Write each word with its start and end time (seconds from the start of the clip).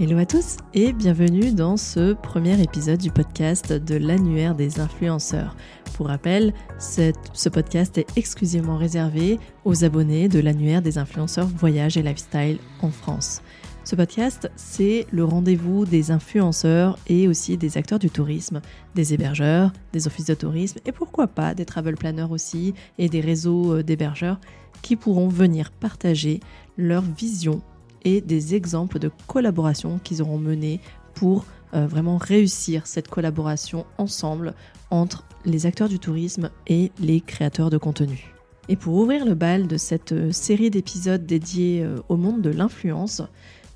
Hello 0.00 0.16
à 0.18 0.26
tous 0.26 0.58
et 0.74 0.92
bienvenue 0.92 1.50
dans 1.50 1.76
ce 1.76 2.12
premier 2.12 2.62
épisode 2.62 3.00
du 3.00 3.10
podcast 3.10 3.72
de 3.72 3.96
l'annuaire 3.96 4.54
des 4.54 4.78
influenceurs. 4.78 5.56
Pour 5.94 6.06
rappel, 6.06 6.54
ce 6.78 7.48
podcast 7.48 7.98
est 7.98 8.16
exclusivement 8.16 8.76
réservé 8.76 9.40
aux 9.64 9.84
abonnés 9.84 10.28
de 10.28 10.38
l'annuaire 10.38 10.82
des 10.82 10.98
influenceurs 10.98 11.48
voyage 11.48 11.96
et 11.96 12.04
lifestyle 12.04 12.58
en 12.80 12.90
France. 12.90 13.42
Ce 13.82 13.96
podcast, 13.96 14.48
c'est 14.54 15.04
le 15.10 15.24
rendez-vous 15.24 15.84
des 15.84 16.12
influenceurs 16.12 16.96
et 17.08 17.26
aussi 17.26 17.56
des 17.56 17.76
acteurs 17.76 17.98
du 17.98 18.08
tourisme, 18.08 18.60
des 18.94 19.14
hébergeurs, 19.14 19.72
des 19.92 20.06
offices 20.06 20.26
de 20.26 20.34
tourisme 20.34 20.78
et 20.86 20.92
pourquoi 20.92 21.26
pas 21.26 21.54
des 21.54 21.64
travel 21.64 21.96
planners 21.96 22.30
aussi 22.30 22.72
et 22.98 23.08
des 23.08 23.20
réseaux 23.20 23.78
euh, 23.78 23.82
d'hébergeurs 23.82 24.38
qui 24.80 24.94
pourront 24.94 25.26
venir 25.26 25.72
partager 25.72 26.38
leur 26.76 27.02
vision 27.02 27.62
et 28.04 28.20
des 28.20 28.54
exemples 28.54 28.98
de 28.98 29.10
collaborations 29.26 29.98
qu'ils 30.02 30.22
auront 30.22 30.38
menées 30.38 30.80
pour 31.14 31.44
euh, 31.74 31.86
vraiment 31.86 32.16
réussir 32.16 32.86
cette 32.86 33.08
collaboration 33.08 33.84
ensemble 33.98 34.54
entre 34.90 35.24
les 35.44 35.66
acteurs 35.66 35.90
du 35.90 35.98
tourisme 35.98 36.48
et 36.66 36.90
les 36.98 37.20
créateurs 37.20 37.68
de 37.68 37.76
contenu. 37.76 38.32
Et 38.70 38.76
pour 38.76 38.94
ouvrir 38.94 39.26
le 39.26 39.34
bal 39.34 39.66
de 39.66 39.76
cette 39.76 40.12
euh, 40.12 40.32
série 40.32 40.70
d'épisodes 40.70 41.26
dédiés 41.26 41.82
euh, 41.82 41.98
au 42.08 42.16
monde 42.16 42.40
de 42.40 42.48
l'influence, 42.48 43.20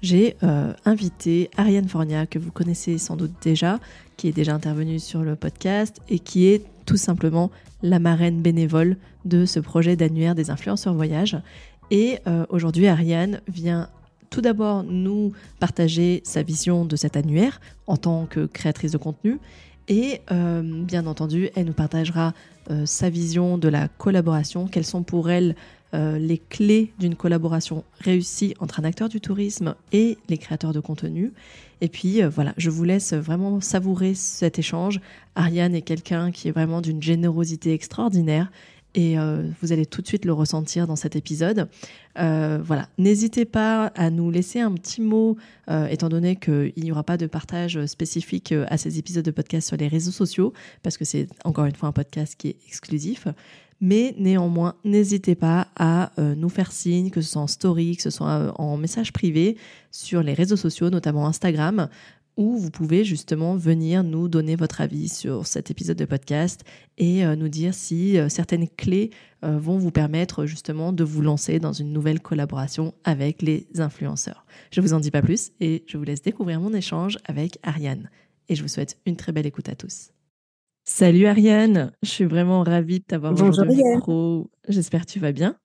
j'ai 0.00 0.34
invité 0.84 1.48
Ariane 1.56 1.86
Fornia, 1.86 2.26
que 2.26 2.40
vous 2.40 2.50
connaissez 2.50 2.98
sans 2.98 3.14
doute 3.14 3.30
déjà, 3.40 3.78
qui 4.16 4.26
est 4.26 4.32
déjà 4.32 4.52
intervenue 4.52 4.98
sur 4.98 5.22
le 5.22 5.36
podcast 5.36 6.00
et 6.08 6.18
qui 6.18 6.46
est 6.46 6.64
tout 6.86 6.96
simplement 6.96 7.52
la 7.84 8.00
marraine 8.00 8.42
bénévole 8.42 8.96
de 9.24 9.46
ce 9.46 9.60
projet 9.60 9.94
d'annuaire 9.94 10.34
des 10.34 10.50
influenceurs 10.50 10.94
voyage. 10.94 11.40
Et 11.92 12.18
aujourd'hui, 12.48 12.88
Ariane 12.88 13.42
vient 13.46 13.90
tout 14.32 14.40
d'abord 14.40 14.82
nous 14.82 15.32
partager 15.60 16.22
sa 16.24 16.42
vision 16.42 16.84
de 16.84 16.96
cet 16.96 17.16
annuaire 17.16 17.60
en 17.86 17.96
tant 17.96 18.26
que 18.26 18.46
créatrice 18.46 18.90
de 18.90 18.98
contenu 18.98 19.38
et 19.88 20.20
euh, 20.30 20.62
bien 20.62 21.06
entendu, 21.06 21.50
elle 21.54 21.66
nous 21.66 21.72
partagera 21.72 22.32
euh, 22.70 22.86
sa 22.86 23.10
vision 23.10 23.58
de 23.58 23.68
la 23.68 23.88
collaboration, 23.88 24.66
quelles 24.66 24.86
sont 24.86 25.02
pour 25.02 25.30
elle 25.30 25.54
euh, 25.94 26.18
les 26.18 26.38
clés 26.38 26.92
d'une 26.98 27.14
collaboration 27.14 27.84
réussie 28.00 28.54
entre 28.60 28.80
un 28.80 28.84
acteur 28.84 29.10
du 29.10 29.20
tourisme 29.20 29.74
et 29.92 30.16
les 30.30 30.38
créateurs 30.38 30.72
de 30.72 30.80
contenu. 30.80 31.32
Et 31.82 31.88
puis 31.88 32.22
voilà, 32.22 32.54
je 32.56 32.70
vous 32.70 32.84
laisse 32.84 33.12
vraiment 33.12 33.60
savourer 33.60 34.14
cet 34.14 34.58
échange. 34.58 35.00
Ariane 35.34 35.74
est 35.74 35.82
quelqu'un 35.82 36.30
qui 36.30 36.48
est 36.48 36.52
vraiment 36.52 36.80
d'une 36.80 37.02
générosité 37.02 37.74
extraordinaire 37.74 38.50
et 38.94 39.18
euh, 39.18 39.42
vous 39.60 39.72
allez 39.72 39.86
tout 39.86 40.02
de 40.02 40.06
suite 40.06 40.24
le 40.24 40.32
ressentir 40.32 40.86
dans 40.86 40.96
cet 40.96 41.16
épisode. 41.16 41.68
Euh, 42.18 42.58
voilà, 42.62 42.88
n'hésitez 42.98 43.44
pas 43.44 43.86
à 43.94 44.10
nous 44.10 44.30
laisser 44.30 44.60
un 44.60 44.72
petit 44.72 45.00
mot, 45.00 45.36
euh, 45.70 45.86
étant 45.86 46.08
donné 46.08 46.36
qu'il 46.36 46.72
n'y 46.76 46.92
aura 46.92 47.02
pas 47.02 47.16
de 47.16 47.26
partage 47.26 47.84
spécifique 47.86 48.52
à 48.68 48.76
ces 48.76 48.98
épisodes 48.98 49.24
de 49.24 49.30
podcast 49.30 49.68
sur 49.68 49.76
les 49.76 49.88
réseaux 49.88 50.10
sociaux, 50.10 50.52
parce 50.82 50.98
que 50.98 51.04
c'est 51.04 51.26
encore 51.44 51.64
une 51.64 51.74
fois 51.74 51.88
un 51.88 51.92
podcast 51.92 52.34
qui 52.36 52.48
est 52.48 52.56
exclusif. 52.66 53.26
Mais 53.80 54.14
néanmoins, 54.16 54.76
n'hésitez 54.84 55.34
pas 55.34 55.66
à 55.74 56.12
nous 56.18 56.48
faire 56.48 56.70
signe, 56.70 57.10
que 57.10 57.20
ce 57.20 57.32
soit 57.32 57.42
en 57.42 57.48
story, 57.48 57.96
que 57.96 58.02
ce 58.02 58.10
soit 58.10 58.54
en 58.60 58.76
message 58.76 59.12
privé, 59.12 59.56
sur 59.90 60.22
les 60.22 60.34
réseaux 60.34 60.56
sociaux, 60.56 60.88
notamment 60.88 61.26
Instagram, 61.26 61.88
où 62.36 62.56
vous 62.56 62.70
pouvez 62.70 63.04
justement 63.04 63.56
venir 63.56 64.04
nous 64.04 64.28
donner 64.28 64.56
votre 64.56 64.80
avis 64.80 65.08
sur 65.08 65.46
cet 65.46 65.70
épisode 65.70 65.96
de 65.96 66.04
podcast 66.04 66.64
et 66.98 67.24
euh, 67.24 67.36
nous 67.36 67.48
dire 67.48 67.74
si 67.74 68.18
euh, 68.18 68.28
certaines 68.28 68.68
clés 68.68 69.10
euh, 69.44 69.58
vont 69.58 69.78
vous 69.78 69.90
permettre 69.90 70.46
justement 70.46 70.92
de 70.92 71.04
vous 71.04 71.20
lancer 71.20 71.58
dans 71.58 71.72
une 71.72 71.92
nouvelle 71.92 72.20
collaboration 72.20 72.94
avec 73.04 73.42
les 73.42 73.66
influenceurs. 73.78 74.46
Je 74.70 74.80
ne 74.80 74.86
vous 74.86 74.94
en 74.94 75.00
dis 75.00 75.10
pas 75.10 75.22
plus 75.22 75.52
et 75.60 75.84
je 75.86 75.98
vous 75.98 76.04
laisse 76.04 76.22
découvrir 76.22 76.60
mon 76.60 76.72
échange 76.72 77.18
avec 77.24 77.58
Ariane. 77.62 78.10
Et 78.48 78.54
je 78.54 78.62
vous 78.62 78.68
souhaite 78.68 78.98
une 79.06 79.16
très 79.16 79.32
belle 79.32 79.46
écoute 79.46 79.68
à 79.68 79.74
tous. 79.74 80.10
Salut 80.84 81.26
Ariane, 81.26 81.92
je 82.02 82.08
suis 82.08 82.24
vraiment 82.24 82.62
ravie 82.62 82.98
de 82.98 83.04
t'avoir 83.04 83.32
aujourd'hui 83.40 83.82
micro. 83.84 84.50
J'espère 84.68 85.06
que 85.06 85.10
tu 85.12 85.20
vas 85.20 85.32
bien. 85.32 85.56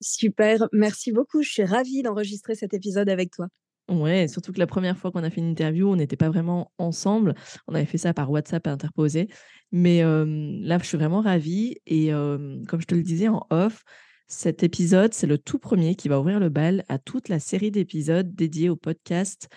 Super, 0.00 0.68
merci 0.72 1.12
beaucoup. 1.12 1.42
Je 1.42 1.50
suis 1.50 1.64
ravie 1.64 2.02
d'enregistrer 2.02 2.54
cet 2.54 2.74
épisode 2.74 3.08
avec 3.08 3.30
toi. 3.30 3.48
Ouais, 3.88 4.26
surtout 4.26 4.52
que 4.52 4.58
la 4.58 4.66
première 4.66 4.98
fois 4.98 5.12
qu'on 5.12 5.22
a 5.22 5.30
fait 5.30 5.40
une 5.40 5.50
interview, 5.50 5.88
on 5.88 5.96
n'était 5.96 6.16
pas 6.16 6.28
vraiment 6.28 6.72
ensemble. 6.78 7.34
On 7.68 7.74
avait 7.74 7.84
fait 7.84 7.98
ça 7.98 8.12
par 8.12 8.30
WhatsApp 8.30 8.66
interposé. 8.66 9.28
Mais 9.70 10.02
là, 10.02 10.78
je 10.78 10.84
suis 10.84 10.98
vraiment 10.98 11.20
ravie. 11.20 11.76
Et 11.86 12.10
comme 12.10 12.80
je 12.80 12.86
te 12.86 12.94
le 12.96 13.02
disais 13.02 13.28
en 13.28 13.46
off, 13.50 13.84
cet 14.26 14.64
épisode, 14.64 15.14
c'est 15.14 15.28
le 15.28 15.38
tout 15.38 15.60
premier 15.60 15.94
qui 15.94 16.08
va 16.08 16.18
ouvrir 16.18 16.40
le 16.40 16.48
bal 16.48 16.84
à 16.88 16.98
toute 16.98 17.28
la 17.28 17.38
série 17.38 17.70
d'épisodes 17.70 18.34
dédiés 18.34 18.68
au 18.68 18.74
podcast, 18.74 19.48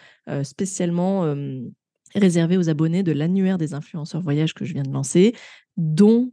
spécialement 0.43 1.35
réservés 2.13 2.57
aux 2.57 2.69
abonnés 2.69 3.01
de 3.01 3.11
l'annuaire 3.11 3.57
des 3.57 3.73
influenceurs 3.73 4.21
voyage 4.21 4.53
que 4.53 4.63
je 4.63 4.73
viens 4.73 4.83
de 4.83 4.93
lancer, 4.93 5.33
dont 5.75 6.31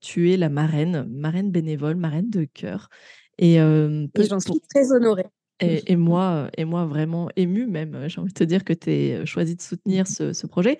tu 0.00 0.32
es 0.32 0.38
la 0.38 0.48
marraine, 0.48 1.06
marraine 1.10 1.50
bénévole, 1.50 1.96
marraine 1.96 2.30
de 2.30 2.44
cœur. 2.44 2.88
Et, 3.36 3.56
et 3.56 4.24
j'en 4.26 4.40
suis 4.40 4.60
très 4.74 4.90
honorée. 4.92 5.26
Et, 5.60 5.96
moi, 5.96 6.48
et 6.56 6.64
moi, 6.64 6.86
vraiment 6.86 7.28
émue 7.36 7.66
même, 7.66 8.08
j'ai 8.08 8.20
envie 8.20 8.32
de 8.32 8.38
te 8.38 8.44
dire 8.44 8.64
que 8.64 8.72
tu 8.72 8.90
es 8.90 9.26
choisi 9.26 9.56
de 9.56 9.62
soutenir 9.62 10.06
ce, 10.06 10.46
projet. 10.46 10.78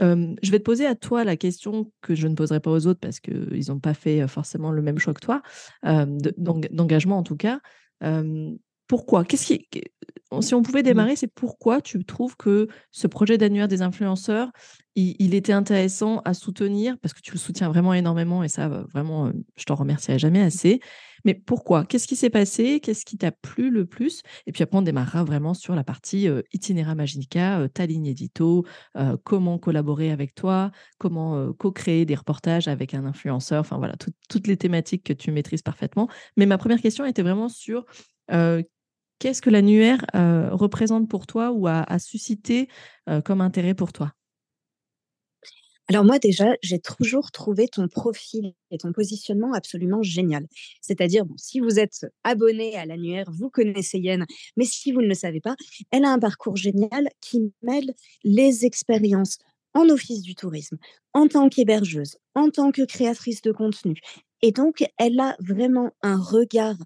je 0.00 0.50
vais 0.50 0.58
te 0.58 0.64
poser 0.64 0.86
à 0.86 0.94
toi 0.94 1.24
la 1.24 1.36
question 1.36 1.90
que 2.02 2.14
je 2.14 2.28
ne 2.28 2.34
poserai 2.34 2.60
pas 2.60 2.70
aux 2.70 2.86
autres 2.86 3.00
parce 3.00 3.20
qu'ils 3.20 3.64
n'ont 3.68 3.80
pas 3.80 3.94
fait 3.94 4.26
forcément 4.28 4.70
le 4.70 4.82
même 4.82 4.98
choix 4.98 5.14
que 5.14 5.20
toi, 5.20 5.42
d'engagement 5.82 7.18
en 7.18 7.22
tout 7.22 7.36
cas. 7.36 7.60
Pourquoi? 8.92 9.24
Qu'est-ce 9.24 9.46
qui, 9.46 9.66
Si 10.42 10.54
on 10.54 10.60
pouvait 10.60 10.80
mmh. 10.80 10.82
démarrer, 10.82 11.16
c'est 11.16 11.32
pourquoi 11.32 11.80
tu 11.80 12.04
trouves 12.04 12.36
que 12.36 12.68
ce 12.90 13.06
projet 13.06 13.38
d'annuaire 13.38 13.66
des 13.66 13.80
influenceurs, 13.80 14.50
il, 14.96 15.34
était 15.34 15.54
intéressant 15.54 16.20
à 16.26 16.34
soutenir? 16.34 16.98
Parce 16.98 17.14
que 17.14 17.22
tu 17.22 17.32
le 17.32 17.38
soutiens 17.38 17.70
vraiment 17.70 17.94
énormément 17.94 18.44
et 18.44 18.48
ça, 18.48 18.68
vraiment, 18.68 19.32
je 19.56 19.64
t'en 19.64 19.76
remercierai 19.76 20.18
jamais 20.18 20.42
assez. 20.42 20.80
Mais 21.24 21.32
pourquoi? 21.32 21.86
Qu'est-ce 21.86 22.06
qui 22.06 22.16
s'est 22.16 22.28
passé? 22.28 22.80
Qu'est-ce 22.80 23.06
qui 23.06 23.16
t'a 23.16 23.32
plu 23.32 23.70
le 23.70 23.86
plus? 23.86 24.20
Et 24.46 24.52
puis 24.52 24.62
après, 24.62 24.76
on 24.76 24.82
démarrera 24.82 25.24
vraiment 25.24 25.54
sur 25.54 25.74
la 25.74 25.84
partie 25.84 26.28
euh, 26.28 26.42
Itinéra 26.52 26.94
Magica, 26.94 27.60
euh, 27.60 27.68
ta 27.68 27.86
ligne 27.86 28.04
édito, 28.04 28.66
euh, 28.98 29.16
comment 29.24 29.56
collaborer 29.56 30.10
avec 30.10 30.34
toi, 30.34 30.70
comment 30.98 31.50
co-créer 31.54 32.04
des 32.04 32.14
reportages 32.14 32.68
avec 32.68 32.92
un 32.92 33.06
influenceur, 33.06 33.60
enfin 33.60 33.78
voilà, 33.78 33.94
toutes 34.28 34.46
les 34.46 34.58
thématiques 34.58 35.04
que 35.04 35.14
tu 35.14 35.32
maîtrises 35.32 35.62
parfaitement. 35.62 36.10
Mais 36.36 36.44
ma 36.44 36.58
première 36.58 36.82
question 36.82 37.06
était 37.06 37.22
vraiment 37.22 37.48
sur 37.48 37.86
qu'est-ce 39.22 39.40
que 39.40 39.50
l'annuaire 39.50 40.04
représente 40.52 41.08
pour 41.08 41.26
toi 41.28 41.52
ou 41.52 41.68
a 41.68 41.98
suscité 42.00 42.68
comme 43.24 43.40
intérêt 43.40 43.74
pour 43.74 43.92
toi? 43.92 44.12
Alors 45.88 46.04
moi 46.04 46.18
déjà, 46.18 46.54
j'ai 46.62 46.78
toujours 46.78 47.32
trouvé 47.32 47.68
ton 47.68 47.88
profil 47.88 48.54
et 48.70 48.78
ton 48.78 48.92
positionnement 48.92 49.52
absolument 49.52 50.02
génial. 50.02 50.46
C'est-à-dire, 50.80 51.24
si 51.36 51.60
vous 51.60 51.78
êtes 51.78 52.06
abonné 52.24 52.76
à 52.76 52.86
l'annuaire, 52.86 53.26
vous 53.30 53.50
connaissez 53.50 53.98
Yen, 53.98 54.24
mais 54.56 54.64
si 54.64 54.92
vous 54.92 55.02
ne 55.02 55.08
le 55.08 55.14
savez 55.14 55.40
pas, 55.40 55.56
elle 55.90 56.04
a 56.04 56.12
un 56.12 56.18
parcours 56.18 56.56
génial 56.56 57.08
qui 57.20 57.52
mêle 57.62 57.92
les 58.24 58.64
expériences 58.64 59.38
en 59.74 59.88
office 59.88 60.22
du 60.22 60.34
tourisme, 60.34 60.78
en 61.14 61.28
tant 61.28 61.48
qu'hébergeuse, 61.48 62.16
en 62.34 62.50
tant 62.50 62.70
que 62.72 62.82
créatrice 62.82 63.42
de 63.42 63.52
contenu. 63.52 63.94
Et 64.42 64.52
donc, 64.52 64.84
elle 64.98 65.18
a 65.20 65.36
vraiment 65.40 65.92
un 66.02 66.20
regard 66.20 66.76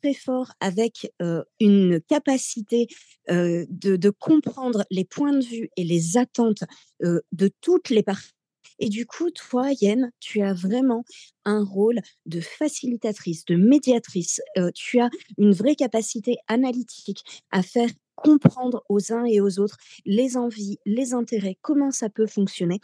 très 0.00 0.14
fort 0.14 0.52
avec 0.60 1.12
une 1.58 2.00
capacité 2.08 2.86
de, 3.28 4.10
comprendre 4.10 4.84
les 4.90 5.04
points 5.04 5.36
de 5.36 5.44
vue 5.44 5.70
et 5.76 5.84
les 5.84 6.16
attentes 6.16 6.62
de 7.00 7.50
toutes 7.60 7.90
les 7.90 8.02
parties 8.02 8.32
et 8.80 8.88
du 8.88 9.06
coup, 9.06 9.30
toi, 9.30 9.68
Yen, 9.80 10.10
tu 10.20 10.40
as 10.40 10.54
vraiment 10.54 11.04
un 11.44 11.62
rôle 11.62 12.00
de 12.26 12.40
facilitatrice, 12.40 13.44
de 13.44 13.54
médiatrice. 13.54 14.40
tu 14.74 15.00
as 15.00 15.10
une 15.38 15.52
vraie 15.52 15.76
capacité 15.76 16.38
analytique 16.48 17.22
à 17.50 17.62
faire 17.62 17.90
comprendre 18.16 18.82
aux 18.88 19.12
uns 19.12 19.24
et 19.24 19.40
aux 19.40 19.60
autres 19.60 19.76
les 20.04 20.36
envies, 20.36 20.78
les 20.84 21.14
intérêts, 21.14 21.56
comment 21.62 21.90
ça 21.90 22.08
peut 22.08 22.26
fonctionner 22.26 22.80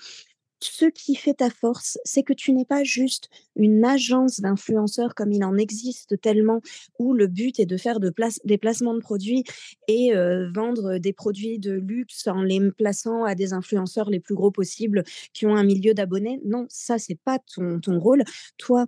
ce 0.61 0.87
qui 0.87 1.15
fait 1.15 1.35
ta 1.35 1.51
force, 1.51 1.99
c'est 2.05 2.23
que 2.23 2.33
tu 2.33 2.53
n'es 2.53 2.65
pas 2.65 2.85
juste 2.85 3.29
une 3.57 3.85
agence 3.85 4.41
d'influenceurs 4.41 5.15
comme 5.15 5.33
il 5.33 5.45
en 5.45 5.57
existe 5.57 6.21
tellement, 6.21 6.61
où 6.99 7.13
le 7.13 7.27
but 7.27 7.61
est 7.61 7.67
de 7.67 7.77
faire 7.77 7.99
des 8.01 8.59
placements 8.59 8.95
de 8.95 9.01
produits 9.01 9.45
et 9.89 10.13
vendre 10.55 10.99
des 10.99 11.13
produits 11.13 11.59
de 11.59 11.73
luxe 11.73 12.27
en 12.27 12.43
les 12.43 12.61
plaçant 12.73 13.25
à 13.25 13.35
des 13.35 13.53
influenceurs 13.53 14.11
les 14.11 14.21
plus 14.21 14.35
gros 14.35 14.51
possibles 14.51 15.05
qui 15.33 15.47
ont 15.47 15.57
un 15.57 15.65
milieu 15.65 15.95
d'abonnés. 15.95 16.41
Non, 16.45 16.67
ça, 16.69 16.99
c'est 16.99 17.19
pas 17.19 17.39
ton, 17.39 17.81
ton 17.81 17.99
rôle. 17.99 18.25
Toi, 18.59 18.87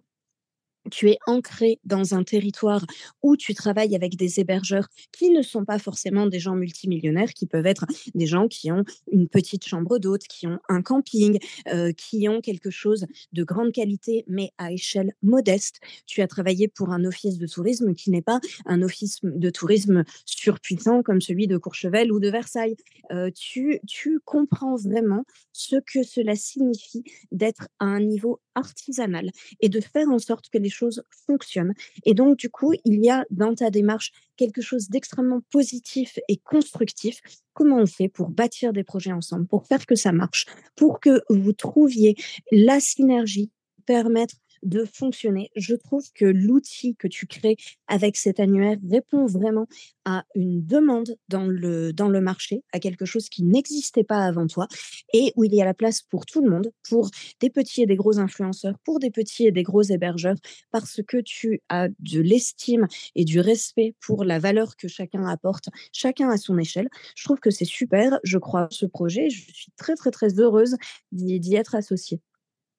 tu 0.91 1.11
es 1.11 1.19
ancré 1.27 1.81
dans 1.85 2.15
un 2.15 2.25
territoire 2.25 2.85
où 3.23 3.37
tu 3.37 3.55
travailles 3.55 3.95
avec 3.95 4.17
des 4.17 4.41
hébergeurs 4.41 4.89
qui 5.13 5.31
ne 5.31 5.43
sont 5.43 5.65
pas 5.65 5.79
forcément 5.79 6.27
des 6.27 6.39
gens 6.39 6.55
multimillionnaires, 6.55 7.33
qui 7.33 7.47
peuvent 7.47 7.67
être 7.67 7.87
des 8.15 8.27
gens 8.27 8.49
qui 8.49 8.71
ont 8.73 8.85
une 9.11 9.29
petite 9.29 9.65
chambre 9.65 9.99
d'hôte, 9.99 10.23
qui 10.29 10.47
ont 10.47 10.59
un 10.69 10.83
camping, 10.83 11.39
euh, 11.69 11.93
qui 11.93 12.29
ont 12.29 12.41
quelque 12.41 12.71
chose 12.71 13.07
de 13.33 13.45
grande 13.45 13.73
qualité, 13.73 14.25
mais 14.27 14.51
à 14.59 14.73
échelle 14.73 15.13
modeste. 15.23 15.81
Tu 16.07 16.23
as 16.23 16.29
travaillé 16.29 16.69
pour 16.69 16.91
un 16.91 17.05
office 17.05 17.39
de 17.39 17.47
tourisme 17.47 17.95
qui 17.95 18.11
n'est 18.11 18.23
pas 18.23 18.41
un 18.67 18.83
office 18.83 19.19
de 19.23 19.51
tourisme 19.51 20.05
surpuissant 20.25 21.03
comme 21.03 21.21
celui 21.21 21.47
de 21.47 21.57
Courchevel 21.57 22.13
ou 22.13 22.21
de 22.21 22.29
Versailles. 22.29 22.77
Euh, 23.11 23.31
tu, 23.35 23.81
tu 23.87 24.21
comprends 24.25 24.77
vraiment 24.77 25.25
ce 25.53 25.77
que 25.77 26.03
cela 26.03 26.37
signifie 26.37 27.05
d'être 27.33 27.69
à 27.79 27.87
un 27.87 28.01
niveau 28.01 28.41
artisanal 28.59 29.31
et 29.61 29.69
de 29.69 29.81
faire 29.81 30.09
en 30.09 30.19
sorte 30.19 30.49
que 30.51 30.59
les 30.59 30.69
choses 30.71 31.03
fonctionnent. 31.27 31.75
Et 32.05 32.15
donc, 32.15 32.37
du 32.37 32.51
coup, 32.51 32.75
il 32.85 33.03
y 33.03 33.11
a 33.11 33.25
dans 33.31 33.55
ta 33.55 33.71
démarche 33.71 34.13
quelque 34.37 34.61
chose 34.61 34.89
d'extrêmement 34.89 35.41
positif 35.51 36.19
et 36.29 36.37
constructif. 36.37 37.21
Comment 37.55 37.79
on 37.79 37.87
fait 37.87 38.09
pour 38.09 38.29
bâtir 38.29 38.73
des 38.73 38.85
projets 38.85 39.13
ensemble, 39.13 39.47
pour 39.47 39.67
faire 39.67 39.87
que 39.87 39.97
ça 39.97 40.13
marche, 40.13 40.47
pour 40.77 41.01
que 41.01 41.23
vous 41.29 41.53
trouviez 41.53 42.17
la 42.53 42.81
synergie, 42.81 43.51
permettre 43.87 44.37
de 44.63 44.85
fonctionner. 44.85 45.51
Je 45.57 45.75
trouve 45.75 46.05
que 46.15 46.25
l'outil 46.25 46.97
que 46.97 47.09
tu 47.09 47.27
crées 47.27 47.57
avec 47.87 48.17
cet 48.17 48.41
annuaire 48.41 48.77
répond 48.89 49.27
vraiment 49.27 49.67
à 50.05 50.25
une 50.35 50.65
demande 50.65 51.17
dans 51.29 51.47
le, 51.47 51.93
dans 51.93 52.09
le 52.09 52.21
marché, 52.21 52.63
à 52.73 52.79
quelque 52.79 53.05
chose 53.05 53.29
qui 53.29 53.45
n'existait 53.45 54.05
pas 54.05 54.25
avant 54.25 54.47
toi 54.47 54.69
et 55.13 55.33
où 55.37 55.45
il 55.45 55.55
y 55.55 55.61
a 55.61 55.65
la 55.65 55.75
place 55.75 56.03
pour 56.03 56.25
tout 56.27 56.43
le 56.43 56.51
monde, 56.51 56.73
pour 56.89 57.11
des 57.41 57.51
petits 57.51 57.83
et 57.83 57.87
des 57.87 57.97
gros 57.97 58.19
influenceurs, 58.19 58.79
pour 58.85 59.01
des 59.01 59.11
petits 59.11 59.47
et 59.47 59.53
des 59.53 59.63
gros 59.63 59.83
hébergeurs, 59.83 60.37
parce 60.71 61.01
que 61.07 61.19
tu 61.19 61.61
as 61.69 61.89
de 61.89 62.21
l'estime 62.21 62.87
et 63.15 63.25
du 63.25 63.41
respect 63.41 63.95
pour 64.01 64.25
la 64.25 64.39
valeur 64.39 64.77
que 64.77 64.89
chacun 64.89 65.27
apporte, 65.27 65.69
chacun 65.93 66.31
à 66.31 66.37
son 66.37 66.59
échelle. 66.59 66.89
Je 67.17 67.25
trouve 67.25 67.41
que 67.41 67.51
c'est 67.51 67.65
super, 67.65 68.19
je 68.25 68.39
crois 68.39 68.63
à 68.63 68.69
ce 68.71 68.87
projet, 68.87 69.29
je 69.31 69.43
suis 69.53 69.73
très 69.77 69.95
très 69.95 70.11
très 70.11 70.41
heureuse 70.41 70.77
d'y 71.13 71.55
être 71.55 71.75
associée. 71.75 72.21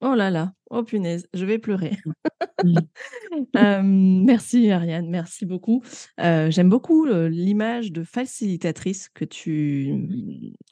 Oh 0.01 0.15
là 0.15 0.29
là, 0.29 0.53
oh 0.69 0.83
punaise, 0.83 1.27
je 1.33 1.45
vais 1.45 1.57
pleurer. 1.57 1.97
merci 3.53 4.69
Ariane, 4.71 5.09
merci 5.09 5.45
beaucoup. 5.45 5.83
J'aime 6.17 6.69
beaucoup 6.69 7.05
l'image 7.05 7.91
de 7.91 8.03
facilitatrice 8.03 9.09
que 9.09 9.25
tu, 9.25 10.07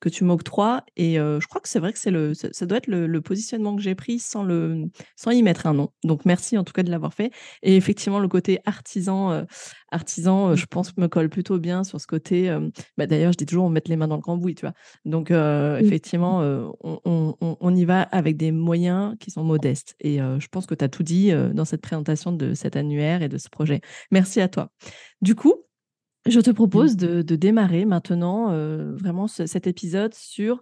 que 0.01 0.09
tu 0.09 0.23
m'octroies 0.23 0.83
et 0.95 1.15
je 1.15 1.47
crois 1.47 1.61
que 1.61 1.69
c'est 1.69 1.79
vrai 1.79 1.93
que 1.93 1.99
c'est 1.99 2.11
le, 2.11 2.33
ça, 2.33 2.65
doit 2.65 2.77
être 2.77 2.87
le, 2.87 3.21
positionnement 3.21 3.75
que 3.75 3.81
j'ai 3.81 3.95
pris 3.95 4.19
sans, 4.19 4.43
le, 4.43 4.85
sans 5.15 5.31
y 5.31 5.41
mettre 5.43 5.65
un 5.65 5.73
nom. 5.73 5.89
Donc 6.03 6.25
merci 6.25 6.57
en 6.57 6.63
tout 6.63 6.73
cas 6.73 6.83
de 6.83 6.91
l'avoir 6.91 7.13
fait. 7.13 7.31
Et 7.63 7.75
effectivement, 7.75 8.19
le 8.19 8.27
côté 8.27 8.59
artisan, 8.65 9.45
artisan 9.91 10.55
je 10.55 10.65
pense, 10.65 10.95
me 10.97 11.07
colle 11.07 11.29
plutôt 11.29 11.59
bien 11.59 11.83
sur 11.83 11.99
ce 11.99 12.07
côté. 12.07 12.55
Bah, 12.97 13.07
d'ailleurs, 13.07 13.31
je 13.31 13.37
dis 13.37 13.45
toujours, 13.45 13.65
on 13.65 13.69
met 13.69 13.81
les 13.87 13.95
mains 13.95 14.07
dans 14.07 14.15
le 14.15 14.21
cambouis, 14.21 14.55
tu 14.55 14.61
vois. 14.61 14.73
Donc 15.05 15.31
effectivement, 15.31 16.41
on, 16.83 16.99
on, 17.05 17.57
on, 17.59 17.75
y 17.75 17.85
va 17.85 18.01
avec 18.01 18.37
des 18.37 18.51
moyens 18.51 19.15
qui 19.19 19.31
sont 19.31 19.43
modestes. 19.43 19.86
Et 19.99 20.17
je 20.17 20.47
pense 20.47 20.65
que 20.65 20.75
tu 20.75 20.83
as 20.83 20.89
tout 20.89 21.03
dit 21.03 21.31
dans 21.53 21.65
cette 21.65 21.81
présentation 21.81 22.31
de 22.31 22.53
cet 22.53 22.75
annuaire 22.75 23.21
et 23.21 23.29
de 23.29 23.37
ce 23.37 23.49
projet. 23.49 23.81
Merci 24.11 24.41
à 24.41 24.47
toi. 24.47 24.71
Du 25.21 25.35
coup, 25.35 25.55
je 26.25 26.39
te 26.39 26.51
propose 26.51 26.95
mmh. 26.95 27.23
de, 27.23 27.35
démarrer 27.35 27.85
maintenant 27.85 28.51
vraiment 28.93 29.27
cet 29.27 29.67
épisode 29.67 30.13
sur 30.13 30.59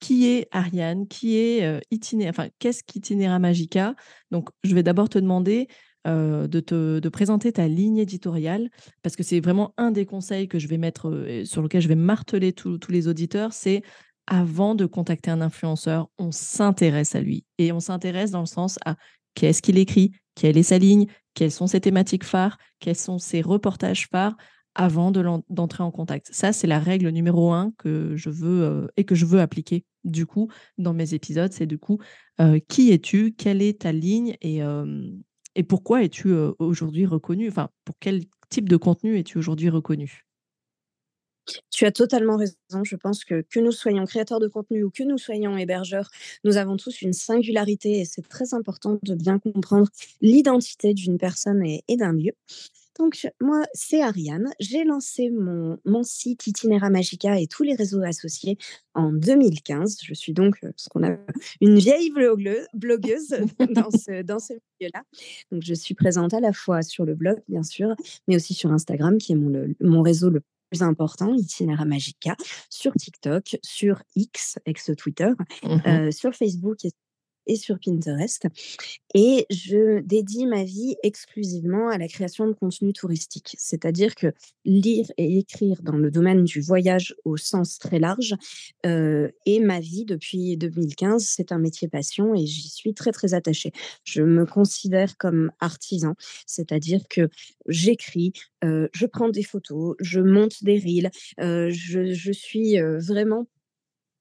qui 0.00 0.26
est 0.26 0.48
Ariane, 0.50 1.06
qui 1.06 1.36
est 1.36 1.80
itinéraire, 1.90 2.34
enfin 2.36 2.48
qu'est-ce 2.58 2.82
qu'Itinéra 2.82 3.38
Magica? 3.38 3.94
Donc, 4.30 4.48
je 4.64 4.74
vais 4.74 4.82
d'abord 4.82 5.08
te 5.08 5.18
demander 5.18 5.68
de, 6.04 6.60
te, 6.60 6.98
de 6.98 7.08
présenter 7.08 7.52
ta 7.52 7.68
ligne 7.68 7.98
éditoriale, 7.98 8.70
parce 9.02 9.16
que 9.16 9.22
c'est 9.22 9.40
vraiment 9.40 9.74
un 9.76 9.92
des 9.92 10.04
conseils 10.04 10.48
que 10.48 10.58
je 10.58 10.66
vais 10.66 10.78
mettre, 10.78 11.42
sur 11.44 11.62
lequel 11.62 11.80
je 11.80 11.88
vais 11.88 11.94
marteler 11.94 12.52
tous 12.52 12.78
les 12.90 13.08
auditeurs, 13.08 13.52
c'est 13.52 13.82
avant 14.26 14.74
de 14.74 14.86
contacter 14.86 15.30
un 15.30 15.40
influenceur, 15.40 16.08
on 16.18 16.30
s'intéresse 16.30 17.14
à 17.14 17.20
lui. 17.20 17.44
Et 17.58 17.72
on 17.72 17.80
s'intéresse 17.80 18.30
dans 18.30 18.40
le 18.40 18.46
sens 18.46 18.78
à 18.84 18.96
qu'est-ce 19.34 19.62
qu'il 19.62 19.78
écrit, 19.78 20.12
quelle 20.34 20.56
est 20.56 20.62
sa 20.62 20.78
ligne, 20.78 21.06
quelles 21.34 21.50
sont 21.50 21.66
ses 21.66 21.80
thématiques 21.80 22.24
phares, 22.24 22.58
quels 22.80 22.96
sont 22.96 23.18
ses 23.18 23.40
reportages 23.40 24.08
phares 24.08 24.36
avant 24.74 25.10
d'entrer 25.10 25.82
en 25.82 25.90
contact. 25.90 26.28
Ça, 26.32 26.52
c'est 26.52 26.66
la 26.66 26.78
règle 26.78 27.08
numéro 27.10 27.52
un 27.52 27.72
que 27.76 28.16
je 28.16 28.30
veux 28.30 28.62
euh, 28.62 28.86
et 28.96 29.04
que 29.04 29.14
je 29.14 29.26
veux 29.26 29.40
appliquer 29.40 29.84
du 30.04 30.24
coup 30.24 30.50
dans 30.78 30.94
mes 30.94 31.14
épisodes. 31.14 31.52
C'est 31.52 31.66
du 31.66 31.78
coup, 31.78 31.98
euh, 32.40 32.58
qui 32.68 32.90
es-tu, 32.90 33.34
quelle 33.34 33.60
est 33.60 33.82
ta 33.82 33.92
ligne? 33.92 34.36
Et, 34.40 34.62
euh, 34.62 35.10
et 35.54 35.62
pourquoi 35.62 36.02
es-tu 36.02 36.32
aujourd'hui 36.58 37.04
reconnu? 37.04 37.48
Enfin, 37.48 37.68
pour 37.84 37.96
quel 38.00 38.22
type 38.48 38.68
de 38.68 38.76
contenu 38.78 39.18
es-tu 39.18 39.36
aujourd'hui 39.36 39.68
reconnu? 39.68 40.24
Tu 41.70 41.84
as 41.84 41.92
totalement 41.92 42.36
raison. 42.36 42.56
Je 42.84 42.96
pense 42.96 43.24
que 43.24 43.42
que 43.42 43.60
nous 43.60 43.72
soyons 43.72 44.04
créateurs 44.04 44.40
de 44.40 44.48
contenu 44.48 44.84
ou 44.84 44.90
que 44.90 45.02
nous 45.02 45.18
soyons 45.18 45.56
hébergeurs, 45.56 46.10
nous 46.44 46.56
avons 46.56 46.76
tous 46.76 47.02
une 47.02 47.12
singularité 47.12 48.00
et 48.00 48.04
c'est 48.04 48.26
très 48.28 48.54
important 48.54 48.98
de 49.02 49.14
bien 49.14 49.38
comprendre 49.38 49.88
l'identité 50.20 50.94
d'une 50.94 51.18
personne 51.18 51.62
et, 51.64 51.82
d'un 51.96 52.12
lieu. 52.12 52.32
Donc, 52.98 53.26
moi, 53.40 53.62
c'est 53.72 54.02
Ariane. 54.02 54.52
J'ai 54.60 54.84
lancé 54.84 55.30
mon, 55.30 55.78
mon 55.86 56.02
site 56.02 56.46
Itinéra 56.46 56.90
Magica 56.90 57.40
et 57.40 57.46
tous 57.46 57.62
les 57.62 57.74
réseaux 57.74 58.02
associés 58.02 58.58
en 58.94 59.12
2015. 59.12 59.96
Je 60.04 60.12
suis 60.12 60.34
donc 60.34 60.56
euh, 60.62 60.72
ce 60.76 60.90
qu'on 60.90 61.02
a 61.02 61.16
une 61.62 61.78
vieille 61.78 62.12
blogueuse 62.74 63.34
dans 63.74 63.90
ce, 63.90 64.22
dans 64.22 64.38
ce 64.38 64.52
milieu-là. 64.52 65.04
Donc, 65.50 65.62
je 65.64 65.72
suis 65.72 65.94
présente 65.94 66.34
à 66.34 66.40
la 66.40 66.52
fois 66.52 66.82
sur 66.82 67.06
le 67.06 67.14
blog, 67.14 67.40
bien 67.48 67.62
sûr, 67.62 67.94
mais 68.28 68.36
aussi 68.36 68.52
sur 68.52 68.70
Instagram, 68.70 69.16
qui 69.16 69.32
est 69.32 69.36
mon, 69.36 69.74
mon 69.80 70.02
réseau 70.02 70.28
le 70.28 70.42
important, 70.80 71.34
Itinéra 71.34 71.84
Magica, 71.84 72.34
sur 72.70 72.92
TikTok, 72.94 73.58
sur 73.62 74.02
X, 74.16 74.58
ex-Twitter, 74.64 75.32
mmh 75.62 75.68
euh, 75.86 76.10
sur 76.10 76.34
Facebook 76.34 76.84
et 76.84 76.92
et 77.46 77.56
sur 77.56 77.78
Pinterest. 77.78 78.46
Et 79.14 79.46
je 79.50 80.00
dédie 80.00 80.46
ma 80.46 80.64
vie 80.64 80.96
exclusivement 81.02 81.88
à 81.88 81.98
la 81.98 82.08
création 82.08 82.46
de 82.46 82.52
contenu 82.52 82.92
touristique. 82.92 83.54
C'est-à-dire 83.58 84.14
que 84.14 84.32
lire 84.64 85.06
et 85.16 85.38
écrire 85.38 85.82
dans 85.82 85.96
le 85.96 86.10
domaine 86.10 86.44
du 86.44 86.60
voyage 86.60 87.14
au 87.24 87.36
sens 87.36 87.78
très 87.78 87.98
large 87.98 88.34
euh, 88.86 89.28
est 89.46 89.60
ma 89.60 89.80
vie 89.80 90.04
depuis 90.04 90.56
2015. 90.56 91.24
C'est 91.24 91.52
un 91.52 91.58
métier 91.58 91.88
passion 91.88 92.34
et 92.34 92.46
j'y 92.46 92.68
suis 92.68 92.94
très, 92.94 93.12
très 93.12 93.34
attachée. 93.34 93.72
Je 94.04 94.22
me 94.22 94.46
considère 94.46 95.16
comme 95.16 95.50
artisan, 95.60 96.14
c'est-à-dire 96.46 97.02
que 97.08 97.28
j'écris, 97.68 98.32
euh, 98.64 98.88
je 98.92 99.06
prends 99.06 99.28
des 99.28 99.42
photos, 99.42 99.96
je 100.00 100.20
monte 100.20 100.62
des 100.64 100.78
reels, 100.78 101.10
euh, 101.40 101.70
je, 101.70 102.12
je, 102.12 102.32
suis 102.32 102.78
vraiment 102.78 103.46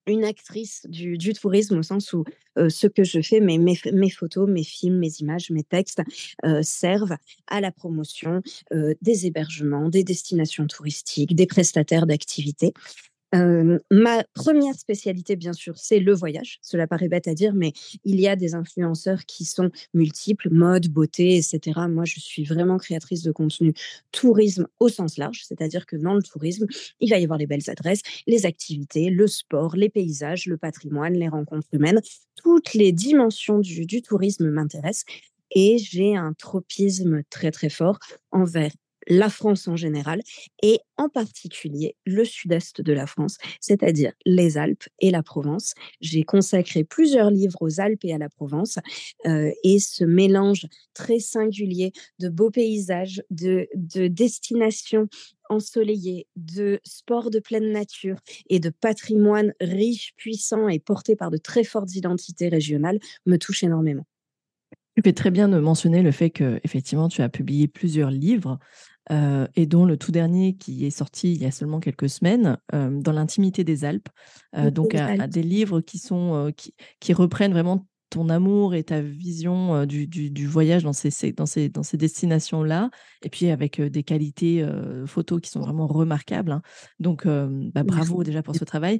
une 0.07 0.23
actrice 0.23 0.85
du, 0.87 1.17
tourisme 1.33 1.77
au 1.77 1.83
sens 1.83 2.13
où 2.13 2.23
ce 2.57 2.87
que 2.87 3.03
je 3.03 3.21
fais, 3.21 3.39
mes, 3.39 4.09
photos, 4.09 4.49
mes 4.49 4.63
films, 4.63 4.97
mes 4.97 5.11
images, 5.19 5.51
mes 5.51 5.63
textes 5.63 6.01
servent 6.61 7.17
à 7.47 7.61
la 7.61 7.71
promotion 7.71 8.41
des 8.71 9.27
hébergements, 9.27 9.89
des 9.89 10.03
destinations 10.03 10.67
touristiques, 10.67 11.35
des 11.35 11.45
prestataires 11.45 12.07
d'activités 12.07 12.73
ma 13.33 14.23
première 14.33 14.75
spécialité, 14.75 15.35
bien 15.35 15.53
sûr, 15.53 15.77
c'est 15.77 15.99
le 15.99 16.13
voyage. 16.13 16.59
Cela 16.61 16.87
paraît 16.87 17.07
bête 17.07 17.27
à 17.27 17.33
dire, 17.33 17.53
mais 17.53 17.73
il 18.03 18.19
y 18.19 18.27
a 18.27 18.35
des 18.35 18.55
influenceurs 18.55 19.25
qui 19.25 19.45
sont 19.45 19.71
multiples, 19.93 20.49
mode, 20.49 20.87
beauté, 20.89 21.37
etc. 21.37 21.81
Moi, 21.89 22.05
je 22.05 22.19
suis 22.19 22.43
vraiment 22.43 22.77
créatrice 22.77 23.23
de 23.23 23.31
contenu 23.31 23.73
tourisme 24.11 24.67
au 24.79 24.89
sens 24.89 25.17
large, 25.17 25.43
c'est-à-dire 25.47 25.85
que 25.85 25.95
dans 25.95 26.13
le 26.13 26.21
tourisme, 26.21 26.67
il 26.99 27.09
va 27.09 27.19
y 27.19 27.23
avoir 27.23 27.39
les 27.39 27.47
belles 27.47 27.69
adresses, 27.69 28.01
les 28.27 28.45
activités, 28.45 29.09
le 29.09 29.27
sport, 29.27 29.75
les 29.75 29.89
paysages, 29.89 30.45
le 30.45 30.57
patrimoine, 30.57 31.13
les 31.13 31.29
rencontres 31.29 31.67
humaines. 31.73 32.01
Toutes 32.43 32.73
les 32.73 32.91
dimensions 32.91 33.59
du, 33.59 33.85
du 33.85 34.01
tourisme 34.01 34.49
m'intéressent 34.49 35.05
et 35.53 35.77
j'ai 35.77 36.15
un 36.15 36.33
tropisme 36.33 37.23
très 37.29 37.51
très 37.51 37.69
fort 37.69 37.99
envers 38.31 38.71
la 39.07 39.29
France 39.29 39.67
en 39.67 39.75
général 39.75 40.21
et 40.61 40.79
en 40.97 41.09
particulier 41.09 41.95
le 42.05 42.25
sud-est 42.25 42.81
de 42.81 42.93
la 42.93 43.07
France, 43.07 43.37
c'est-à-dire 43.59 44.13
les 44.25 44.57
Alpes 44.57 44.83
et 44.99 45.11
la 45.11 45.23
Provence. 45.23 45.73
J'ai 45.99 46.23
consacré 46.23 46.83
plusieurs 46.83 47.31
livres 47.31 47.57
aux 47.61 47.79
Alpes 47.79 48.05
et 48.05 48.13
à 48.13 48.17
la 48.17 48.29
Provence 48.29 48.77
euh, 49.25 49.51
et 49.63 49.79
ce 49.79 50.03
mélange 50.03 50.67
très 50.93 51.19
singulier 51.19 51.91
de 52.19 52.29
beaux 52.29 52.51
paysages, 52.51 53.23
de, 53.29 53.67
de 53.75 54.07
destinations 54.07 55.07
ensoleillées, 55.49 56.27
de 56.35 56.79
sports 56.83 57.29
de 57.29 57.39
pleine 57.39 57.71
nature 57.71 58.17
et 58.49 58.59
de 58.59 58.69
patrimoine 58.69 59.53
riche, 59.59 60.13
puissant 60.15 60.69
et 60.69 60.79
porté 60.79 61.15
par 61.15 61.29
de 61.29 61.37
très 61.37 61.63
fortes 61.63 61.93
identités 61.95 62.49
régionales 62.49 62.99
me 63.25 63.37
touche 63.37 63.63
énormément. 63.63 64.05
Tu 64.95 65.01
fais 65.03 65.13
très 65.13 65.31
bien 65.31 65.47
de 65.47 65.57
mentionner 65.57 66.01
le 66.01 66.11
fait 66.11 66.29
que 66.29 66.59
effectivement 66.63 67.07
tu 67.07 67.21
as 67.21 67.29
publié 67.29 67.67
plusieurs 67.67 68.11
livres 68.11 68.59
euh, 69.11 69.47
et 69.55 69.65
dont 69.65 69.85
le 69.85 69.97
tout 69.97 70.11
dernier 70.11 70.55
qui 70.55 70.85
est 70.85 70.91
sorti 70.91 71.33
il 71.33 71.41
y 71.41 71.45
a 71.45 71.51
seulement 71.51 71.79
quelques 71.79 72.09
semaines, 72.09 72.57
euh, 72.73 72.89
dans 73.01 73.11
l'intimité 73.11 73.63
des 73.63 73.83
Alpes. 73.83 74.09
Euh, 74.55 74.71
donc, 74.71 74.95
à, 74.95 75.27
des 75.27 75.43
livres 75.43 75.81
qui, 75.81 75.97
sont, 75.97 76.51
qui, 76.55 76.73
qui, 76.99 77.13
reprennent 77.13 77.51
vraiment 77.51 77.87
ton 78.09 78.29
amour 78.29 78.75
et 78.75 78.83
ta 78.83 79.01
vision 79.01 79.85
du, 79.85 80.07
du, 80.07 80.47
voyage 80.47 80.83
dans 80.83 80.93
ces, 80.93 81.31
dans 81.31 81.45
ces, 81.45 81.69
dans 81.69 81.83
ces 81.83 81.97
destinations-là, 81.97 82.89
et 83.23 83.29
puis 83.29 83.49
avec 83.49 83.81
des 83.81 84.03
qualités 84.03 84.67
photos 85.05 85.39
qui 85.39 85.49
sont 85.49 85.61
vraiment 85.61 85.87
remarquables. 85.87 86.51
Hein. 86.51 86.61
Donc, 86.99 87.25
bah, 87.25 87.83
bravo 87.83 88.23
déjà 88.23 88.43
pour 88.43 88.55
ce 88.55 88.65
travail. 88.65 88.99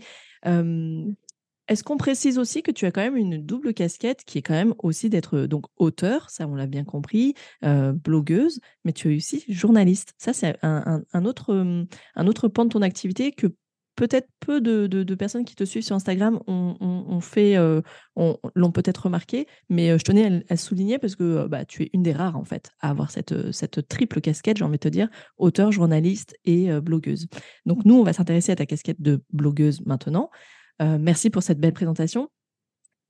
Est-ce 1.72 1.86
qu'on 1.86 1.96
précise 1.96 2.38
aussi 2.38 2.64
que 2.64 2.72
tu 2.72 2.86
as 2.86 2.92
quand 2.92 3.00
même 3.00 3.16
une 3.16 3.38
double 3.38 3.74
casquette 3.74 4.26
qui 4.26 4.40
est 4.40 4.42
quand 4.42 4.54
même 4.54 4.74
aussi 4.80 5.10
d'être 5.10 5.44
donc 5.44 5.68
auteur, 5.78 6.30
ça 6.30 6.46
on 6.46 6.54
l'a 6.54 6.68
bien 6.68 6.84
compris, 6.84 7.34
blogueuse, 7.62 8.60
mais 8.84 8.92
tu 8.92 9.14
es 9.14 9.16
aussi 9.16 9.46
journaliste. 9.48 10.14
Ça 10.18 10.34
c'est 10.34 10.58
un, 10.64 11.02
autre, 11.24 11.88
un 12.16 12.28
autre 12.28 12.50
pan 12.50 12.66
de 12.66 12.72
ton 12.72 12.82
activité 12.82 13.32
que 13.32 13.48
peut-être 13.96 14.28
peu 14.42 14.60
de, 14.60 15.16
personnes 15.16 15.46
qui 15.46 15.56
te 15.56 15.64
suivent 15.64 15.86
sur 15.86 15.96
Instagram 15.96 16.42
ont, 16.46 17.22
fait, 17.22 17.56
l'ont 18.18 18.72
peut-être 18.74 19.06
remarqué, 19.06 19.48
mais 19.70 19.98
je 19.98 20.04
tenais 20.04 20.44
à, 20.50 20.58
souligner 20.58 21.00
parce 21.00 21.16
que 21.16 21.48
bah, 21.48 21.64
tu 21.64 21.84
es 21.84 21.90
une 21.94 22.04
des 22.04 22.12
rares 22.12 22.36
en 22.36 22.44
fait 22.44 22.72
à 22.82 22.90
avoir 22.90 23.12
cette, 23.12 23.54
cette 23.54 23.88
triple 23.88 24.20
casquette, 24.20 24.58
j'ai 24.58 24.66
envie 24.66 24.74
de 24.74 24.80
te 24.80 24.90
dire, 24.90 25.08
auteur, 25.38 25.72
journaliste 25.72 26.36
et 26.44 26.70
blogueuse. 26.82 27.28
Donc 27.66 27.86
nous, 27.86 27.96
on 27.96 28.04
va 28.04 28.12
s'intéresser 28.12 28.52
à 28.52 28.58
ta 28.58 28.66
casquette 28.66 29.02
de 29.02 29.24
blogueuse 29.32 29.86
maintenant. 29.86 30.30
Euh, 30.82 30.98
merci 31.00 31.30
pour 31.30 31.44
cette 31.44 31.60
belle 31.60 31.74
présentation. 31.74 32.30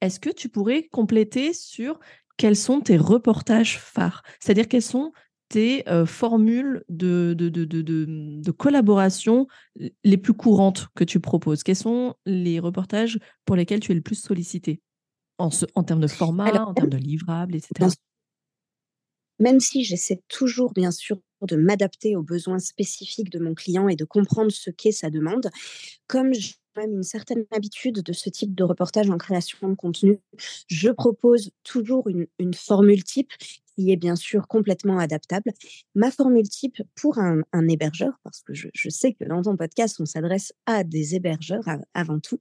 Est-ce 0.01 0.19
que 0.19 0.29
tu 0.29 0.49
pourrais 0.49 0.87
compléter 0.91 1.53
sur 1.53 1.99
quels 2.37 2.55
sont 2.55 2.81
tes 2.81 2.97
reportages 2.97 3.79
phares? 3.79 4.23
C'est-à-dire 4.39 4.67
quelles 4.67 4.81
sont 4.81 5.11
tes 5.47 5.87
euh, 5.89 6.05
formules 6.05 6.83
de, 6.89 7.33
de, 7.37 8.51
collaboration 8.51 9.47
les 10.03 10.17
plus 10.17 10.33
courantes 10.33 10.87
que 10.95 11.03
tu 11.03 11.19
proposes? 11.19 11.63
Quels 11.63 11.75
sont 11.75 12.15
les 12.25 12.59
reportages 12.59 13.19
pour 13.45 13.55
lesquels 13.55 13.79
tu 13.79 13.91
es 13.91 13.95
le 13.95 14.01
plus 14.01 14.15
sollicité? 14.15 14.81
En, 15.37 15.49
en 15.75 15.83
termes 15.83 16.01
de 16.01 16.07
format, 16.07 16.65
en 16.65 16.73
termes 16.73 16.89
de 16.89 16.97
livrables, 16.97 17.55
etc. 17.55 17.89
Même 19.39 19.59
si 19.59 19.83
j'essaie 19.83 20.21
toujours, 20.27 20.71
bien 20.71 20.91
sûr, 20.91 21.17
de 21.41 21.55
m'adapter 21.55 22.15
aux 22.15 22.21
besoins 22.21 22.59
spécifiques 22.59 23.31
de 23.31 23.39
mon 23.39 23.55
client 23.55 23.87
et 23.87 23.95
de 23.95 24.05
comprendre 24.05 24.51
ce 24.51 24.69
qu'est 24.69 24.91
sa 24.91 25.09
demande, 25.09 25.49
comme 26.05 26.31
même 26.77 26.93
une 26.93 27.03
certaine 27.03 27.45
habitude 27.51 28.01
de 28.01 28.13
ce 28.13 28.29
type 28.29 28.55
de 28.55 28.63
reportage 28.63 29.09
en 29.09 29.17
création 29.17 29.69
de 29.69 29.75
contenu. 29.75 30.19
Je 30.67 30.89
propose 30.89 31.51
toujours 31.63 32.07
une, 32.07 32.27
formule 32.53 33.03
type 33.03 33.31
qui 33.75 33.91
est 33.91 33.95
bien 33.95 34.15
sûr 34.15 34.47
complètement 34.47 34.97
adaptable. 34.97 35.51
Ma 35.95 36.11
formule 36.11 36.47
type 36.47 36.81
pour 36.95 37.17
un, 37.19 37.41
hébergeur, 37.69 38.13
parce 38.23 38.41
que 38.41 38.53
je, 38.53 38.89
sais 38.89 39.13
que 39.13 39.23
dans 39.23 39.41
ton 39.41 39.55
podcast, 39.55 39.97
on 39.99 40.05
s'adresse 40.05 40.53
à 40.65 40.83
des 40.83 41.15
hébergeurs 41.15 41.63
avant 41.93 42.19
tout, 42.19 42.39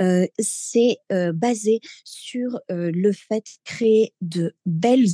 euh, 0.00 0.26
c'est 0.38 0.98
euh, 1.12 1.32
basé 1.32 1.80
sur 2.04 2.58
euh, 2.70 2.90
le 2.92 3.12
fait 3.12 3.44
de 3.44 3.64
créer 3.64 4.14
de 4.20 4.54
belles 4.66 5.08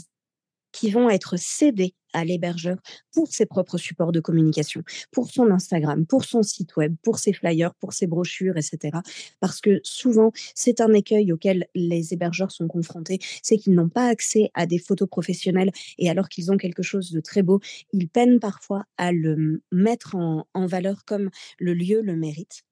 qui 0.77 0.91
vont 0.91 1.09
être 1.09 1.39
cédés 1.39 1.95
à 2.13 2.25
l'hébergeur 2.25 2.77
pour 3.13 3.29
ses 3.29 3.47
propres 3.47 3.79
supports 3.79 4.13
de 4.13 4.21
communication, 4.21 4.83
pour 5.11 5.31
son 5.31 5.51
Instagram, 5.51 6.07
pour 6.07 6.25
son 6.25 6.43
site 6.43 6.77
web, 6.77 6.95
pour 7.03 7.19
ses 7.19 7.33
flyers, 7.33 7.75
pour 7.77 7.95
ses 7.95 8.07
brochures, 8.07 8.57
etc. 8.57 8.99
Parce 9.41 9.61
que 9.61 9.81
souvent, 9.85 10.33
c'est 10.55 10.81
un 10.81 10.93
écueil 10.93 11.33
auquel 11.33 11.67
les 11.75 12.13
hébergeurs 12.13 12.51
sont 12.51 12.69
confrontés, 12.69 13.19
c'est 13.43 13.57
qu'ils 13.57 13.75
n'ont 13.75 13.89
pas 13.89 14.09
accès 14.09 14.51
à 14.55 14.67
des 14.67 14.79
photos 14.79 15.09
professionnelles 15.09 15.73
et 15.99 16.11
alors 16.11 16.29
qu'ils 16.29 16.53
ont 16.53 16.59
quelque 16.59 16.83
chose 16.83 17.11
de 17.11 17.21
très 17.21 17.43
beau, 17.43 17.61
ils 17.93 18.09
peinent 18.09 18.41
parfois 18.41 18.85
à 18.99 19.13
le 19.13 19.63
mettre 19.73 20.15
en, 20.15 20.45
valeur 20.67 21.05
comme 21.05 21.31
le 21.59 21.75
lieu 21.75 22.03
le 22.03 22.17
mérite. 22.17 22.65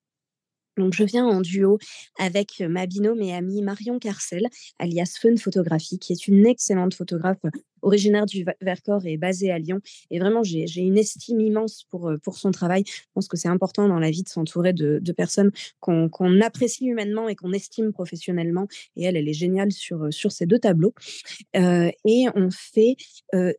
Donc, 0.76 0.92
je 0.92 1.04
viens 1.04 1.24
en 1.24 1.40
duo 1.40 1.78
avec 2.18 2.60
ma 2.60 2.86
binôme 2.86 3.22
et 3.22 3.32
amie 3.32 3.62
Marion 3.62 4.00
Carcel, 4.00 4.48
alias 4.80 5.16
Fun 5.20 5.36
Photographie, 5.36 6.00
qui 6.00 6.12
est 6.12 6.26
une 6.26 6.46
excellente 6.46 6.94
photographe 6.94 7.38
originaire 7.84 8.26
du 8.26 8.44
Vercors 8.60 9.06
et 9.06 9.16
basée 9.16 9.50
à 9.50 9.58
Lyon. 9.58 9.80
Et 10.10 10.18
vraiment, 10.18 10.42
j'ai 10.42 10.80
une 10.80 10.98
estime 10.98 11.40
immense 11.40 11.84
pour, 11.90 12.12
pour 12.22 12.36
son 12.36 12.50
travail. 12.50 12.84
Je 12.86 13.02
pense 13.14 13.28
que 13.28 13.36
c'est 13.36 13.48
important 13.48 13.88
dans 13.88 13.98
la 13.98 14.10
vie 14.10 14.22
de 14.22 14.28
s'entourer 14.28 14.72
de, 14.72 15.00
personnes 15.16 15.52
qu'on 15.78 16.40
apprécie 16.40 16.86
humainement 16.86 17.28
et 17.28 17.36
qu'on 17.36 17.52
estime 17.52 17.92
professionnellement. 17.92 18.66
Et 18.96 19.04
elle, 19.04 19.16
elle 19.16 19.28
est 19.28 19.34
géniale 19.34 19.70
sur, 19.70 20.12
sur 20.12 20.32
ces 20.32 20.44
deux 20.44 20.58
tableaux. 20.58 20.92
et 21.54 22.26
on 22.34 22.50
fait 22.50 22.96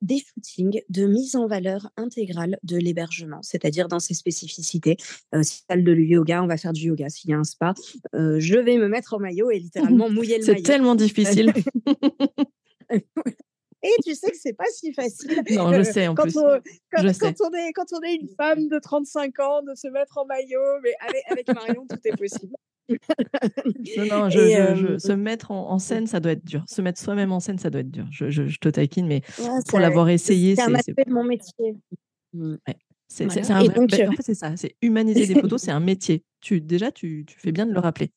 des 0.02 0.20
footings 0.20 0.82
de 0.90 1.06
mise 1.06 1.36
en 1.36 1.48
valeur 1.48 1.90
intégrale 1.96 2.58
de 2.64 2.78
l'hébergement, 2.78 3.40
c'est-à-dire 3.42 3.88
dans 3.88 4.00
ses 4.00 4.14
spécificités. 4.14 4.98
salle 5.42 5.84
de 5.84 5.96
yoga, 6.06 6.44
on 6.44 6.48
va 6.48 6.58
faire 6.58 6.74
du 6.74 6.88
yoga 6.88 7.10
s'il 7.10 7.30
y 7.30 7.34
a 7.34 7.38
un 7.38 7.44
spa, 7.44 7.74
euh, 8.14 8.40
je 8.40 8.58
vais 8.58 8.78
me 8.78 8.88
mettre 8.88 9.14
en 9.14 9.20
maillot 9.20 9.52
et 9.52 9.60
littéralement 9.60 10.10
mouiller 10.10 10.40
le 10.40 10.46
maillot. 10.46 10.58
C'est 10.58 10.64
tellement 10.64 10.96
difficile. 10.96 11.54
Et 13.86 14.02
tu 14.04 14.16
sais 14.16 14.32
que 14.32 14.38
c'est 14.38 14.54
pas 14.54 14.66
si 14.74 14.94
facile. 14.94 15.44
Non, 15.52 15.72
je 15.74 15.84
sais 15.84 16.08
en 16.08 16.16
quand 16.16 16.24
plus. 16.24 16.38
On, 16.38 16.60
quand, 16.92 17.04
On 17.42 17.54
est, 17.54 17.72
quand 17.74 17.94
on 17.94 18.02
est 18.02 18.16
une 18.16 18.28
femme 18.30 18.68
de 18.68 18.80
35 18.80 19.40
ans, 19.40 19.62
de 19.62 19.76
se 19.76 19.88
mettre 19.88 20.18
en 20.18 20.26
maillot, 20.26 20.80
mais 20.84 20.94
avec, 21.30 21.48
Marion, 21.54 21.86
tout 21.88 22.00
est 22.04 22.18
possible. 22.18 22.56
non, 22.90 24.06
non, 24.06 24.30
je, 24.30 24.40
euh, 24.40 25.00
se 25.00 25.12
mettre 25.12 25.52
en, 25.52 25.80
scène, 25.80 26.08
ça 26.08 26.20
doit 26.20 26.34
être 26.34 26.46
dur. 26.46 26.64
Se 26.68 26.82
mettre 26.82 27.00
soi-même 27.00 27.32
en 27.32 27.40
scène, 27.40 27.60
ça 27.60 27.70
doit 27.70 27.82
être 27.82 27.92
dur. 27.92 28.08
Je, 28.12 28.30
je 28.30 28.58
te 28.58 28.70
taquine, 28.70 29.08
mais 29.08 29.22
pour 29.70 29.80
l'avoir 29.80 30.10
essayé, 30.10 30.56
c'est 30.56 30.64
un 30.64 30.76
aspect 30.76 31.06
de 31.06 31.14
mon 31.14 31.24
métier. 31.24 31.76
Ouais. 32.34 32.58
C'est 33.08 33.30
ça, 34.34 34.56
c'est 34.58 34.76
humaniser 34.82 35.28
des 35.28 35.40
photos, 35.40 35.62
c'est 35.62 35.72
un 35.72 35.80
métier. 35.80 36.24
Tu, 36.42 36.60
déjà, 36.60 36.92
tu, 36.92 37.26
fais 37.38 37.52
bien 37.52 37.66
de 37.66 37.72
le 37.72 37.80
rappeler. 37.80 38.12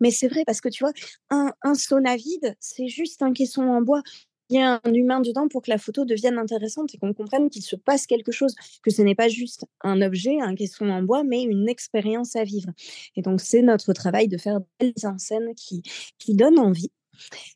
Mais 0.00 0.10
c'est 0.10 0.28
vrai, 0.28 0.42
parce 0.46 0.60
que 0.60 0.68
tu 0.68 0.84
vois, 0.84 0.92
un, 1.30 1.52
un 1.62 1.74
sauna 1.74 2.16
vide, 2.16 2.56
c'est 2.60 2.88
juste 2.88 3.22
un 3.22 3.32
caisson 3.32 3.62
en 3.62 3.82
bois. 3.82 4.02
Il 4.48 4.56
y 4.56 4.60
a 4.62 4.80
un 4.84 4.92
humain 4.94 5.20
dedans 5.20 5.48
pour 5.48 5.62
que 5.62 5.70
la 5.70 5.78
photo 5.78 6.04
devienne 6.04 6.38
intéressante 6.38 6.94
et 6.94 6.98
qu'on 6.98 7.12
comprenne 7.12 7.50
qu'il 7.50 7.62
se 7.62 7.74
passe 7.74 8.06
quelque 8.06 8.30
chose, 8.30 8.54
que 8.84 8.92
ce 8.92 9.02
n'est 9.02 9.16
pas 9.16 9.28
juste 9.28 9.64
un 9.82 10.00
objet, 10.02 10.40
un 10.40 10.54
caisson 10.54 10.88
en 10.88 11.02
bois, 11.02 11.24
mais 11.24 11.42
une 11.42 11.68
expérience 11.68 12.36
à 12.36 12.44
vivre. 12.44 12.70
Et 13.16 13.22
donc, 13.22 13.40
c'est 13.40 13.62
notre 13.62 13.92
travail 13.92 14.28
de 14.28 14.38
faire 14.38 14.60
des 14.78 14.94
en 15.04 15.18
scène 15.18 15.52
qui, 15.56 15.82
qui 16.18 16.34
donnent 16.36 16.60
envie 16.60 16.90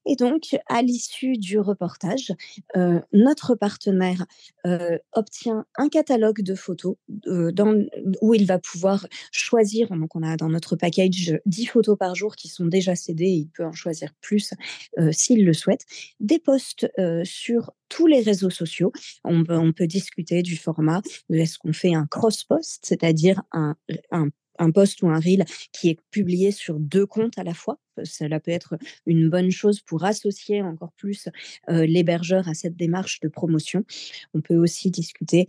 et 0.07 0.17
donc, 0.17 0.57
à 0.67 0.83
l'issue 0.83 1.37
du 1.39 1.59
reportage, 1.59 2.33
euh, 2.77 3.01
notre 3.13 3.55
partenaire 3.55 4.27
euh, 4.67 4.99
obtient 5.13 5.67
un 5.77 5.89
catalogue 5.89 6.43
de 6.43 6.55
photos 6.55 6.97
euh, 7.27 7.53
où 8.21 8.35
il 8.35 8.47
va 8.47 8.59
pouvoir 8.59 9.07
choisir. 9.33 9.89
Donc, 9.91 10.17
on 10.17 10.23
a 10.23 10.37
dans 10.37 10.49
notre 10.49 10.77
package 10.77 11.39
10 11.47 11.67
photos 11.67 11.97
par 11.99 12.15
jour 12.15 12.37
qui 12.37 12.49
sont 12.49 12.67
déjà 12.67 12.95
cédées. 12.95 13.29
il 13.29 13.49
peut 13.49 13.65
en 13.65 13.73
choisir 13.73 14.13
plus 14.21 14.55
s'il 15.13 15.45
le 15.45 15.53
souhaite. 15.53 15.85
Des 16.21 16.39
posts 16.39 16.91
sur 17.25 17.73
tous 17.89 18.07
les 18.07 18.21
réseaux 18.21 18.51
sociaux. 18.51 18.93
On 19.25 19.45
peut, 19.45 19.57
on 19.57 19.73
peut 19.73 19.87
discuter 19.87 20.43
du 20.43 20.57
format. 20.57 21.03
Est-ce 21.31 21.59
qu'on 21.59 21.73
fait 21.73 21.95
un 21.95 22.07
cross-post, 22.07 22.81
c'est-à-dire 22.85 23.43
un, 23.53 23.77
un 24.11 24.29
un 24.61 24.71
post 24.71 25.03
ou 25.03 25.09
un 25.09 25.19
reel 25.19 25.45
qui 25.73 25.89
est 25.89 25.99
publié 26.11 26.53
sur 26.53 26.79
deux 26.79 27.07
comptes 27.07 27.39
à 27.39 27.45
la 27.45 27.55
fois. 27.55 27.79
Cela 28.05 28.41
peut 28.41 28.51
être 28.51 28.77
une 29.05 29.29
bonne 29.29 29.51
chose 29.51 29.81
pour 29.81 30.05
associer 30.05 30.63
encore 30.63 30.93
plus 30.93 31.29
l'hébergeur 31.69 32.49
à 32.49 32.55
cette 32.55 32.77
démarche 32.77 33.21
de 33.21 33.29
promotion. 33.29 33.85
On 34.33 34.41
peut 34.41 34.57
aussi 34.57 34.91
discuter 34.91 35.47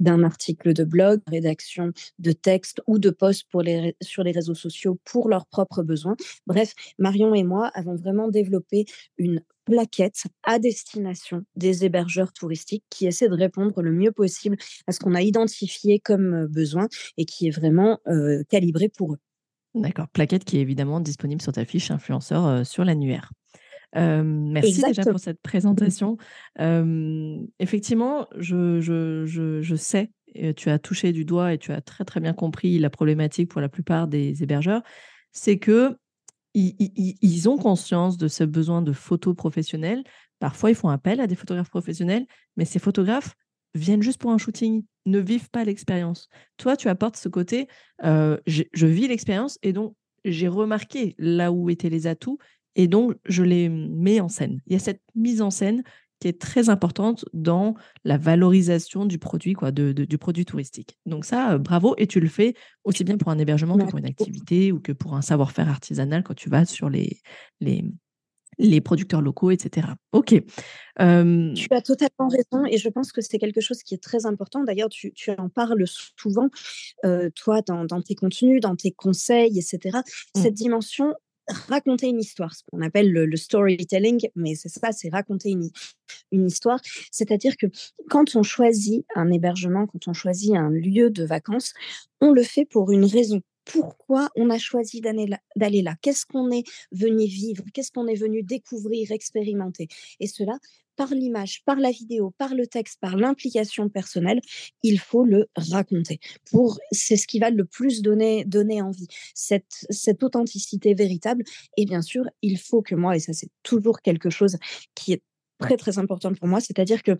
d'un 0.00 0.24
article 0.24 0.72
de 0.72 0.82
blog, 0.82 1.20
rédaction 1.28 1.92
de 2.18 2.32
texte 2.32 2.80
ou 2.86 2.98
de 2.98 3.10
post 3.10 3.44
pour 3.50 3.62
les, 3.62 3.94
sur 4.00 4.24
les 4.24 4.32
réseaux 4.32 4.54
sociaux 4.54 4.98
pour 5.04 5.28
leurs 5.28 5.46
propres 5.46 5.82
besoins. 5.82 6.16
Bref, 6.46 6.74
Marion 6.98 7.34
et 7.34 7.44
moi 7.44 7.70
avons 7.74 7.94
vraiment 7.94 8.28
développé 8.28 8.86
une 9.18 9.42
plaquette 9.66 10.22
à 10.44 10.58
destination 10.58 11.42
des 11.56 11.84
hébergeurs 11.84 12.32
touristiques 12.32 12.84
qui 12.88 13.06
essaient 13.06 13.28
de 13.28 13.34
répondre 13.34 13.82
le 13.82 13.92
mieux 13.92 14.12
possible 14.12 14.56
à 14.86 14.92
ce 14.92 15.00
qu'on 15.00 15.14
a 15.14 15.20
identifié 15.20 15.98
comme 16.00 16.46
besoin 16.46 16.88
et 17.18 17.26
qui 17.26 17.48
est 17.48 17.50
vraiment 17.50 17.98
calibré 18.48 18.88
pour 18.88 19.14
eux. 19.14 19.18
D'accord, 19.74 20.08
plaquette 20.08 20.44
qui 20.44 20.56
est 20.56 20.60
évidemment 20.60 21.00
disponible 21.00 21.42
sur 21.42 21.52
ta 21.52 21.66
fiche 21.66 21.90
influenceur 21.90 22.64
sur 22.64 22.84
l'annuaire. 22.84 23.30
merci 23.94 24.82
déjà 24.82 25.02
pour 25.04 25.20
cette 25.20 25.42
présentation. 25.42 26.16
effectivement, 27.58 28.26
je, 28.36 28.80
je, 28.80 29.26
je, 29.26 29.60
je, 29.60 29.76
sais, 29.76 30.12
tu 30.56 30.70
as 30.70 30.78
touché 30.78 31.12
du 31.12 31.24
doigt 31.24 31.52
et 31.52 31.58
tu 31.58 31.72
as 31.72 31.80
très 31.80 32.04
très 32.04 32.20
bien 32.20 32.32
compris 32.32 32.78
la 32.78 32.90
problématique 32.90 33.50
pour 33.50 33.60
la 33.60 33.68
plupart 33.68 34.06
des 34.06 34.42
hébergeurs, 34.42 34.82
c'est 35.32 35.58
que 35.58 35.96
ils, 36.56 37.48
ont 37.48 37.58
conscience 37.58 38.16
de 38.16 38.28
ce 38.28 38.44
besoin 38.44 38.82
de 38.82 38.92
photos 38.92 39.36
professionnelles. 39.36 40.02
Parfois, 40.38 40.70
ils 40.70 40.76
font 40.76 40.88
appel 40.88 41.20
à 41.20 41.26
des 41.26 41.34
photographes 41.34 41.70
professionnels, 41.70 42.26
mais 42.56 42.64
ces 42.64 42.78
photographes 42.78 43.34
viennent 43.74 44.02
juste 44.02 44.20
pour 44.20 44.30
un 44.30 44.38
shooting, 44.38 44.82
ne 45.04 45.18
vivent 45.18 45.50
pas 45.50 45.64
l'expérience. 45.64 46.28
Toi, 46.56 46.76
tu 46.76 46.88
apportes 46.88 47.16
ce 47.16 47.28
côté, 47.28 47.68
euh, 48.04 48.38
je, 48.46 48.86
vis 48.86 49.06
l'expérience 49.06 49.58
et 49.62 49.72
donc 49.72 49.94
j'ai 50.24 50.48
remarqué 50.48 51.14
là 51.18 51.52
où 51.52 51.68
étaient 51.68 51.90
les 51.90 52.06
atouts 52.06 52.38
et 52.74 52.88
donc 52.88 53.16
je 53.26 53.42
les 53.42 53.68
mets 53.68 54.20
en 54.20 54.28
scène. 54.28 54.60
Il 54.66 54.72
y 54.72 54.76
a 54.76 54.80
cette 54.80 55.02
mise 55.14 55.42
en 55.42 55.50
scène 55.50 55.82
qui 56.20 56.28
est 56.28 56.40
très 56.40 56.68
importante 56.68 57.24
dans 57.32 57.74
la 58.04 58.16
valorisation 58.16 59.04
du 59.04 59.18
produit, 59.18 59.52
quoi, 59.52 59.70
de, 59.70 59.92
du 59.92 60.18
produit 60.18 60.44
touristique. 60.44 60.98
Donc 61.06 61.24
ça, 61.24 61.52
euh, 61.52 61.58
bravo, 61.58 61.94
et 61.98 62.06
tu 62.06 62.20
le 62.20 62.28
fais 62.28 62.54
aussi 62.84 63.04
bien 63.04 63.16
pour 63.18 63.30
un 63.30 63.38
hébergement 63.38 63.76
que 63.76 63.84
pour 63.84 63.98
une 63.98 64.06
activité 64.06 64.72
ou 64.72 64.80
que 64.80 64.92
pour 64.92 65.14
un 65.14 65.22
savoir-faire 65.22 65.68
artisanal 65.68 66.22
quand 66.22 66.34
tu 66.34 66.48
vas 66.48 66.64
sur 66.64 66.88
les, 66.88 67.20
les, 67.60 67.84
les 68.58 68.80
producteurs 68.80 69.20
locaux, 69.20 69.50
etc. 69.50 69.88
Ok. 70.12 70.30
Tu 70.98 71.68
as 71.70 71.82
totalement 71.82 72.28
raison 72.28 72.64
et 72.70 72.78
je 72.78 72.88
pense 72.88 73.12
que 73.12 73.20
c'est 73.20 73.38
quelque 73.38 73.60
chose 73.60 73.82
qui 73.82 73.94
est 73.94 74.02
très 74.02 74.24
important. 74.24 74.64
D'ailleurs, 74.64 74.88
tu, 74.88 75.12
en 75.36 75.48
parles 75.48 75.84
souvent, 75.86 76.48
euh, 77.04 77.28
toi, 77.34 77.60
dans, 77.62 77.86
tes 78.00 78.14
contenus, 78.14 78.60
dans 78.60 78.76
tes 78.76 78.92
conseils, 78.92 79.58
etc. 79.58 79.98
Mmh. 79.98 80.42
Cette 80.42 80.54
dimension 80.54 81.14
raconter 81.68 82.08
une 82.08 82.20
histoire, 82.20 82.54
ce 82.54 82.62
qu'on 82.70 82.82
appelle 82.82 83.10
le, 83.12 83.36
storytelling, 83.36 84.28
mais 84.34 84.54
c'est 84.54 84.68
ça, 84.68 84.92
c'est 84.92 85.08
raconter 85.08 85.50
une, 85.50 85.70
une 86.32 86.46
histoire. 86.46 86.80
C'est-à-dire 87.10 87.56
que 87.56 87.66
quand 88.08 88.36
on 88.36 88.42
choisit 88.42 89.04
un 89.14 89.30
hébergement, 89.30 89.86
quand 89.86 90.08
on 90.08 90.12
choisit 90.12 90.54
un 90.54 90.70
lieu 90.70 91.10
de 91.10 91.24
vacances, 91.24 91.74
on 92.20 92.32
le 92.32 92.42
fait 92.42 92.64
pour 92.64 92.90
une 92.90 93.04
raison. 93.04 93.40
Pourquoi 93.64 94.28
on 94.36 94.48
a 94.50 94.58
choisi 94.58 95.00
d'aller 95.00 95.26
là? 95.82 95.94
Qu'est-ce 96.00 96.24
qu'on 96.24 96.50
est 96.52 96.62
venu 96.92 97.26
vivre? 97.26 97.64
Qu'est-ce 97.74 97.90
qu'on 97.90 98.06
est 98.06 98.14
venu 98.14 98.44
découvrir, 98.44 99.10
expérimenter? 99.10 99.88
Et 100.20 100.28
cela, 100.28 100.56
par 100.96 101.14
l'image, 101.14 101.62
par 101.64 101.76
la 101.76 101.90
vidéo, 101.90 102.32
par 102.38 102.54
le 102.54 102.66
texte, 102.66 102.98
par 103.00 103.16
l'implication 103.16 103.88
personnelle, 103.88 104.40
il 104.82 104.98
faut 104.98 105.24
le 105.24 105.48
raconter. 105.56 106.18
Pour, 106.50 106.78
c'est 106.90 107.16
ce 107.16 107.26
qui 107.26 107.38
va 107.38 107.50
le 107.50 107.64
plus 107.64 108.02
donner, 108.02 108.44
donner 108.44 108.82
envie, 108.82 109.08
cette, 109.34 109.86
cette 109.90 110.22
authenticité 110.22 110.94
véritable. 110.94 111.44
Et 111.76 111.84
bien 111.84 112.02
sûr, 112.02 112.24
il 112.42 112.58
faut 112.58 112.82
que 112.82 112.94
moi, 112.94 113.16
et 113.16 113.20
ça 113.20 113.32
c'est 113.32 113.50
toujours 113.62 114.00
quelque 114.00 114.30
chose 114.30 114.56
qui 114.94 115.12
est 115.12 115.22
très 115.58 115.76
très 115.76 115.98
important 115.98 116.32
pour 116.34 116.48
moi, 116.48 116.60
c'est-à-dire 116.60 117.02
que 117.02 117.16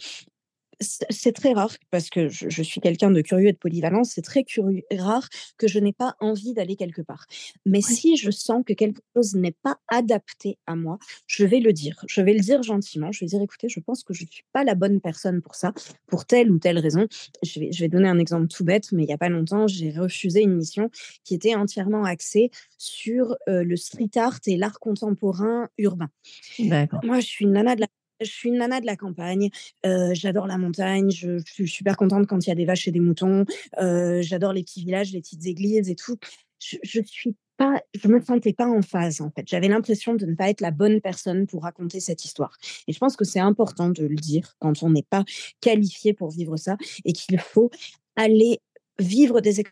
c'est 0.81 1.33
très 1.33 1.53
rare 1.53 1.75
parce 1.91 2.11
que 2.11 2.29
je, 2.29 2.63
suis 2.63 2.81
quelqu'un 2.81 3.11
de 3.11 3.21
curieux 3.21 3.49
et 3.49 3.53
de 3.53 3.59
polyvalent. 3.59 4.05
C'est 4.05 4.23
très 4.23 4.45
curieux, 4.45 4.83
rare 4.93 5.29
que 5.59 5.69
je 5.69 5.79
n'ai 5.79 5.93
pas 5.93 6.17
envie 6.21 6.53
d'aller 6.53 6.77
quelque 6.77 7.03
part. 7.03 7.27
Mais 7.65 7.81
si 7.81 8.17
je 8.17 8.31
sens 8.31 8.63
que 8.67 8.73
quelque 8.73 9.01
chose 9.15 9.35
n'est 9.35 9.57
pas 9.63 9.79
adapté 9.89 10.59
à 10.67 10.77
moi, 10.77 10.99
je 11.27 11.45
vais 11.45 11.61
le 11.61 11.73
dire. 11.73 12.05
Je 12.09 12.21
vais 12.21 12.35
le 12.35 12.41
dire 12.41 12.63
gentiment. 12.63 13.13
Je 13.13 13.21
vais 13.21 13.27
dire, 13.27 13.41
écoutez, 13.41 13.69
je 13.69 13.81
pense 13.81 14.05
que 14.05 14.13
je 14.13 14.25
ne 14.25 14.29
suis 14.29 14.45
pas 14.53 14.65
la 14.65 14.75
bonne 14.75 15.01
personne 15.01 15.41
pour 15.41 15.55
ça, 15.55 15.73
pour 16.07 16.27
telle 16.27 16.51
ou 16.51 16.59
telle 16.59 16.79
raison. 16.79 17.07
Je 17.43 17.61
vais, 17.61 17.73
je 17.73 17.81
vais 17.81 17.89
donner 17.89 18.09
un 18.09 18.19
exemple 18.19 18.49
tout 18.49 18.65
bête, 18.65 18.93
mais 18.93 19.05
il 19.05 19.07
n'y 19.07 19.15
a 19.15 19.19
pas 19.19 19.29
longtemps, 19.29 19.67
j'ai 19.67 19.91
refusé 19.91 20.43
une 20.43 20.57
mission 20.57 20.91
qui 21.25 21.35
était 21.35 21.55
entièrement 21.55 22.05
axée 22.05 22.51
sur 22.79 23.37
le 23.47 23.77
street 23.77 24.11
art 24.17 24.39
et 24.47 24.57
l'art 24.57 24.79
contemporain 24.79 25.69
urbain. 25.79 26.11
Moi, 26.59 27.21
je 27.21 27.27
suis 27.27 27.45
une 27.45 27.53
nana 27.53 27.75
de 27.75 27.81
la 27.81 27.89
je 28.21 28.31
suis 28.31 28.49
une 28.49 28.59
nana 28.59 28.81
de 28.81 28.87
la 28.87 28.97
campagne. 28.97 29.51
j'adore 29.85 30.47
la 30.47 30.59
montagne. 30.59 31.11
Je, 31.11 31.39
suis 31.45 31.69
super 31.69 31.97
contente 31.97 32.27
quand 32.27 32.45
il 32.47 32.49
y 32.49 32.53
a 32.53 32.57
des 32.57 32.65
vaches 32.65 32.89
et 32.89 32.93
des 32.93 33.01
moutons. 33.01 33.45
j'adore 33.79 34.53
les 34.53 34.63
petits 34.63 34.81
villages, 34.81 35.13
les 35.13 35.21
petites 35.21 35.47
églises 35.47 35.89
et 35.91 35.97
tout. 35.97 36.17
Je, 36.59 36.77
je 36.83 37.01
suis 37.03 37.37
pas, 37.57 37.83
je 37.95 38.09
me 38.09 38.21
sentais 38.21 38.53
pas 38.53 38.67
en 38.67 38.83
phase 38.83 39.21
en 39.21 39.31
fait. 39.31 39.47
J'avais 39.47 39.69
l'impression 39.69 40.15
de 40.15 40.27
ne 40.27 40.35
pas 40.35 40.49
être 40.49 40.61
la 40.61 40.71
bonne 40.71 41.01
personne 41.01 41.47
pour 41.47 41.63
raconter 41.63 42.01
cette 42.01 42.25
histoire. 42.25 42.57
Et 42.87 42.93
je 42.93 42.99
pense 42.99 43.17
que 43.17 43.25
c'est 43.25 43.41
important 43.41 43.89
de 43.91 44.05
le 44.05 44.17
dire 44.17 44.55
quand 44.59 44.83
on 44.83 44.91
n'est 44.91 45.07
pas 45.09 45.25
qualifié 45.61 46.13
pour 46.13 46.31
vivre 46.31 46.57
ça 46.57 46.77
et 47.05 47.13
qu'il 47.13 47.39
faut 47.39 47.71
aller 48.17 48.61
vivre 48.99 49.41
des 49.41 49.63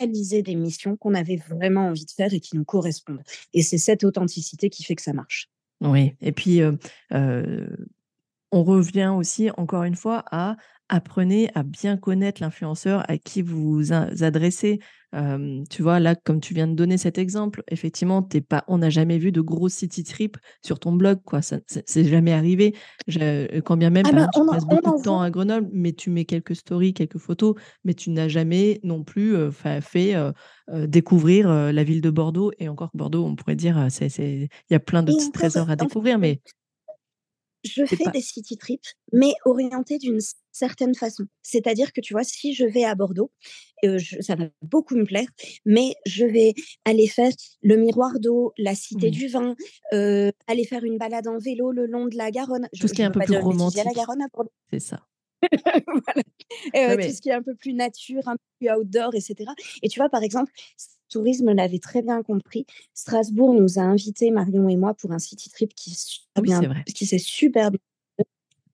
réaliser 0.00 0.42
des 0.42 0.54
missions 0.54 0.96
qu'on 0.96 1.14
avait 1.14 1.36
vraiment 1.36 1.88
envie 1.88 2.04
de 2.04 2.10
faire 2.10 2.32
et 2.32 2.40
qui 2.40 2.56
nous 2.56 2.64
correspondent. 2.64 3.22
Et 3.52 3.62
c'est 3.62 3.78
cette 3.78 4.02
authenticité 4.04 4.68
qui 4.68 4.82
fait 4.82 4.96
que 4.96 5.02
ça 5.02 5.12
marche. 5.12 5.48
Oui, 5.80 6.16
et 6.20 6.32
puis 6.32 6.60
on 8.52 8.62
revient 8.64 9.12
aussi 9.16 9.50
encore 9.56 9.84
une 9.84 9.96
fois 9.96 10.24
à 10.30 10.56
apprenez 10.88 11.50
à 11.54 11.62
bien 11.62 11.96
connaître 11.96 12.40
l'influenceur 12.40 13.04
à 13.10 13.18
qui 13.18 13.42
vous 13.42 13.74
vous 13.74 13.92
adressez. 13.92 14.78
tu 15.70 15.82
vois, 15.82 15.98
là, 15.98 16.14
comme 16.14 16.40
tu 16.40 16.54
viens 16.54 16.68
de 16.68 16.74
donner 16.74 16.96
cet 16.98 17.18
exemple, 17.18 17.62
effectivement, 17.68 18.22
t'es 18.22 18.40
pas, 18.40 18.64
on 18.68 18.78
n'a 18.78 18.90
jamais 18.90 19.18
vu 19.18 19.32
de 19.32 19.40
gros 19.40 19.68
city 19.68 20.04
trip 20.04 20.36
sur 20.62 20.78
ton 20.78 20.92
blog, 20.92 21.20
quoi. 21.24 21.42
Ça, 21.42 21.58
c'est 21.66 22.04
jamais 22.04 22.32
arrivé. 22.32 22.76
quand 23.64 23.76
bien 23.76 23.90
même, 23.90 24.04
ah 24.06 24.12
bah, 24.12 24.28
tu 24.32 24.40
passes 24.46 24.64
beaucoup 24.64 24.96
de 24.96 25.02
temps 25.02 25.20
à 25.20 25.30
Grenoble, 25.30 25.68
mais 25.72 25.92
tu 25.92 26.10
mets 26.10 26.24
quelques 26.24 26.54
stories, 26.54 26.94
quelques 26.94 27.18
photos, 27.18 27.54
mais 27.84 27.94
tu 27.94 28.10
n'as 28.10 28.28
jamais 28.28 28.78
non 28.84 29.02
plus 29.02 29.34
fait 29.80 30.14
découvrir 30.72 31.48
la 31.48 31.84
ville 31.84 32.00
de 32.00 32.10
Bordeaux. 32.10 32.52
Et 32.58 32.68
encore 32.68 32.90
Bordeaux, 32.94 33.24
on 33.24 33.34
pourrait 33.34 33.56
dire, 33.56 33.86
c'est, 33.90 34.08
il 34.18 34.48
y 34.70 34.74
a 34.74 34.80
plein 34.80 35.02
de 35.02 35.12
petits 35.12 35.32
trésors 35.32 35.70
à 35.70 35.76
découvrir, 35.76 36.18
mais 36.18 36.40
je 37.64 37.84
fais 37.84 38.10
des 38.12 38.20
city 38.20 38.56
trips, 38.56 38.86
mais 39.12 39.32
orientés 39.44 39.98
d'une 39.98 40.20
certaine 40.52 40.94
façon. 40.94 41.24
C'est-à-dire 41.42 41.92
que, 41.92 42.00
tu 42.00 42.14
vois, 42.14 42.24
si 42.24 42.54
je 42.54 42.64
vais 42.64 42.84
à 42.84 42.94
Bordeaux, 42.94 43.30
euh, 43.84 43.98
ça 44.20 44.34
va 44.34 44.44
beaucoup 44.62 44.96
me 44.96 45.04
plaire, 45.04 45.28
mais 45.64 45.94
je 46.06 46.24
vais 46.24 46.54
aller 46.84 47.08
faire 47.08 47.32
le 47.62 47.76
miroir 47.76 48.18
d'eau, 48.20 48.52
la 48.56 48.74
cité 48.74 49.10
du 49.10 49.28
vin, 49.28 49.54
euh, 49.92 50.30
aller 50.46 50.64
faire 50.64 50.84
une 50.84 50.98
balade 50.98 51.28
en 51.28 51.38
vélo 51.38 51.72
le 51.72 51.86
long 51.86 52.06
de 52.06 52.16
la 52.16 52.30
Garonne. 52.30 52.68
Tout 52.78 52.88
ce 52.88 52.94
qui 52.94 53.02
est 53.02 53.06
un 53.06 53.10
peu 53.10 53.20
plus 53.20 53.38
romantique. 53.38 53.84
la 53.84 53.92
Garonne 53.92 54.22
à 54.22 54.28
Bordeaux. 54.32 54.52
C'est 54.70 54.80
ça. 54.80 55.06
Euh, 56.74 56.96
tout 56.96 57.10
ce 57.10 57.20
qui 57.20 57.28
est 57.28 57.32
un 57.32 57.42
peu 57.42 57.54
plus 57.54 57.72
nature, 57.72 58.22
un 58.26 58.36
peu 58.36 58.44
plus 58.58 58.70
outdoor, 58.70 59.14
etc. 59.14 59.50
Et 59.82 59.88
tu 59.88 59.98
vois, 59.98 60.08
par 60.08 60.22
exemple, 60.22 60.50
tourisme 61.08 61.52
l'avait 61.52 61.78
très 61.78 62.02
bien 62.02 62.22
compris. 62.22 62.66
Strasbourg 62.94 63.54
nous 63.54 63.78
a 63.78 63.82
invités, 63.82 64.30
Marion 64.30 64.68
et 64.68 64.76
moi, 64.76 64.94
pour 64.94 65.12
un 65.12 65.18
city 65.18 65.50
trip 65.50 65.74
qui, 65.74 65.96
ah 66.34 66.40
s'est 67.06 67.18
super 67.18 67.70
bien 67.70 67.80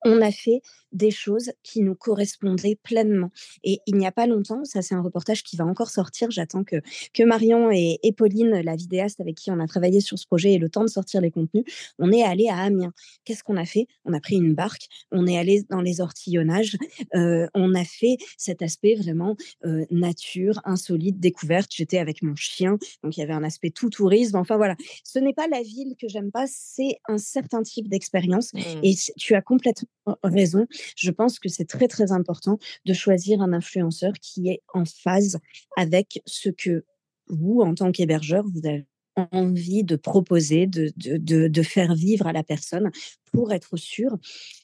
on 0.04 0.20
a 0.20 0.30
fait 0.30 0.62
des 0.92 1.10
choses 1.10 1.52
qui 1.62 1.80
nous 1.80 1.94
correspondaient 1.94 2.78
pleinement. 2.82 3.30
Et 3.64 3.80
il 3.86 3.96
n'y 3.96 4.06
a 4.06 4.12
pas 4.12 4.26
longtemps, 4.26 4.64
ça 4.64 4.82
c'est 4.82 4.94
un 4.94 5.00
reportage 5.00 5.42
qui 5.42 5.56
va 5.56 5.64
encore 5.64 5.90
sortir, 5.90 6.30
j'attends 6.30 6.64
que, 6.64 6.76
que 7.14 7.22
Marion 7.22 7.70
et, 7.70 7.98
Pauline, 8.16 8.60
la 8.62 8.76
vidéaste 8.76 9.20
avec 9.20 9.36
qui 9.36 9.50
on 9.50 9.58
a 9.58 9.66
travaillé 9.66 10.00
sur 10.00 10.18
ce 10.18 10.26
projet, 10.26 10.52
aient 10.52 10.58
le 10.58 10.68
temps 10.68 10.82
de 10.82 10.88
sortir 10.88 11.20
les 11.20 11.30
contenus, 11.30 11.64
on 11.98 12.12
est 12.12 12.22
allé 12.22 12.48
à 12.48 12.58
Amiens. 12.58 12.92
Qu'est-ce 13.24 13.42
qu'on 13.42 13.56
a 13.56 13.64
fait? 13.64 13.86
On 14.04 14.12
a 14.12 14.20
pris 14.20 14.36
une 14.36 14.54
barque, 14.54 14.86
on 15.10 15.26
est 15.26 15.38
allé 15.38 15.62
dans 15.70 15.80
les 15.80 16.00
ortillonnages, 16.00 16.76
euh, 17.14 17.46
on 17.54 17.74
a 17.74 17.84
fait 17.84 18.18
cet 18.36 18.60
aspect 18.60 18.94
vraiment 18.94 19.36
euh, 19.64 19.86
nature, 19.90 20.60
insolite, 20.64 21.18
découverte. 21.18 21.70
J'étais 21.74 21.98
avec 21.98 22.22
mon 22.22 22.36
chien, 22.36 22.78
donc 23.02 23.16
il 23.16 23.20
y 23.20 23.22
avait 23.22 23.32
un 23.32 23.44
aspect 23.44 23.70
tout 23.70 23.88
tourisme. 23.88 24.36
Enfin 24.36 24.56
voilà, 24.56 24.76
ce 25.04 25.18
n'est 25.18 25.34
pas 25.34 25.48
la 25.48 25.62
ville 25.62 25.94
que 25.98 26.08
j'aime 26.08 26.30
pas, 26.30 26.44
c'est 26.46 26.98
un 27.08 27.18
certain 27.18 27.62
type 27.62 27.88
d'expérience. 27.88 28.52
Mmh. 28.52 28.58
Et 28.82 28.94
tu 29.16 29.34
as 29.34 29.42
complètement 29.42 29.88
raison. 30.22 30.66
Je 30.96 31.10
pense 31.10 31.38
que 31.38 31.48
c'est 31.48 31.64
très, 31.64 31.88
très 31.88 32.12
important 32.12 32.58
de 32.84 32.92
choisir 32.92 33.40
un 33.40 33.52
influenceur 33.52 34.12
qui 34.20 34.48
est 34.48 34.62
en 34.74 34.84
phase 34.84 35.38
avec 35.76 36.22
ce 36.26 36.48
que 36.48 36.84
vous, 37.28 37.60
en 37.60 37.74
tant 37.74 37.92
qu'hébergeur, 37.92 38.44
vous 38.46 38.66
avez 38.66 38.86
envie 39.30 39.84
de 39.84 39.96
proposer, 39.96 40.66
de, 40.66 40.90
de, 40.96 41.48
de, 41.48 41.62
faire 41.62 41.94
vivre 41.94 42.26
à 42.26 42.32
la 42.32 42.42
personne 42.42 42.90
pour 43.30 43.52
être 43.52 43.76
sûr. 43.76 44.16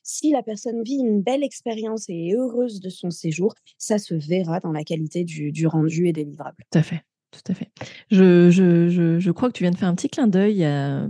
Si 0.03 0.31
la 0.31 0.43
personne 0.43 0.83
vit 0.83 0.97
une 0.97 1.23
belle 1.23 1.43
expérience 1.43 2.09
et 2.09 2.29
est 2.29 2.35
heureuse 2.35 2.81
de 2.81 2.89
son 2.89 3.11
séjour, 3.11 3.55
ça 3.77 3.99
se 3.99 4.15
verra 4.15 4.61
dans 4.61 4.73
la 4.73 4.85
qualité 4.85 5.25
du, 5.25 5.53
du 5.53 5.67
rendu 5.67 6.09
et 6.09 6.13
des 6.13 6.25
livrables. 6.25 6.65
Tout 6.71 6.79
à 6.79 6.83
fait. 6.83 7.03
Tout 7.31 7.53
à 7.53 7.55
fait. 7.55 7.71
Je, 8.11 8.51
je, 8.51 8.89
je, 8.89 9.19
je, 9.19 9.31
crois 9.31 9.51
que 9.51 9.55
tu 9.55 9.63
viens 9.63 9.71
de 9.71 9.77
faire 9.77 9.89
un 9.89 9.95
petit 9.95 10.09
clin 10.09 10.29
d'œil 10.29 10.65
à, 10.65 11.09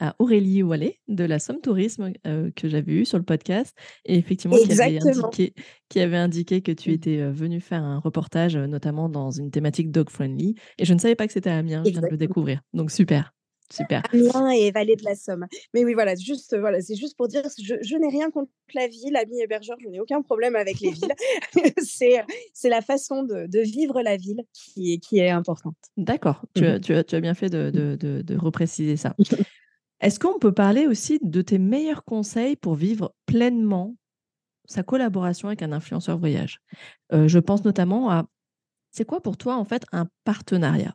à 0.00 0.14
Aurélie 0.18 0.62
Wallet 0.62 0.98
de 1.08 1.24
la 1.24 1.38
Somme 1.38 1.60
Tourisme 1.60 2.12
euh, 2.26 2.50
que 2.56 2.68
j'avais 2.68 2.92
eu 2.92 3.04
sur 3.04 3.18
le 3.18 3.24
podcast 3.24 3.76
et 4.04 4.16
effectivement 4.16 4.56
qui 4.56 4.72
avait, 4.72 4.98
indiqué, 4.98 5.54
qui 5.88 6.00
avait, 6.00 6.16
indiqué, 6.16 6.62
que 6.62 6.72
tu 6.72 6.90
mmh. 6.90 6.94
étais 6.94 7.20
euh, 7.20 7.30
venu 7.30 7.60
faire 7.60 7.82
un 7.82 7.98
reportage 7.98 8.56
euh, 8.56 8.66
notamment 8.66 9.08
dans 9.08 9.30
une 9.30 9.50
thématique 9.50 9.90
dog 9.90 10.10
friendly 10.10 10.54
et 10.78 10.84
je 10.84 10.94
ne 10.94 10.98
savais 10.98 11.14
pas 11.14 11.26
que 11.26 11.32
c'était 11.32 11.50
Amiens, 11.50 11.82
je 11.84 11.90
viens 11.90 12.00
de 12.00 12.06
le 12.06 12.16
découvrir. 12.16 12.60
Donc 12.72 12.90
super. 12.90 13.34
Super. 13.70 14.02
Amiens 14.12 14.50
et 14.50 14.70
Vallée 14.70 14.96
de 14.96 15.04
la 15.04 15.14
Somme. 15.14 15.46
Mais 15.72 15.82
oui, 15.82 15.94
voilà, 15.94 16.14
juste, 16.14 16.54
voilà 16.58 16.82
c'est 16.82 16.94
juste 16.94 17.16
pour 17.16 17.26
dire, 17.28 17.42
je, 17.58 17.74
je 17.80 17.96
n'ai 17.96 18.08
rien 18.08 18.30
contre 18.30 18.50
la 18.74 18.86
ville, 18.86 19.16
ami 19.16 19.40
hébergeur, 19.40 19.78
je 19.82 19.88
n'ai 19.88 19.98
aucun 19.98 20.20
problème 20.20 20.56
avec 20.56 20.80
les 20.80 20.90
villes. 20.90 21.14
c'est 22.52 22.68
la 22.68 22.82
façon 22.82 23.22
de, 23.22 23.46
de, 23.46 23.60
vivre 23.60 24.02
la 24.02 24.18
ville 24.18 24.42
qui 24.52 24.92
est, 24.92 24.98
qui 24.98 25.18
est 25.18 25.30
importante. 25.30 25.76
D'accord, 25.96 26.44
tu, 26.54 26.64
mmh 26.64 26.80
tu, 26.80 27.04
tu, 27.04 27.14
as 27.14 27.20
bien 27.20 27.34
fait 27.34 27.48
de, 27.48 27.70
de, 27.70 27.96
de 27.96 28.36
repréciser 28.36 28.96
ça. 28.96 29.14
Est-ce 30.02 30.18
qu'on 30.18 30.40
peut 30.40 30.52
parler 30.52 30.88
aussi 30.88 31.20
de 31.22 31.42
tes 31.42 31.58
meilleurs 31.58 32.04
conseils 32.04 32.56
pour 32.56 32.74
vivre 32.74 33.14
pleinement 33.24 33.94
sa 34.64 34.82
collaboration 34.82 35.46
avec 35.46 35.62
un 35.62 35.70
influenceur 35.70 36.18
voyage? 36.18 36.60
Euh, 37.12 37.28
Je 37.28 37.38
pense 37.38 37.64
notamment 37.64 38.10
à 38.10 38.26
c'est 38.90 39.06
quoi 39.06 39.22
pour 39.22 39.36
toi 39.36 39.56
en 39.56 39.64
fait 39.64 39.84
un 39.92 40.08
partenariat? 40.24 40.94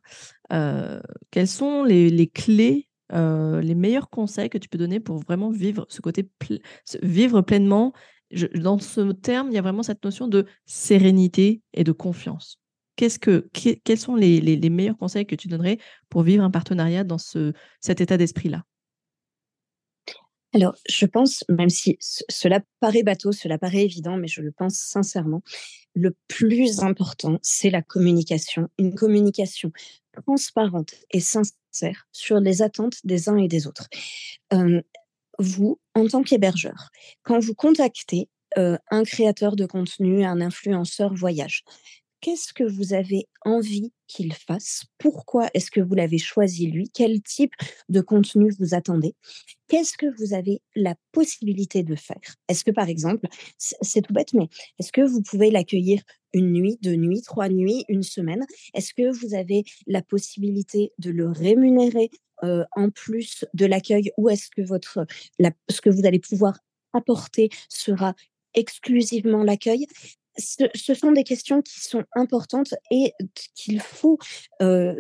Euh, 0.52 1.00
Quelles 1.32 1.48
sont 1.48 1.84
les, 1.84 2.28
clés, 2.28 2.90
euh, 3.14 3.62
les 3.62 3.76
meilleurs 3.76 4.10
conseils 4.10 4.50
que 4.50 4.58
tu 4.58 4.68
peux 4.68 4.78
donner 4.78 5.00
pour 5.00 5.18
vraiment 5.18 5.50
vivre 5.50 5.86
ce 5.90 6.02
côté 6.02 6.30
vivre 7.02 7.42
pleinement? 7.42 7.94
Dans 8.56 8.78
ce 8.78 9.14
terme, 9.14 9.48
il 9.48 9.54
y 9.54 9.58
a 9.58 9.62
vraiment 9.62 9.84
cette 9.84 10.04
notion 10.04 10.28
de 10.28 10.46
sérénité 10.66 11.62
et 11.74 11.86
de 11.86 11.94
confiance. 11.94 12.60
Qu'est-ce 12.98 13.20
que, 13.20 13.50
quels 13.54 13.98
sont 13.98 14.16
les, 14.16 14.70
meilleurs 14.70 14.98
conseils 14.98 15.26
que 15.26 15.36
tu 15.36 15.48
donnerais 15.48 15.78
pour 16.10 16.24
vivre 16.24 16.44
un 16.44 16.52
partenariat 16.52 17.06
dans 17.06 17.18
ce, 17.18 17.54
cet 17.80 18.02
état 18.02 18.18
d'esprit-là? 18.18 18.64
Alors, 20.54 20.76
je 20.90 21.06
pense, 21.06 21.44
même 21.50 21.70
si 21.70 21.98
cela 22.00 22.62
paraît 22.80 23.04
bateau, 23.04 23.32
cela 23.32 23.58
paraît 23.58 23.84
évident, 23.84 24.18
mais 24.18 24.28
je 24.28 24.42
le 24.42 24.52
pense 24.52 24.76
sincèrement, 24.76 25.42
le 25.94 26.16
plus 26.28 26.80
important, 26.80 27.38
c'est 27.42 27.70
la 27.70 27.82
communication. 27.82 28.70
Une 28.78 28.96
communication 28.96 29.72
transparente 30.14 30.96
et 31.12 31.20
sincère 31.20 32.08
sur 32.12 32.40
les 32.40 32.62
attentes 32.62 32.98
des 33.04 33.30
uns 33.30 33.38
et 33.38 33.48
des 33.48 33.68
autres. 33.68 33.88
Vous, 35.40 35.80
en 35.94 36.08
tant 36.08 36.24
qu'hébergeur, 36.24 36.90
quand 37.24 37.40
vous 37.40 37.54
contactez 37.54 38.30
un 38.56 39.04
créateur 39.04 39.56
de 39.56 39.66
contenu, 39.66 40.24
un 40.24 40.42
influenceur 40.42 41.14
voyage, 41.14 41.64
qu'est-ce 42.22 42.54
que 42.54 42.64
vous 42.64 42.94
avez 42.94 43.28
envie 43.46 43.94
qu'il 44.08 44.34
fasse? 44.34 44.86
Pourquoi 44.98 45.50
est-ce 45.54 45.70
que 45.72 45.82
vous 45.82 45.94
l'avez 45.94 46.18
choisi 46.18 46.68
lui? 46.68 46.90
Quel 46.94 47.22
type 47.22 47.54
de 47.90 48.02
contenu 48.02 48.52
vous 48.60 48.74
attendez? 48.74 49.16
Qu'est-ce 49.68 49.98
que 49.98 50.08
vous 50.18 50.34
avez 50.34 50.62
la 50.76 50.96
possibilité 51.12 51.84
de 51.84 51.96
faire? 51.96 52.36
Est-ce 52.48 52.64
que 52.64 52.72
par 52.72 52.90
exemple, 52.90 53.28
c'est 53.58 54.02
tout 54.02 54.14
bête, 54.14 54.34
mais 54.34 54.48
est-ce 54.80 54.92
que 54.92 55.02
vous 55.02 55.22
pouvez 55.22 55.52
l'accueillir 55.52 56.02
une 56.34 56.52
nuit, 56.54 56.78
deux 56.82 56.96
nuits, 56.96 57.22
trois 57.22 57.50
nuits, 57.50 57.84
une 57.90 58.04
semaine? 58.04 58.46
Est-ce 58.74 58.94
que 58.94 59.12
vous 59.20 59.34
avez 59.34 59.64
la 59.88 60.02
possibilité 60.02 60.94
de 61.00 61.12
le 61.12 61.30
rémunérer 61.30 62.10
en 62.42 62.90
plus 62.90 63.46
de 63.54 63.66
l'accueil? 63.66 64.12
Ou 64.18 64.30
est-ce 64.30 64.50
que 64.50 64.62
votre 64.62 65.06
ce 65.70 65.82
que 65.82 65.90
vous 65.90 66.06
allez 66.06 66.20
pouvoir 66.20 66.58
apporter 66.94 67.50
sera 67.70 68.16
exclusivement 68.54 69.44
l'accueil? 69.44 69.88
Ce, 70.38 70.94
sont 70.94 71.12
des 71.12 71.24
questions 71.24 71.62
qui 71.62 71.80
sont 71.80 72.04
importantes 72.16 72.74
et 72.92 73.14
qu'il 73.56 73.82
faut, 73.82 74.18
euh, 74.62 74.96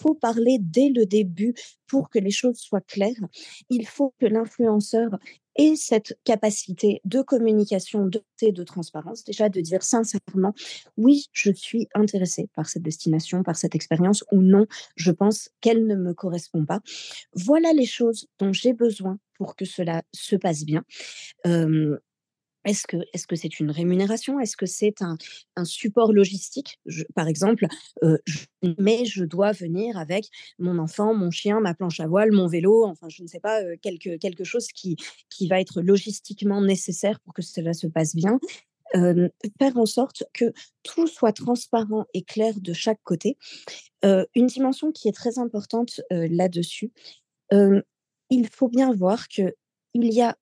faut 0.00 0.14
parler 0.14 0.58
dès 0.60 0.88
le 0.88 1.06
début 1.06 1.54
pour 1.86 2.10
que 2.10 2.18
les 2.18 2.30
choses 2.30 2.58
soient 2.58 2.80
claires. 2.80 3.26
Il 3.70 3.86
faut 3.86 4.14
que 4.18 4.26
l'influenceur 4.26 5.10
ait 5.56 5.76
cette 5.76 6.18
capacité 6.24 7.00
de 7.04 7.20
communication, 7.20 8.06
de, 8.06 8.22
de 8.42 8.62
transparence, 8.62 9.24
déjà 9.24 9.48
de 9.48 9.60
dire 9.60 9.82
sincèrement, 9.82 10.54
oui, 10.96 11.26
je 11.32 11.52
suis 11.52 11.88
intéressée 11.94 12.48
par 12.54 12.68
cette 12.68 12.82
destination, 12.82 13.42
par 13.42 13.56
cette 13.56 13.74
expérience, 13.74 14.24
ou 14.32 14.40
non, 14.40 14.66
je 14.96 15.10
pense 15.10 15.50
qu'elle 15.60 15.86
ne 15.86 15.96
me 15.96 16.14
correspond 16.14 16.64
pas. 16.64 16.80
Voilà 17.34 17.72
les 17.72 17.86
choses 17.86 18.26
dont 18.38 18.52
j'ai 18.52 18.72
besoin 18.72 19.18
pour 19.34 19.56
que 19.56 19.64
cela 19.64 20.02
se 20.14 20.36
passe 20.36 20.64
bien. 20.64 20.84
Est-ce 22.64 22.86
que 22.86 22.96
est-ce 23.12 23.26
que 23.26 23.36
c'est 23.36 23.60
une 23.60 23.70
rémunération? 23.70 24.38
Est-ce 24.40 24.56
que 24.56 24.66
c'est 24.66 25.02
un, 25.02 25.16
un 25.56 25.64
support 25.64 26.12
logistique? 26.12 26.78
Par 27.14 27.28
exemple, 27.28 27.66
euh, 28.02 28.18
mais 28.78 29.04
je 29.04 29.24
dois 29.24 29.52
venir 29.52 29.96
avec 29.98 30.28
mon 30.58 30.78
enfant, 30.78 31.14
mon 31.14 31.30
chien, 31.30 31.60
ma 31.60 31.74
planche 31.74 32.00
à 32.00 32.06
voile, 32.06 32.32
mon 32.32 32.46
vélo, 32.46 32.86
enfin 32.86 33.08
je 33.08 33.22
ne 33.22 33.28
sais 33.28 33.40
pas, 33.40 33.60
quelque, 33.82 34.16
quelque 34.16 34.44
chose 34.44 34.68
qui, 34.68 34.96
qui 35.30 35.48
va 35.48 35.60
être 35.60 35.82
logistiquement 35.82 36.60
nécessaire 36.60 37.20
pour 37.20 37.34
que 37.34 37.42
cela 37.42 37.72
se 37.72 37.86
passe 37.86 38.14
bien. 38.14 38.38
Faire 38.94 39.76
en 39.76 39.86
sorte 39.86 40.24
que 40.34 40.52
tout 40.82 41.06
soit 41.06 41.32
transparent 41.32 42.04
et 42.12 42.22
clair 42.22 42.54
de 42.60 42.74
chaque 42.74 43.00
côté. 43.04 43.38
une 44.02 44.46
dimension 44.46 44.92
qui 44.92 45.08
est 45.08 45.12
très 45.12 45.38
importante 45.38 46.02
là-dessus, 46.10 46.92
il 47.50 48.48
faut 48.50 48.68
bien 48.68 48.92
voir 48.92 49.28
que 49.28 49.54
il 49.94 50.12
y 50.12 50.22
a 50.22 50.36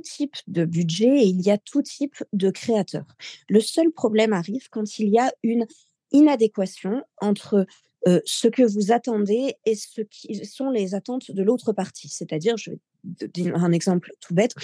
type 0.00 0.36
de 0.46 0.64
budget 0.64 1.22
et 1.22 1.26
il 1.26 1.40
y 1.40 1.50
a 1.50 1.58
tout 1.58 1.82
type 1.82 2.22
de 2.32 2.50
créateurs. 2.50 3.06
Le 3.48 3.60
seul 3.60 3.90
problème 3.90 4.32
arrive 4.32 4.68
quand 4.70 4.98
il 4.98 5.08
y 5.08 5.18
a 5.18 5.32
une 5.42 5.66
inadéquation 6.12 7.02
entre 7.20 7.66
euh, 8.08 8.20
ce 8.24 8.48
que 8.48 8.62
vous 8.62 8.90
attendez 8.90 9.54
et 9.64 9.76
ce 9.76 10.00
qui 10.00 10.44
sont 10.44 10.70
les 10.70 10.94
attentes 10.94 11.30
de 11.30 11.42
l'autre 11.42 11.72
partie. 11.72 12.08
C'est-à-dire, 12.08 12.56
je 12.56 12.72
vais 12.72 12.78
donner 13.04 13.52
un 13.54 13.70
exemple 13.70 14.10
tout 14.20 14.34
bête, 14.34 14.54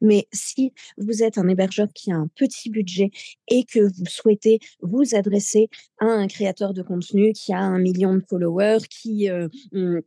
mais 0.00 0.28
si 0.32 0.72
vous 0.96 1.22
êtes 1.22 1.36
un 1.36 1.48
hébergeur 1.48 1.88
qui 1.94 2.10
a 2.10 2.16
un 2.16 2.28
petit 2.34 2.70
budget 2.70 3.10
et 3.48 3.64
que 3.64 3.80
vous 3.80 4.06
souhaitez 4.06 4.60
vous 4.80 5.14
adresser 5.14 5.68
à 5.98 6.06
un 6.06 6.26
créateur 6.26 6.72
de 6.72 6.82
contenu 6.82 7.32
qui 7.32 7.52
a 7.52 7.60
un 7.60 7.78
million 7.78 8.14
de 8.14 8.24
followers, 8.28 8.86
qui 8.88 9.28
euh, 9.28 9.48
hum, 9.74 10.00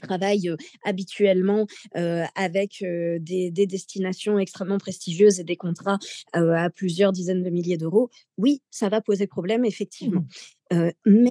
travaille 0.00 0.50
habituellement 0.84 1.66
avec 1.94 2.84
des, 3.20 3.50
destinations 3.50 4.38
extrêmement 4.38 4.78
prestigieuses 4.78 5.40
et 5.40 5.44
des 5.44 5.56
contrats 5.56 5.98
à 6.32 6.70
plusieurs 6.70 7.12
dizaines 7.12 7.42
de 7.42 7.50
milliers 7.50 7.76
d'euros, 7.76 8.10
oui, 8.38 8.62
ça 8.70 8.88
va 8.88 9.00
poser 9.00 9.26
problème, 9.26 9.64
effectivement. 9.64 10.24
Mais 11.04 11.30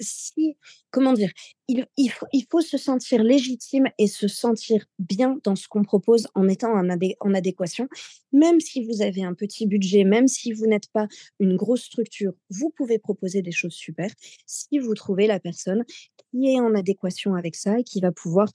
si, 0.00 0.56
comment 0.90 1.12
dire, 1.12 1.30
il, 1.68 2.12
faut, 2.50 2.60
se 2.60 2.76
sentir 2.76 3.22
légitime 3.22 3.86
et 3.98 4.06
se 4.06 4.28
sentir 4.28 4.84
bien 4.98 5.38
dans 5.44 5.56
ce 5.56 5.68
qu'on 5.68 5.84
propose 5.84 6.28
en 6.34 6.48
étant 6.48 6.72
en, 6.72 7.34
adéquation. 7.34 7.88
Même 8.32 8.60
si 8.60 8.84
vous 8.84 9.02
avez 9.02 9.22
un 9.22 9.34
petit 9.34 9.66
budget, 9.66 10.04
même 10.04 10.28
si 10.28 10.52
vous 10.52 10.66
n'êtes 10.66 10.88
pas 10.92 11.06
une 11.40 11.56
grosse 11.56 11.84
structure, 11.84 12.32
vous 12.50 12.70
pouvez 12.70 12.98
proposer 12.98 13.42
des 13.42 13.52
choses 13.52 13.74
super 13.74 14.10
si 14.46 14.78
vous 14.78 14.94
trouvez 14.94 15.26
la 15.26 15.40
personne 15.40 15.84
qui 16.30 16.52
est 16.52 16.60
en 16.60 16.74
adéquation 16.74 17.34
avec 17.34 17.56
ça 17.56 17.78
et 17.78 17.84
qui 17.84 18.00
va 18.00 18.12
pouvoir 18.12 18.48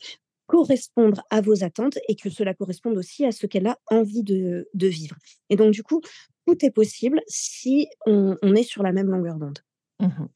correspondre 0.48 1.22
à 1.30 1.42
vos 1.42 1.64
attentes 1.64 1.98
et 2.08 2.16
que 2.16 2.30
cela 2.30 2.54
corresponde 2.54 2.98
aussi 2.98 3.26
à 3.26 3.32
ce 3.32 3.48
qu'elle 3.48 3.68
a 3.68 3.78
envie 3.88 4.24
de, 4.24 4.68
vivre. 4.74 5.18
Et 5.50 5.58
donc, 5.58 5.72
du 5.72 5.84
coup, 5.84 6.02
tout 6.46 6.66
est 6.66 6.72
possible 6.72 7.22
si 7.28 7.88
on 8.06 8.38
est 8.56 8.64
sur 8.64 8.82
la 8.82 8.94
même 8.94 9.10
longueur 9.10 9.36
d'onde. 9.36 9.60
Mmh 10.00 10.28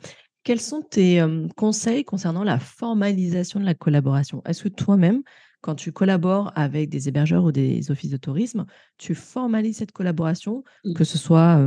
Quels 0.44 0.62
sont 0.62 0.82
tes 0.82 1.24
conseils 1.56 2.04
concernant 2.04 2.44
la 2.44 2.60
formalisation 2.60 3.60
de 3.60 3.66
la 3.66 3.76
collaboration? 3.76 4.42
Est-ce 4.46 4.64
que 4.64 4.70
toi-même, 4.70 5.22
quand 5.62 5.76
tu 5.76 5.92
collabores 5.92 6.52
avec 6.56 6.90
des 6.90 7.08
hébergeurs 7.08 7.44
ou 7.44 7.52
des 7.52 7.92
offices 7.92 8.10
de 8.10 8.18
tourisme, 8.18 8.66
tu 8.98 9.14
formalises 9.14 9.78
cette 9.78 9.92
collaboration, 9.92 10.64
que 10.96 11.04
ce 11.04 11.20
soit 11.20 11.60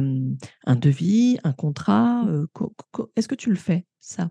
un 0.67 0.77
devis, 0.77 1.39
un 1.45 1.53
contrat 1.53 2.25
mmh. 2.25 2.47
Est-ce 3.15 3.29
que 3.29 3.37
tu 3.37 3.51
le 3.51 3.57
fais, 3.57 3.87
ça? 4.01 4.31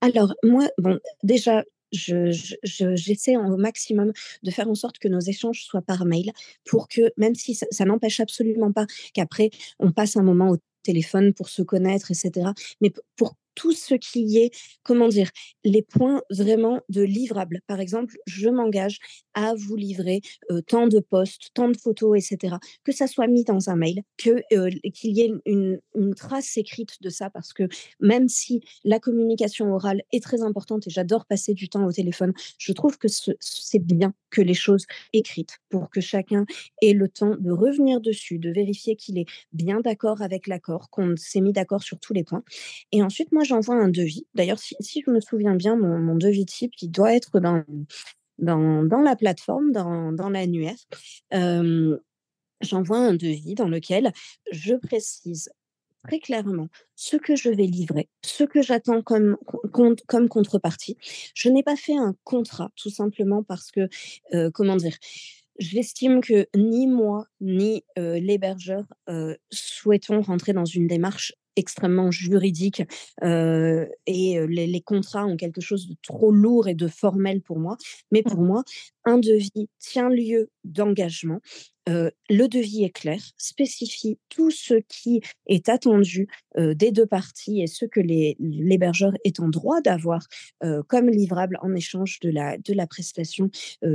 Alors, 0.00 0.34
moi, 0.42 0.68
bon, 0.78 0.98
déjà, 1.22 1.64
j'essaie 1.92 3.36
au 3.36 3.56
maximum 3.56 4.12
de 4.42 4.50
faire 4.50 4.68
en 4.68 4.74
sorte 4.74 4.98
que 4.98 5.08
nos 5.08 5.20
échanges 5.20 5.62
soient 5.62 5.82
par 5.82 6.04
mail 6.04 6.32
pour 6.64 6.88
que, 6.88 7.12
même 7.16 7.34
si 7.34 7.54
ça, 7.54 7.66
ça 7.70 7.84
n'empêche 7.84 8.20
absolument 8.20 8.72
pas 8.72 8.86
qu'après 9.12 9.50
on 9.78 9.92
passe 9.92 10.16
un 10.16 10.22
moment 10.22 10.50
au 10.50 10.56
téléphone 10.82 11.32
pour 11.34 11.48
se 11.48 11.62
connaître, 11.62 12.10
etc. 12.10 12.50
Mais 12.80 12.92
pour 13.16 13.36
tout 13.54 13.72
ce 13.72 13.94
qui 13.94 14.38
est, 14.38 14.50
comment 14.82 15.08
dire, 15.08 15.30
les 15.64 15.82
points 15.82 16.22
vraiment 16.30 16.80
de 16.88 17.02
livrables. 17.02 17.60
Par 17.66 17.80
exemple, 17.80 18.16
je 18.26 18.48
m'engage 18.48 18.98
à 19.34 19.54
vous 19.54 19.76
livrer 19.76 20.20
tant 20.66 20.86
de 20.86 21.00
posts, 21.00 21.50
tant 21.54 21.68
de 21.68 21.76
photos, 21.76 22.18
etc. 22.18 22.56
Que 22.84 22.92
ça 22.92 23.06
soit 23.06 23.26
mis 23.26 23.44
dans 23.44 23.70
un 23.70 23.76
mail, 23.76 24.02
que 24.16 24.40
qu'il 24.90 25.16
y 25.16 25.20
ait 25.22 25.32
une, 25.46 25.80
trace 26.16 26.56
écrite 26.56 27.00
de 27.00 27.08
ça, 27.08 27.30
parce 27.30 27.52
que 27.52 27.68
même 28.00 28.28
si 28.28 28.62
la 28.84 28.98
communication 28.98 29.72
orale 29.72 30.02
est 30.12 30.22
très 30.22 30.42
importante 30.42 30.86
et 30.86 30.90
j'adore 30.90 31.26
passer 31.26 31.54
du 31.54 31.68
temps 31.68 31.84
au 31.84 31.92
téléphone, 31.92 32.32
je 32.58 32.72
trouve 32.72 32.98
que 32.98 33.08
c'est 33.40 33.78
bien 33.78 34.12
que 34.30 34.40
les 34.40 34.54
choses 34.54 34.86
écrites 35.12 35.58
pour 35.68 35.90
que 35.90 36.00
chacun 36.00 36.44
ait 36.82 36.92
le 36.92 37.08
temps 37.08 37.36
de 37.38 37.50
revenir 37.50 38.00
dessus, 38.00 38.38
de 38.38 38.50
vérifier 38.50 38.96
qu'il 38.96 39.18
est 39.18 39.26
bien 39.52 39.80
d'accord 39.80 40.22
avec 40.22 40.46
l'accord, 40.46 40.90
qu'on 40.90 41.14
s'est 41.16 41.40
mis 41.40 41.52
d'accord 41.52 41.82
sur 41.82 41.98
tous 41.98 42.12
les 42.12 42.24
points. 42.24 42.42
Et 42.92 43.02
ensuite, 43.02 43.32
moi, 43.32 43.39
j'envoie 43.44 43.76
un 43.76 43.88
devis. 43.88 44.26
D'ailleurs, 44.34 44.58
si, 44.58 45.02
je 45.04 45.10
me 45.10 45.20
souviens 45.20 45.54
bien, 45.54 45.76
mon, 45.76 46.14
devis 46.14 46.46
type, 46.46 46.72
il 46.80 46.90
doit 46.90 47.14
être 47.14 47.40
dans, 47.40 47.64
dans, 48.38 49.00
la 49.00 49.16
plateforme, 49.16 49.72
dans, 49.72 50.12
dans 50.12 50.30
l'annuaire. 50.30 50.76
Euh, 51.34 51.98
j'envoie 52.60 52.98
un 52.98 53.14
devis 53.14 53.54
dans 53.54 53.68
lequel 53.68 54.12
je 54.52 54.74
précise 54.74 55.50
très 56.04 56.18
clairement 56.18 56.68
ce 56.96 57.16
que 57.16 57.36
je 57.36 57.50
vais 57.50 57.66
livrer, 57.66 58.08
ce 58.24 58.44
que 58.44 58.62
j'attends 58.62 59.02
comme, 59.02 59.36
comme 59.72 60.28
contrepartie. 60.28 60.96
Je 61.34 61.50
n'ai 61.50 61.62
pas 61.62 61.76
fait 61.76 61.96
un 61.96 62.14
contrat, 62.24 62.70
tout 62.76 62.90
simplement 62.90 63.42
parce 63.42 63.70
que, 63.70 63.88
euh, 64.34 64.50
comment 64.50 64.76
dire, 64.76 64.96
J'estime 65.60 66.22
que 66.22 66.46
ni 66.56 66.86
moi, 66.86 67.26
ni 67.42 67.84
euh, 67.98 68.18
l'hébergeur 68.18 68.84
souhaitons 69.50 70.22
rentrer 70.22 70.54
dans 70.54 70.64
une 70.64 70.86
démarche 70.86 71.34
extrêmement 71.56 72.10
juridique 72.10 72.82
euh, 73.22 73.86
et 74.06 74.38
les, 74.48 74.66
les, 74.66 74.80
contrats 74.80 75.26
ont 75.26 75.36
quelque 75.36 75.60
chose 75.60 75.88
de 75.88 75.94
trop 76.02 76.32
lourd 76.32 76.68
et 76.68 76.74
de 76.74 76.88
formel 76.88 77.42
pour 77.42 77.58
moi. 77.58 77.76
Mais 78.10 78.22
pour 78.22 78.40
moi, 78.40 78.64
un 79.04 79.18
devis 79.18 79.68
tient 79.78 80.08
lieu 80.08 80.50
d'engagement. 80.64 81.40
Euh, 81.88 82.10
le 82.28 82.46
devis 82.46 82.84
est 82.84 82.90
clair, 82.90 83.20
spécifie 83.38 84.18
tout 84.28 84.50
ce 84.50 84.74
qui 84.86 85.22
est 85.46 85.68
attendu 85.68 86.28
euh, 86.58 86.74
des 86.74 86.92
deux 86.92 87.06
parties 87.06 87.62
et 87.62 87.66
ce 87.66 87.86
que 87.86 88.00
l'hébergeur 88.00 89.12
est 89.24 89.40
en 89.40 89.48
droit 89.48 89.80
d'avoir 89.80 90.20
comme 90.88 91.08
livrable 91.08 91.58
en 91.62 91.74
échange 91.74 92.20
de 92.20 92.28
la, 92.30 92.58
de 92.58 92.74
la 92.74 92.86
prestation 92.86 93.50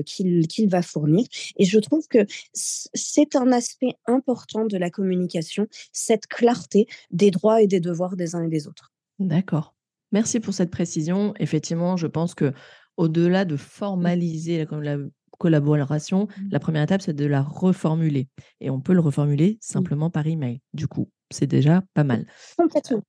qu'il 0.06 0.68
va 0.68 0.82
fournir. 0.82 1.26
Et 1.58 1.66
je 1.66 1.80
trouve 1.80 2.08
que 2.08 2.26
c'est 2.54 3.36
un 3.36 3.52
aspect 3.52 3.94
important 4.08 4.66
de 4.66 4.78
la 4.78 4.90
communication, 4.90 5.68
cette 5.94 6.28
clarté 6.28 6.88
des 7.12 7.32
droits 7.32 7.45
et 7.54 7.68
des 7.68 7.80
devoirs 7.80 8.16
des 8.16 8.36
uns 8.36 8.44
et 8.44 8.50
des 8.50 8.68
autres. 8.68 8.92
D'accord. 9.20 9.76
Merci 10.12 10.40
pour 10.40 10.54
cette 10.54 10.72
précision. 10.72 11.34
Effectivement, 11.40 11.98
je 11.98 12.08
pense 12.08 12.36
que 12.36 12.54
au-delà 12.98 13.46
de 13.46 13.58
formaliser, 13.58 14.66
l'a 14.72 14.98
collaboration, 15.38 16.28
mmh. 16.28 16.48
la 16.52 16.60
première 16.60 16.84
étape, 16.84 17.02
c'est 17.02 17.14
de 17.14 17.26
la 17.26 17.42
reformuler. 17.42 18.30
Et 18.62 18.70
on 18.70 18.80
peut 18.80 18.94
le 18.94 19.02
reformuler 19.02 19.58
simplement 19.60 20.10
par 20.10 20.26
email. 20.28 20.62
Du 20.74 20.88
coup, 20.88 21.10
c'est 21.30 21.48
déjà 21.48 21.84
pas 21.94 22.04
mal. 22.04 22.26
Complètement. 22.58 23.04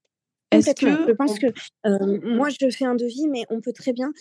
Est-ce 0.50 0.74
que 0.74 0.88
je 0.88 1.12
pense 1.12 1.38
que 1.38 1.46
moi 2.34 2.48
je 2.48 2.70
fais 2.70 2.84
un 2.84 2.94
devis, 2.94 3.28
mais 3.28 3.44
on 3.50 3.60
peut 3.60 3.72
très 3.72 3.92
bien, 3.92 4.12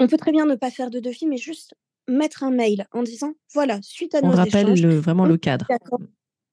on 0.00 0.06
peut 0.06 0.16
très 0.16 0.32
bien 0.32 0.46
ne 0.46 0.54
pas 0.54 0.70
faire 0.70 0.90
de 0.90 1.00
devis, 1.00 1.26
mais 1.26 1.38
juste 1.38 1.74
mettre 2.08 2.42
un 2.42 2.50
mail 2.50 2.86
en 2.92 3.02
disant 3.02 3.32
voilà 3.54 3.78
suite 3.82 4.14
à 4.14 4.20
on 4.22 4.28
nos 4.28 4.36
rappelle 4.36 4.70
échanges, 4.70 4.96
vraiment 4.96 5.24
le 5.24 5.36
cadre. 5.36 5.66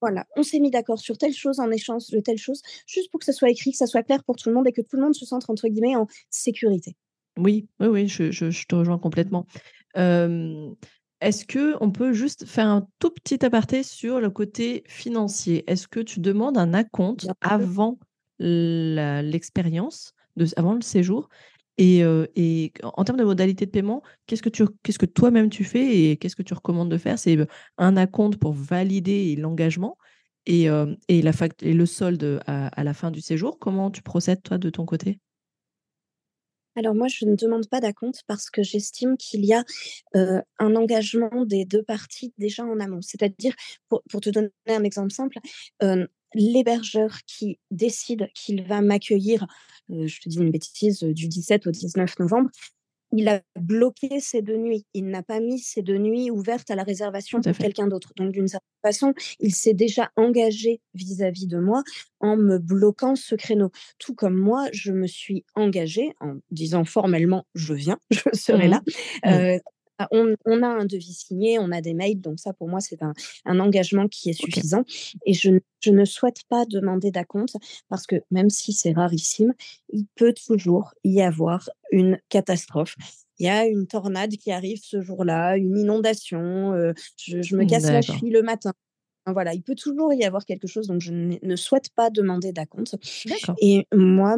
Voilà, 0.02 0.26
on 0.36 0.44
s'est 0.44 0.60
mis 0.60 0.72
d'accord 0.72 1.00
sur 1.00 1.18
telle 1.18 1.34
chose 1.34 1.60
en 1.60 1.70
échange 1.72 2.08
de 2.08 2.20
telle 2.20 2.38
chose, 2.38 2.62
juste 2.88 3.12
pour 3.12 3.20
que 3.20 3.26
ça 3.26 3.34
soit 3.34 3.50
écrit, 3.50 3.72
que 3.72 3.78
ça 3.78 3.88
soit 3.88 4.04
clair 4.04 4.24
pour 4.24 4.36
tout 4.36 4.50
le 4.50 4.56
monde 4.56 4.68
et 4.68 4.72
que 4.72 4.82
tout 4.82 4.96
le 4.96 5.04
monde 5.04 5.16
se 5.16 5.26
sente 5.26 5.50
entre 5.50 5.68
guillemets 5.68 5.96
en 5.96 6.08
sécurité. 6.30 6.96
Oui, 7.38 7.68
oui, 7.80 7.88
oui, 7.88 8.08
je, 8.08 8.66
te 8.66 8.76
rejoins 8.76 8.98
complètement. 8.98 9.46
Est-ce 11.22 11.46
que 11.46 11.76
on 11.82 11.92
peut 11.92 12.14
juste 12.14 12.46
faire 12.46 12.68
un 12.68 12.88
tout 13.00 13.10
petit 13.10 13.44
aparté 13.46 13.84
sur 13.84 14.22
le 14.22 14.30
côté 14.30 14.84
financier? 14.88 15.70
Est-ce 15.70 15.88
que 15.88 16.00
tu 16.00 16.22
demandes 16.22 16.58
un 16.58 16.74
acompte 16.74 17.28
avant 17.42 18.00
l'expérience, 18.40 20.14
avant 20.56 20.76
le 20.76 20.82
séjour? 20.82 21.28
Et, 21.80 22.02
et, 22.36 22.74
en 22.84 23.04
termes 23.06 23.18
de 23.18 23.24
modalité 23.24 23.66
de 23.66 23.72
paiement, 23.72 24.04
qu'est-ce 24.28 24.42
que, 24.42 25.06
toi-même 25.06 25.50
tu 25.50 25.64
fais 25.64 26.12
et 26.12 26.18
qu'est-ce 26.18 26.36
que 26.36 26.44
tu 26.44 26.54
recommandes 26.54 26.92
de 26.92 26.98
faire? 26.98 27.18
C'est 27.18 27.38
un 27.78 27.98
acompte 27.98 28.38
pour 28.38 28.52
valider 28.52 29.36
l'engagement 29.38 29.98
et, 30.46 30.68
et 31.08 31.22
le 31.22 31.86
solde 31.86 32.42
à, 32.46 32.68
à, 32.68 32.84
la 32.84 32.94
fin 32.94 33.12
du 33.12 33.22
séjour. 33.22 33.60
Comment 33.60 33.92
tu 33.92 34.02
procèdes, 34.02 34.44
toi, 34.44 34.58
de 34.58 34.70
ton 34.70 34.86
côté? 34.86 35.20
Alors 36.76 36.96
moi, 36.96 37.08
je 37.08 37.26
ne 37.26 37.36
demande 37.36 37.68
pas 37.68 37.80
d'acompte 37.80 38.24
parce 38.28 38.50
que 38.50 38.62
j'estime 38.62 39.16
qu'il 39.18 39.46
y 39.46 39.54
a 39.54 39.64
un 40.14 40.76
engagement 40.76 41.46
des 41.46 41.64
deux 41.64 41.84
parties 41.84 42.34
déjà 42.38 42.66
en 42.66 42.80
amont. 42.82 43.02
C'est-à-dire, 43.02 43.54
pour, 43.88 44.02
te 44.22 44.30
donner 44.30 44.50
un 44.68 44.84
exemple 44.84 45.12
simple, 45.12 45.40
l'hébergeur 46.34 47.20
qui 47.26 47.60
décide 47.72 48.30
qu'il 48.34 48.64
va 48.64 48.82
m'accueillir, 48.82 49.48
je 49.90 50.20
te 50.20 50.30
dis 50.30 50.38
une 50.38 50.52
bêtise, 50.52 51.00
du 51.04 51.28
17 51.28 51.68
au 51.68 51.72
19 51.72 52.20
novembre, 52.20 52.50
il 53.12 53.28
a 53.28 53.42
bloqué 53.60 54.20
ces 54.20 54.42
deux 54.42 54.58
nuits. 54.58 54.86
Il 54.94 55.08
n'a 55.08 55.24
pas 55.24 55.40
mis 55.40 55.60
ces 55.60 55.82
deux 55.82 55.98
nuits 55.98 56.30
ouvertes 56.30 56.70
à 56.70 56.76
la 56.76 56.84
réservation 56.84 57.42
pour 57.42 57.58
quelqu'un 57.58 57.88
d'autre. 57.88 58.14
Donc, 58.16 58.32
d'une 58.32 58.48
certaine 58.48 58.68
façon, 58.84 59.14
il 59.40 59.54
s'est 59.54 59.74
déjà 59.74 60.12
engagé 60.16 60.82
vis-à-vis 60.94 61.48
de 61.48 61.58
moi 61.58 61.84
en 62.20 62.38
me 62.38 62.60
bloquant 62.60 63.16
ce 63.16 63.36
créneau. 63.36 63.72
Tout 63.98 64.14
comme 64.14 64.36
moi, 64.36 64.68
je 64.74 64.92
me 64.92 65.08
suis 65.08 65.44
engagée 65.56 66.14
en 66.20 66.36
disant 66.52 66.86
formellement 66.86 67.46
je 67.56 67.74
viens, 67.74 67.98
je 68.12 68.30
serai 68.34 68.68
mmh 68.68 68.72
là. 68.72 68.82
Euh, 69.26 69.60
ah, 70.02 70.08
on, 70.12 70.64
a 70.64 70.68
un 70.68 70.86
devis 70.86 71.14
signé, 71.14 71.60
on 71.60 71.74
a 71.74 71.82
des 71.82 71.94
mails, 71.94 72.22
donc 72.22 72.40
ça 72.40 72.54
pour 72.54 72.70
moi 72.70 72.80
c'est 72.80 73.00
un, 73.04 73.14
engagement 73.60 74.08
qui 74.08 74.30
est 74.30 74.34
suffisant. 74.34 74.86
Et 75.26 75.34
je, 75.34 75.60
ne 75.88 76.06
souhaite 76.06 76.44
pas 76.48 76.66
demander 76.66 77.12
d'acompte 77.12 77.58
parce 77.90 78.08
que 78.08 78.16
même 78.32 78.50
si 78.50 78.72
c'est 78.72 78.94
rarissime, 78.94 79.54
il 79.90 80.06
peut 80.16 80.34
toujours 80.34 80.94
y 81.04 81.22
avoir 81.22 81.70
une 81.92 82.18
catastrophe. 82.30 82.96
Il 83.40 83.46
y 83.46 83.50
a 83.50 83.66
une 83.66 83.88
tornade 83.88 84.32
qui 84.38 84.52
arrive 84.52 84.80
ce 84.82 85.02
jour-là, 85.02 85.58
une 85.58 85.78
inondation, 85.78 86.74
euh, 86.74 86.94
je, 87.18 87.56
me 87.56 87.66
casse 87.66 87.90
la 87.90 88.02
cheville 88.02 88.32
le 88.32 88.42
matin. 88.42 88.74
Voilà, 89.26 89.54
il 89.54 89.62
peut 89.62 89.76
toujours 89.76 90.14
y 90.14 90.24
avoir 90.24 90.46
quelque 90.46 90.68
chose, 90.68 90.88
donc 90.88 91.02
je 91.02 91.12
ne, 91.12 91.56
souhaite 91.58 91.90
pas 91.90 92.10
demander 92.10 92.54
d'acompte. 92.54 92.96
Et 93.62 93.86
moi, 93.94 94.38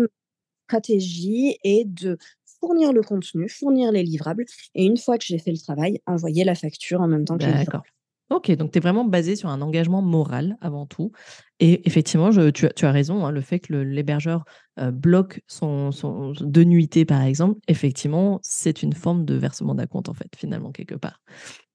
stratégie 0.71 1.57
est 1.63 1.83
de 1.85 2.17
fournir 2.61 2.93
le 2.93 3.01
contenu, 3.01 3.49
fournir 3.49 3.91
les 3.91 4.03
livrables, 4.03 4.45
et 4.75 4.85
une 4.85 4.97
fois 4.97 5.17
que 5.17 5.25
j'ai 5.25 5.39
fait 5.39 5.51
le 5.51 5.57
travail, 5.57 5.99
envoyer 6.05 6.45
la 6.45 6.55
facture 6.55 7.01
en 7.01 7.07
même 7.07 7.25
temps 7.25 7.37
que 7.37 7.43
les 7.43 7.51
livrables. 7.51 7.83
Ok, 8.31 8.49
donc 8.51 8.71
tu 8.71 8.77
es 8.77 8.81
vraiment 8.81 9.03
basé 9.03 9.35
sur 9.35 9.49
un 9.49 9.61
engagement 9.61 10.01
moral 10.01 10.55
avant 10.61 10.85
tout. 10.85 11.11
Et 11.59 11.85
effectivement, 11.85 12.31
je, 12.31 12.49
tu, 12.49 12.85
as 12.85 12.91
raison, 12.91 13.25
hein, 13.25 13.31
le 13.31 13.41
fait 13.41 13.59
que 13.59 13.73
l'hébergeur 13.73 14.45
euh, 14.79 14.89
bloque 14.89 15.41
son, 15.47 15.91
son, 15.91 16.31
de 16.39 16.63
nuitée, 16.63 17.03
par 17.03 17.23
exemple, 17.23 17.59
effectivement, 17.67 18.39
c'est 18.41 18.83
une 18.83 18.93
forme 18.93 19.25
de 19.25 19.33
versement 19.33 19.75
d'acompte, 19.75 20.07
en 20.07 20.13
fait, 20.13 20.29
finalement, 20.37 20.71
quelque 20.71 20.95
part. 20.95 21.19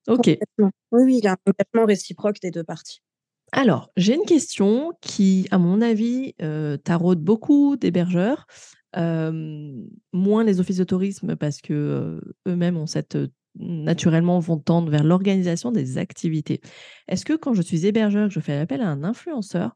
Ok. 0.08 0.30
Oui, 0.58 0.70
oui, 0.92 1.18
il 1.18 1.24
y 1.24 1.28
a 1.28 1.32
un 1.32 1.52
engagement 1.52 1.86
réciproque 1.86 2.40
des 2.40 2.50
deux 2.50 2.64
parties. 2.64 3.02
Alors, 3.52 3.90
j'ai 3.98 4.14
une 4.14 4.24
question 4.24 4.92
qui, 5.02 5.46
à 5.50 5.58
mon 5.58 5.82
avis, 5.82 6.34
euh, 6.40 6.78
taraude 6.78 7.20
beaucoup 7.20 7.76
d'hébergeurs 7.76 8.46
moins 8.96 10.44
les 10.44 10.60
offices 10.60 10.78
de 10.78 10.84
tourisme 10.84 11.36
parce 11.36 11.60
que 11.60 12.20
eux-mêmes 12.46 12.76
ont 12.76 12.86
cette 12.86 13.18
naturellement 13.58 14.38
vont 14.38 14.58
tendre 14.58 14.90
vers 14.90 15.02
l'organisation 15.02 15.72
des 15.72 15.96
activités. 15.96 16.60
Est-ce 17.08 17.24
que 17.24 17.32
quand 17.32 17.54
je 17.54 17.62
suis 17.62 17.86
hébergeur, 17.86 18.28
je 18.30 18.40
fais 18.40 18.58
appel 18.58 18.82
à 18.82 18.90
un 18.90 19.02
influenceur, 19.02 19.74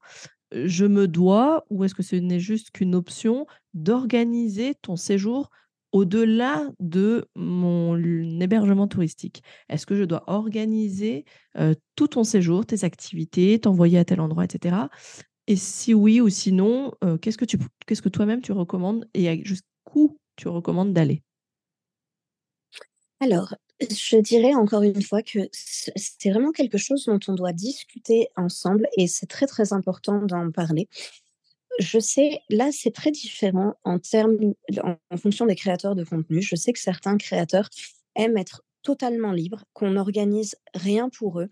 je 0.52 0.84
me 0.84 1.08
dois, 1.08 1.64
ou 1.70 1.84
est-ce 1.84 1.94
que 1.94 2.02
ce 2.02 2.16
n'est 2.16 2.40
juste 2.40 2.72
qu'une 2.72 2.94
option, 2.94 3.46
d'organiser 3.72 4.74
ton 4.82 4.96
séjour 4.96 5.48
au-delà 5.92 6.68
de 6.78 7.28
mon 7.34 7.96
hébergement 8.40 8.86
touristique? 8.86 9.42
Est-ce 9.68 9.86
que 9.86 9.96
je 9.96 10.04
dois 10.04 10.24
organiser 10.26 11.24
tout 11.96 12.08
ton 12.08 12.24
séjour, 12.24 12.66
tes 12.66 12.84
activités, 12.84 13.58
t'envoyer 13.60 13.98
à 13.98 14.04
tel 14.04 14.20
endroit, 14.20 14.44
etc. 14.44 14.76
Et 15.50 15.56
si 15.56 15.94
oui 15.94 16.20
ou 16.20 16.28
sinon, 16.28 16.92
qu'est-ce 17.20 17.36
que, 17.36 17.44
tu, 17.44 17.58
qu'est-ce 17.84 18.02
que 18.02 18.08
toi-même 18.08 18.40
tu 18.40 18.52
recommandes 18.52 19.08
et 19.14 19.44
jusqu'où 19.44 20.16
tu 20.36 20.46
recommandes 20.46 20.92
d'aller? 20.92 21.24
Alors, 23.18 23.56
je 23.80 24.16
dirais 24.18 24.54
encore 24.54 24.84
une 24.84 25.02
fois 25.02 25.22
que 25.22 25.48
c'est 25.52 26.30
vraiment 26.30 26.52
quelque 26.52 26.78
chose 26.78 27.04
dont 27.06 27.18
on 27.26 27.34
doit 27.34 27.52
discuter 27.52 28.28
ensemble 28.36 28.86
et 28.96 29.08
c'est 29.08 29.26
très 29.26 29.48
très 29.48 29.72
important 29.72 30.22
d'en 30.24 30.52
parler. 30.52 30.88
Je 31.80 31.98
sais, 31.98 32.40
là, 32.48 32.70
c'est 32.72 32.92
très 32.92 33.10
différent 33.10 33.74
en 33.84 33.98
termes, 33.98 34.36
en 34.84 35.16
fonction 35.16 35.46
des 35.46 35.56
créateurs 35.56 35.96
de 35.96 36.04
contenu. 36.04 36.42
Je 36.42 36.54
sais 36.56 36.72
que 36.72 36.78
certains 36.78 37.16
créateurs 37.16 37.68
aiment 38.14 38.36
être 38.36 38.62
totalement 38.82 39.32
libres, 39.32 39.64
qu'on 39.72 39.92
n'organise 39.92 40.56
rien 40.74 41.08
pour 41.08 41.40
eux, 41.40 41.48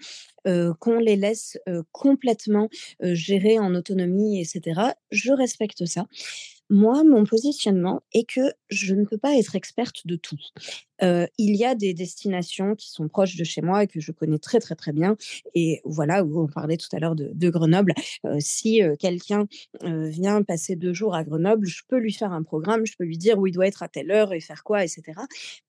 qu'on 0.81 0.99
les 0.99 1.17
laisse 1.17 1.59
complètement 1.93 2.69
gérer 3.01 3.59
en 3.59 3.75
autonomie, 3.75 4.41
etc. 4.41 4.81
Je 5.11 5.33
respecte 5.33 5.85
ça. 5.87 6.07
Moi, 6.71 7.03
mon 7.05 7.25
positionnement 7.25 8.03
est 8.13 8.29
que 8.29 8.53
je 8.69 8.95
ne 8.95 9.05
peux 9.05 9.19
pas 9.19 9.37
être 9.37 9.57
experte 9.57 10.07
de 10.07 10.17
tout. 10.17 10.39
il 11.01 11.57
y 11.57 11.65
a 11.65 11.75
des 11.75 11.95
destinations 11.95 12.75
qui 12.75 12.91
sont 12.91 13.09
proches 13.09 13.37
de 13.37 13.45
chez 13.45 13.63
moi 13.63 13.85
et 13.85 13.87
que 13.87 14.01
je 14.01 14.13
connais 14.13 14.39
très 14.39 14.61
très 14.61 14.75
très 14.75 14.93
bien. 14.93 15.17
Et 15.55 15.81
voilà, 15.85 16.25
on 16.25 16.47
parlait 16.47 16.77
tout 16.77 16.89
à 16.93 16.99
l'heure 16.99 17.15
de, 17.15 17.51
Grenoble. 17.51 17.95
si 18.41 18.83
quelqu'un 18.99 19.47
vient 19.83 20.43
passer 20.43 20.77
deux 20.77 20.93
jours 20.93 21.15
à 21.15 21.25
Grenoble, 21.25 21.67
je 21.67 21.83
peux 21.89 21.99
lui 21.99 22.13
faire 22.13 22.33
un 22.33 22.43
programme, 22.43 22.85
je 22.85 22.95
peux 22.99 23.05
lui 23.05 23.19
dire 23.19 23.39
où 23.39 23.47
il 23.47 23.53
doit 23.53 23.67
être 23.67 23.83
à 23.83 23.89
telle 23.89 24.11
heure 24.11 24.33
et 24.33 24.41
faire 24.41 24.65
quoi, 24.65 24.85
etc. 24.85 25.03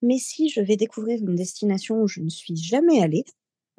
Mais 0.02 0.18
si 0.18 0.48
je 0.48 0.60
vais 0.60 0.76
découvrir 0.76 1.20
une 1.20 1.36
destination 1.36 2.02
où 2.02 2.08
je 2.08 2.20
ne 2.20 2.28
suis 2.28 2.56
jamais 2.56 3.00
allée, 3.00 3.24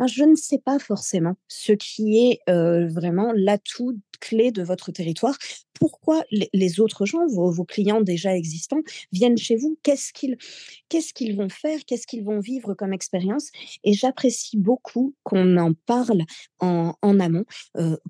je 0.08 0.24
ne 0.24 0.36
sais 0.36 0.60
pas 0.60 0.80
forcément 0.80 1.36
ce 1.48 1.74
qui 1.74 2.18
est 2.18 2.40
vraiment 2.48 3.32
l'atout 3.36 3.98
clé 4.22 4.52
de 4.52 4.64
votre 4.64 4.92
territoire. 4.92 5.36
Pourquoi 5.74 6.24
les, 6.32 6.80
autres 6.80 7.06
gens, 7.06 7.26
vos, 7.28 7.66
clients 7.66 8.02
déjà 8.02 8.38
existants, 8.38 8.82
viennent 9.12 9.38
chez 9.38 9.56
vous? 9.58 9.78
Qu'est-ce 9.84 10.14
qu'ils 10.14 11.36
vont 11.36 11.50
faire? 11.50 11.80
Qu'est-ce 11.86 12.08
qu'ils 12.08 12.24
vont 12.24 12.40
vivre 12.40 12.76
comme 12.76 12.94
expérience? 12.94 13.50
Et 13.84 13.94
j'apprécie 13.94 14.58
beaucoup 14.58 15.16
qu'on 15.24 15.58
en 15.58 15.74
parle 15.74 16.22
en, 16.60 16.94
en 17.02 17.20
amont. 17.20 17.46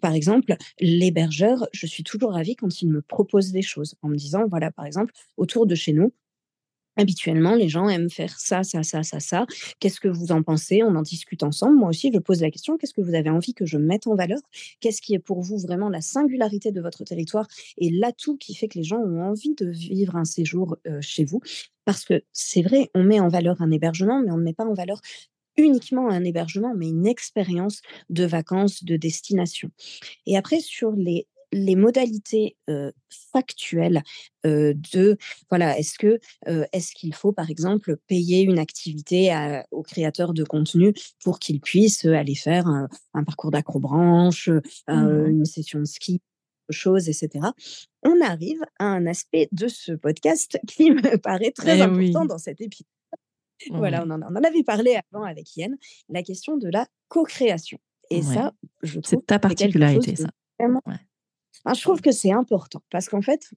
par 0.01 0.13
exemple, 0.13 0.55
l'hébergeur, 0.79 1.65
je 1.71 1.87
suis 1.87 2.03
toujours 2.03 2.33
ravie 2.33 2.55
quand 2.55 2.81
il 2.81 2.89
me 2.89 3.01
propose 3.01 3.51
des 3.51 3.61
choses 3.61 3.95
en 4.01 4.09
me 4.09 4.15
disant, 4.15 4.43
voilà, 4.49 4.69
par 4.69 4.85
exemple, 4.85 5.13
autour 5.37 5.65
de 5.65 5.75
chez 5.75 5.93
nous, 5.93 6.13
Habituellement, 7.01 7.55
les 7.55 7.67
gens 7.67 7.89
aiment 7.89 8.09
faire 8.09 8.39
ça, 8.39 8.63
ça, 8.63 8.83
ça, 8.83 9.01
ça, 9.01 9.19
ça. 9.19 9.45
Qu'est-ce 9.79 9.99
que 9.99 10.07
vous 10.07 10.31
en 10.31 10.43
pensez? 10.43 10.83
On 10.83 10.95
en 10.95 11.01
discute 11.01 11.41
ensemble. 11.41 11.77
Moi 11.77 11.89
aussi, 11.89 12.11
je 12.13 12.19
pose 12.19 12.41
la 12.41 12.51
question, 12.51 12.77
qu'est-ce 12.77 12.93
que 12.93 13.01
vous 13.01 13.15
avez 13.15 13.29
envie 13.29 13.53
que 13.53 13.65
je 13.65 13.77
mette 13.77 14.05
en 14.05 14.15
valeur? 14.15 14.39
Qu'est-ce 14.79 15.01
qui 15.01 15.13
est 15.15 15.19
pour 15.19 15.41
vous 15.41 15.57
vraiment 15.57 15.89
la 15.89 16.01
singularité 16.01 16.71
de 16.71 16.81
votre 16.81 17.03
territoire 17.03 17.47
et 17.77 17.89
l'atout 17.89 18.37
qui 18.37 18.53
fait 18.53 18.67
que 18.67 18.77
les 18.77 18.83
gens 18.83 18.99
ont 18.99 19.23
envie 19.23 19.55
de 19.55 19.65
vivre 19.65 20.15
un 20.15 20.25
séjour 20.25 20.77
chez 20.99 21.25
vous? 21.25 21.41
Parce 21.85 22.05
que 22.05 22.21
c'est 22.31 22.61
vrai, 22.61 22.91
on 22.93 23.03
met 23.03 23.19
en 23.19 23.27
valeur 23.29 23.61
un 23.61 23.71
hébergement, 23.71 24.21
mais 24.21 24.31
on 24.31 24.37
ne 24.37 24.43
met 24.43 24.53
pas 24.53 24.65
en 24.65 24.73
valeur 24.73 25.01
uniquement 25.57 26.09
un 26.09 26.23
hébergement, 26.23 26.73
mais 26.75 26.87
une 26.87 27.07
expérience 27.07 27.81
de 28.09 28.25
vacances, 28.25 28.83
de 28.83 28.95
destination. 28.95 29.69
Et 30.25 30.37
après, 30.37 30.59
sur 30.59 30.91
les 30.91 31.27
les 31.51 31.75
modalités 31.75 32.55
factuelles 33.31 34.01
de 34.43 35.17
voilà 35.49 35.77
est-ce 35.77 35.97
que 35.99 36.19
est-ce 36.71 36.93
qu'il 36.93 37.13
faut 37.13 37.31
par 37.31 37.49
exemple 37.49 37.97
payer 38.07 38.41
une 38.41 38.59
activité 38.59 39.31
aux 39.71 39.83
créateurs 39.83 40.33
de 40.33 40.43
contenu 40.43 40.93
pour 41.23 41.39
qu'ils 41.39 41.59
puissent 41.61 42.05
aller 42.05 42.35
faire 42.35 42.67
un, 42.67 43.23
parcours 43.23 43.51
d'acrobranche, 43.51 44.49
mmh 44.87 45.27
une 45.27 45.45
session 45.45 45.79
de 45.79 45.85
ski 45.85 46.21
choses, 46.71 47.09
etc. 47.09 47.47
On 48.03 48.21
arrive 48.21 48.61
à 48.79 48.85
un 48.85 49.05
aspect 49.05 49.49
de 49.51 49.67
ce 49.67 49.91
podcast 49.91 50.59
qui 50.67 50.91
me 50.91 51.17
paraît 51.17 51.51
très 51.51 51.79
eh 51.79 51.81
important 51.81 52.25
dans 52.25 52.37
cet 52.37 52.61
épisode 52.61 52.87
Voilà, 53.71 54.03
on 54.05 54.09
en, 54.09 54.21
on 54.21 54.35
en 54.35 54.43
avait 54.43 54.63
parlé 54.63 54.99
avant 55.11 55.23
avec 55.23 55.55
Yen, 55.55 55.77
la 56.09 56.23
question 56.23 56.57
de 56.57 56.69
la 56.69 56.87
co-création. 57.09 57.77
Et 58.09 58.17
Ouais. 58.17 58.21
ça, 58.21 58.53
je 58.83 58.99
trouve 58.99 59.19
C'est 59.19 59.25
ta 59.25 59.39
particularité, 59.39 60.15
ça. 60.15 60.29
vraiment 60.59 60.81
Ouais. 60.85 60.95
Je 61.75 61.81
trouve 61.81 62.01
que 62.01 62.11
c'est 62.11 62.31
important 62.31 62.81
parce 62.91 63.09
qu'en 63.09 63.21
fait, 63.21 63.49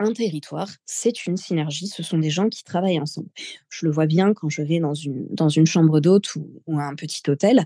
un 0.00 0.12
territoire, 0.12 0.70
c'est 0.86 1.26
une 1.26 1.36
synergie, 1.36 1.86
ce 1.88 2.02
sont 2.02 2.18
des 2.18 2.30
gens 2.30 2.48
qui 2.48 2.64
travaillent 2.64 3.00
ensemble. 3.00 3.28
Je 3.70 3.86
le 3.86 3.92
vois 3.92 4.06
bien 4.06 4.34
quand 4.34 4.48
je 4.50 4.62
vais 4.62 4.80
dans 4.80 4.94
une 4.94 5.26
dans 5.30 5.48
une 5.48 5.66
chambre 5.66 6.00
d'hôte 6.00 6.34
ou 6.36 6.80
un 6.80 6.94
petit 6.96 7.22
hôtel, 7.30 7.64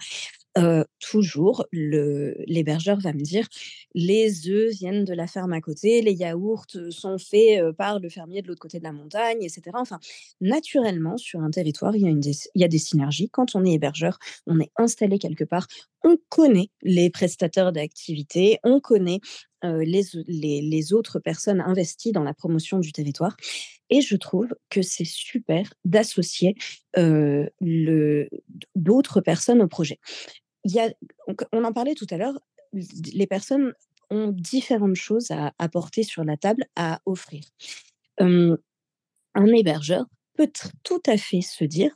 toujours 1.00 1.66
l'hébergeur 1.72 2.98
va 3.00 3.12
me 3.12 3.20
dire: 3.22 3.46
«Les 3.94 4.48
œufs 4.50 4.72
viennent 4.72 5.04
de 5.04 5.14
la 5.14 5.26
ferme 5.28 5.52
à 5.54 5.60
côté, 5.60 6.02
les 6.02 6.14
yaourts, 6.14 6.66
sont 6.90 7.18
faits, 7.18 7.72
par 7.78 8.00
le 8.00 8.08
fermier 8.10 8.42
de 8.42 8.48
l'autre 8.48 8.60
côté 8.60 8.78
de 8.80 8.84
la 8.84 8.92
montagne» 8.92 9.42
et 9.42 9.48
cetera. 9.50 9.80
Enfin, 9.80 10.00
naturellement, 10.40 11.16
sur 11.18 11.40
un 11.42 11.50
territoire, 11.50 11.96
il 11.96 12.02
y 12.02 12.30
il 12.56 12.60
y 12.62 12.64
a 12.64 12.68
des 12.68 12.78
synergies. 12.78 13.30
Quand 13.30 13.54
on 13.56 13.64
est 13.64 13.72
hébergeur, 13.74 14.18
on 14.46 14.60
est 14.60 14.70
installé 14.78 15.18
quelque 15.18 15.44
part, 15.44 15.66
on 16.04 16.16
connaît 16.28 16.70
les 16.82 17.10
prestataires 17.10 17.72
d'activités, 17.72 18.58
on 18.64 18.80
connaît, 18.80 19.20
les 19.62 20.04
les 20.62 20.92
autres 20.92 21.18
personnes 21.20 21.60
investies 21.60 22.12
dans 22.12 22.24
la 22.24 22.34
promotion 22.34 22.78
du 22.78 22.92
territoire 22.92 23.36
et 23.90 24.00
je 24.02 24.16
trouve 24.16 24.48
que 24.70 24.82
c'est 24.82 25.04
super 25.06 25.72
d'associer, 25.84 26.56
d'autres 28.76 29.20
personnes 29.20 29.62
au 29.62 29.68
projet. 29.68 29.98
Il 30.64 30.72
y 30.72 30.80
a 30.80 30.90
on 31.52 31.64
en 31.64 31.72
parlait 31.72 31.94
tout 31.94 32.06
à 32.10 32.18
l'heure, 32.18 32.38
les 33.14 33.26
personnes 33.28 33.72
ont 34.10 34.28
différentes 34.32 34.96
choses 34.96 35.30
à 35.32 35.52
apporter 35.58 36.02
sur 36.04 36.24
la 36.24 36.36
table, 36.36 36.64
à 36.76 37.00
offrir. 37.06 37.44
Un 38.20 39.46
hébergeur 39.46 40.06
peut 40.36 40.50
tout 40.84 41.02
à 41.06 41.16
fait 41.18 41.40
se 41.42 41.64
dire: 41.64 41.92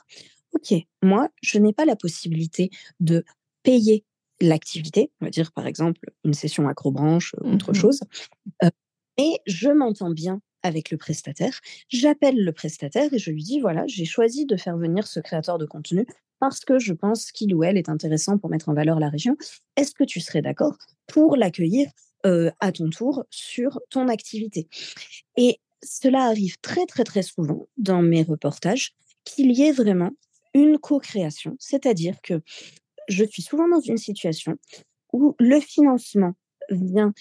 «OK, 0.55 0.75
moi, 1.03 1.29
je 1.43 1.59
n'ai 1.59 1.73
pas 1.75 1.85
la 1.87 1.97
possibilité 1.97 2.71
de 3.01 3.25
payer 3.63 4.05
l'activité», 4.41 5.13
on 5.21 5.27
va 5.27 5.31
dire, 5.31 5.53
par 5.53 5.67
exemple, 5.67 6.11
une 6.25 6.35
session 6.35 6.69
accrobranche, 6.69 7.35
heu, 7.37 7.45
Mmh 7.45 7.51
autre 7.53 7.73
mh. 7.73 7.73
chose, 7.75 8.01
heu, 8.65 8.71
mais 9.19 9.39
je 9.47 9.71
m'entends 9.71 10.11
bien 10.11 10.41
avec 10.63 10.91
le 10.93 10.99
prestataire. 10.99 11.61
J'appelle 11.91 12.45
le 12.45 12.53
prestataire 12.53 13.13
et 13.15 13.19
je 13.19 13.31
lui 13.33 13.43
dis: 13.45 13.61
«Voilà, 13.61 13.85
j'ai 13.89 14.05
choisi 14.07 14.47
de 14.47 14.57
faire 14.57 14.77
venir 14.79 15.07
ce 15.09 15.21
créateur 15.21 15.59
de 15.59 15.67
contenu 15.67 16.07
parce 16.41 16.61
que 16.65 16.79
je 16.81 16.93
pense 16.95 17.33
qu'il 17.33 17.55
ou 17.55 17.65
elle 17.65 17.79
est 17.79 17.89
intéressant 17.91 18.39
pour 18.39 18.51
mettre 18.51 18.69
en 18.71 18.75
valeur 18.75 19.01
la 19.01 19.09
région. 19.11 19.37
Est-ce 19.77 19.95
que 19.95 20.05
tu 20.05 20.21
serais 20.21 20.43
d'accord 20.43 20.77
pour 21.09 21.37
l'accueillir, 21.37 21.89
heu, 22.27 22.53
à 22.61 22.73
ton 22.73 22.91
tour 22.91 23.25
sur 23.31 23.81
ton 23.91 24.09
activité?» 24.09 24.69
et 25.37 25.59
cela 25.83 26.25
arrive 26.27 26.57
très, 26.63 26.87
très, 26.87 27.05
très 27.05 27.23
souvent 27.23 27.67
dans 27.77 28.03
mes 28.03 28.23
reportages 28.23 28.93
qu'il 29.25 29.53
y 29.53 29.63
ait 29.63 29.73
vraiment 29.73 30.11
une 30.55 30.79
co-création. 30.79 31.57
C'est-à-dire 31.61 32.17
que 32.23 32.43
je 33.09 33.25
suis 33.25 33.43
souvent 33.43 33.69
dans 33.69 33.81
une 33.81 33.97
situation 33.99 34.57
où 35.13 35.37
le 35.41 35.61
financement 35.61 36.35
vient 36.71 37.15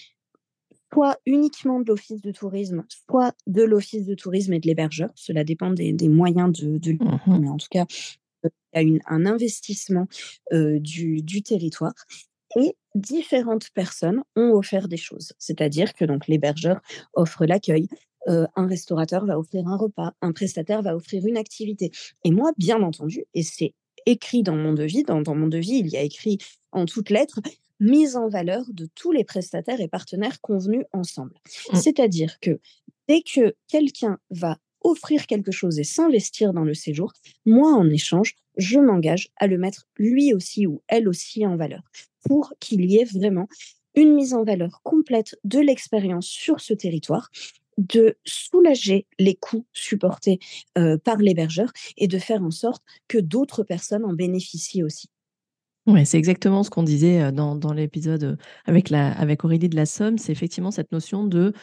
soit 0.94 1.18
uniquement 1.26 1.80
de 1.80 1.88
l'office 1.88 2.22
de 2.22 2.32
tourisme, 2.32 2.84
soit 2.90 3.34
de 3.48 3.64
l'office 3.64 4.06
de 4.06 4.16
tourisme 4.16 4.54
et 4.54 4.60
de 4.60 4.68
l'hébergeur. 4.68 5.10
Cela 5.16 5.44
dépend 5.44 5.72
des 5.72 5.94
des 5.94 6.10
moyens 6.10 6.52
de 6.52 6.78
de 6.78 6.98
Mmh 7.00 7.20
mh. 7.26 7.42
mais 7.42 7.50
en 7.50 7.58
tout 7.58 7.68
cas, 7.72 7.86
il 8.44 8.50
y 8.76 8.80
a 8.80 8.82
une 8.84 9.02
un 9.08 9.26
investissement, 9.26 10.08
heu, 10.54 10.80
du 10.80 11.22
du 11.24 11.44
territoire 11.44 11.94
et 12.58 12.76
différentes 12.96 13.70
personnes 13.72 14.24
ont 14.36 14.52
offert 14.54 14.88
des 14.90 14.98
choses. 14.98 15.34
C'est-à-dire 15.40 15.94
que 15.94 16.06
donc 16.06 16.28
l'hébergeur 16.28 16.82
offre 17.14 17.46
l'accueil, 17.46 17.88
heu, 18.30 18.48
un 18.56 18.68
restaurateur 18.68 19.26
va 19.26 19.40
offrir 19.40 19.68
un 19.68 19.78
repas, 19.78 20.14
un 20.22 20.34
prestataire 20.34 20.82
va 20.84 20.96
offrir 20.96 21.26
une 21.28 21.38
activité 21.38 21.92
et 22.26 22.32
moi, 22.32 22.52
bien 22.58 22.82
entendu 22.84 23.26
et 23.36 23.44
c'est 23.44 23.74
écrit 24.06 24.44
dans 24.44 24.56
mon 24.56 24.74
devis, 24.74 25.04
dans 25.04 25.22
dans 25.22 25.36
mon 25.36 25.48
devis, 25.48 25.80
il 25.80 25.88
y 25.88 25.98
a 25.98 26.02
écrit 26.02 26.38
en 26.72 26.86
toutes 26.86 27.10
lettres: 27.10 27.40
«Mise 27.80 28.16
en 28.16 28.30
valeur 28.30 28.66
de 28.70 28.88
tous 28.94 29.12
les 29.12 29.24
prestataires 29.24 29.82
et 29.82 29.88
partenaires 29.88 30.40
convenus 30.42 30.86
ensemble». 30.94 31.34
Mmh. 31.72 31.78
C'est-à-dire 31.78 32.40
que 32.40 32.60
dès 33.08 33.22
que 33.22 33.56
quelqu'un 33.68 34.20
va 34.30 34.58
offrir 34.82 35.28
quelque 35.28 35.52
chose 35.52 35.80
et 35.80 35.84
s'investir 35.84 36.54
dans 36.54 36.64
le 36.64 36.74
séjour, 36.74 37.14
moi, 37.46 37.74
en 37.74 37.90
échange, 37.90 38.36
je 38.58 38.80
m'engage 38.80 39.30
à 39.38 39.48
le 39.48 39.58
mettre 39.58 39.88
lui 39.98 40.34
aussi 40.34 40.68
ou 40.68 40.82
elle 40.88 41.08
aussi 41.08 41.46
en 41.46 41.56
valeur 41.56 41.82
pour 42.28 42.54
qu'il 42.60 42.86
y 42.86 42.98
ait 42.98 43.06
vraiment 43.06 43.48
une 43.96 44.14
mise 44.14 44.34
en 44.34 44.44
valeur 44.44 44.82
complète 44.84 45.38
de 45.44 45.60
l'expérience 45.60 46.28
sur 46.28 46.62
ce 46.62 46.74
territoire, 46.74 47.30
de 47.78 48.18
soulager 48.26 49.08
les 49.20 49.36
coûts 49.36 49.66
supportés, 49.74 50.40
heu, 50.78 50.98
par 50.98 51.18
l'hébergeur 51.18 51.72
et 51.98 52.08
de 52.08 52.18
faire 52.20 52.44
en 52.44 52.52
sorte 52.52 52.84
que 53.08 53.18
d'autres 53.18 53.64
personnes 53.64 54.06
en 54.06 54.14
bénéficient 54.14 54.84
aussi. 54.84 55.10
Ouais, 55.88 56.06
c'est 56.06 56.20
exactement 56.20 56.62
ce 56.62 56.70
qu'on 56.70 56.84
disait, 56.84 57.22
heu, 57.24 57.32
dans 57.32 57.56
dans 57.56 57.74
l'épisode, 57.74 58.24
heu, 58.24 58.38
avec 58.66 58.92
avec 58.92 59.44
Aurélie 59.44 59.68
de 59.68 59.76
la 59.76 59.88
Somme. 59.88 60.20
C'est 60.20 60.32
effectivement 60.32 60.70
cette 60.70 60.92
notion 60.92 61.24
de, 61.26 61.54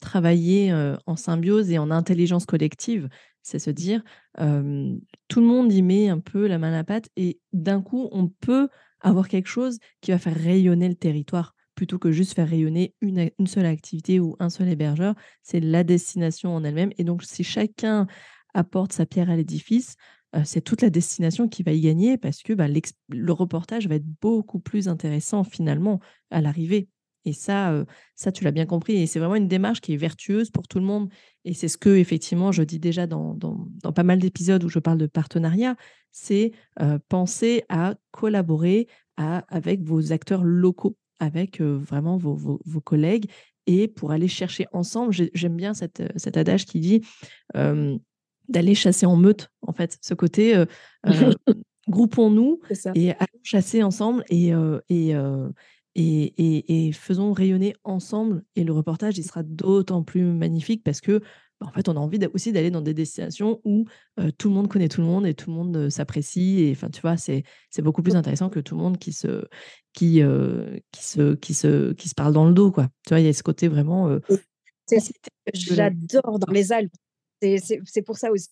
travailler, 0.00 0.72
en 1.06 1.16
symbiose 1.16 1.70
et 1.70 1.78
en 1.78 1.90
intelligence 1.90 2.44
collective. 2.46 3.08
C'est 3.42 3.58
se 3.58 3.70
dire, 3.70 4.02
tout 4.36 5.40
le 5.40 5.46
monde 5.46 5.72
y 5.72 5.82
met 5.82 6.08
un 6.08 6.18
peu 6.18 6.46
la 6.46 6.58
main 6.58 6.68
à 6.68 6.72
la 6.72 6.84
pâte 6.84 7.08
et 7.16 7.40
d'un 7.52 7.80
coup, 7.80 8.08
on 8.12 8.28
peut 8.28 8.68
avoir 9.00 9.28
quelque 9.28 9.48
chose 9.48 9.78
qui 10.00 10.10
va 10.10 10.18
faire 10.18 10.34
rayonner 10.36 10.88
le 10.88 10.96
territoire, 10.96 11.54
plutôt 11.78 11.98
que 11.98 12.12
juste 12.12 12.34
faire 12.34 12.48
rayonner 12.50 12.94
une 13.00 13.30
une 13.38 13.46
seule 13.48 13.66
activité 13.66 14.20
ou 14.20 14.36
un 14.40 14.50
seul 14.50 14.68
hébergeur. 14.68 15.14
C'est 15.42 15.60
la 15.60 15.84
destination 15.84 16.54
en 16.56 16.64
elle-même 16.64 16.92
et 16.98 17.04
donc 17.04 17.22
si 17.24 17.44
chacun 17.44 18.06
apporte 18.54 18.92
sa 18.92 19.06
pierre 19.06 19.30
à 19.30 19.36
l'édifice, 19.36 19.96
heu, 20.36 20.42
c'est 20.44 20.60
toute 20.62 20.82
la 20.82 20.90
destination 20.90 21.48
qui 21.48 21.62
va 21.62 21.72
y 21.72 21.80
gagner 21.80 22.18
parce 22.18 22.42
que, 22.42 22.52
bah, 22.52 22.66
le 23.08 23.32
reportage 23.32 23.88
va 23.88 23.96
être 23.96 24.06
beaucoup 24.20 24.60
plus 24.60 24.88
intéressant 24.88 25.44
finalement 25.44 26.00
à 26.30 26.40
l'arrivée 26.40 26.88
et 27.24 27.32
ça, 27.32 27.72
heu, 27.72 27.86
ça 28.14 28.32
tu 28.32 28.44
l'as 28.44 28.52
bien 28.52 28.66
compris 28.66 28.94
et 28.96 29.06
c'est 29.06 29.18
vraiment 29.18 29.34
une 29.36 29.48
démarche 29.48 29.80
qui 29.80 29.92
est 29.94 29.96
vertueuse 29.96 30.50
pour 30.50 30.66
tout 30.68 30.78
le 30.78 30.84
monde 30.86 31.10
et 31.44 31.52
c'est 31.54 31.68
ce 31.68 31.76
que 31.78 31.90
effectivement 31.96 32.52
je 32.52 32.62
dis 32.62 32.78
déjà 32.78 33.06
dans 33.06 33.34
dans 33.34 33.92
pas 33.92 34.02
mal 34.04 34.18
d'épisodes 34.18 34.62
où 34.64 34.68
je 34.68 34.78
parle 34.78 34.98
de 34.98 35.06
partenariat. 35.06 35.76
C'est, 36.12 36.52
heu, 36.80 36.98
penser 37.08 37.64
à 37.68 37.94
collaborer 38.12 38.88
à 39.16 39.38
avec 39.54 39.82
vos 39.82 40.12
acteurs 40.12 40.42
locaux, 40.44 40.96
avec, 41.20 41.60
vraiment 41.60 42.16
vos 42.18 42.34
vos 42.34 42.60
vos 42.66 42.80
collègues 42.80 43.30
et 43.66 43.88
pour 43.88 44.12
aller 44.12 44.28
chercher 44.28 44.66
ensemble 44.72 45.12
j'ai 45.12 45.30
j'aime 45.34 45.56
bien 45.56 45.74
cet, 45.74 46.00
heu, 46.00 46.08
cet 46.16 46.36
adage 46.36 46.66
qui 46.66 46.80
dit, 46.80 47.02
d'aller 48.48 48.74
chasser 48.74 49.06
en 49.06 49.16
meute, 49.16 49.50
en 49.62 49.72
fait. 49.72 49.98
Ce 50.02 50.14
côté, 50.14 50.56
heu 50.56 50.66
heu, 51.08 51.30
groupons-nous 51.88 52.60
et 52.94 53.12
allons 53.12 53.40
chasser 53.44 53.82
ensemble 53.82 54.24
et 54.30 54.52
et 54.90 55.14
et 55.96 56.88
et 56.88 56.92
faisons 56.92 57.32
rayonner 57.32 57.74
ensemble 57.84 58.44
et 58.56 58.64
le 58.64 58.72
reportage, 58.72 59.18
il 59.18 59.24
sera 59.24 59.42
d'autant 59.44 60.02
plus 60.04 60.22
magnifique 60.24 60.82
parce 60.84 61.00
que, 61.00 61.20
en 61.60 61.72
fait, 61.72 61.88
on 61.88 61.96
a 61.96 62.00
envie 62.00 62.18
aussi 62.34 62.52
d'aller 62.52 62.70
dans 62.70 62.80
des 62.82 62.94
destinations 62.94 63.60
où, 63.64 63.84
heu, 64.20 64.32
tout 64.32 64.48
le 64.48 64.54
monde 64.54 64.68
connaît 64.68 64.88
tout 64.88 65.00
le 65.00 65.06
monde 65.06 65.26
et 65.26 65.34
tout 65.34 65.50
le 65.50 65.56
monde, 65.56 65.76
heu, 65.76 65.90
s'apprécie 65.90 66.60
et 66.64 66.72
enfin, 66.72 66.88
tu 66.90 67.00
vois? 67.00 67.16
C'est 67.16 67.42
c'est 67.70 67.82
beaucoup 67.82 68.02
plus 68.02 68.16
intéressant 68.16 68.48
que 68.50 68.60
tout 68.60 68.76
le 68.76 68.82
monde 68.82 68.98
qui 68.98 69.12
se 69.12 69.44
qui, 69.92 70.20
heu, 70.22 70.80
qui 70.92 71.04
se 71.04 71.34
qui 71.34 71.54
se 71.54 71.92
qui 71.94 72.08
se 72.08 72.14
parle 72.14 72.32
dans 72.34 72.46
le 72.46 72.54
dos, 72.54 72.70
quoi. 72.72 72.88
Tu 73.06 73.10
vois? 73.14 73.20
Il 73.20 73.26
y 73.26 73.28
a 73.28 73.32
ce 73.32 73.42
côté 73.42 73.68
vraiment, 73.68 74.08
c'est 74.86 75.12
que 75.52 75.74
j'adore 75.74 76.38
dans 76.38 76.52
les 76.52 76.72
Alpes. 76.72 76.92
C'est 77.42 78.02
pour 78.04 78.18
ça 78.18 78.30
aussi 78.32 78.48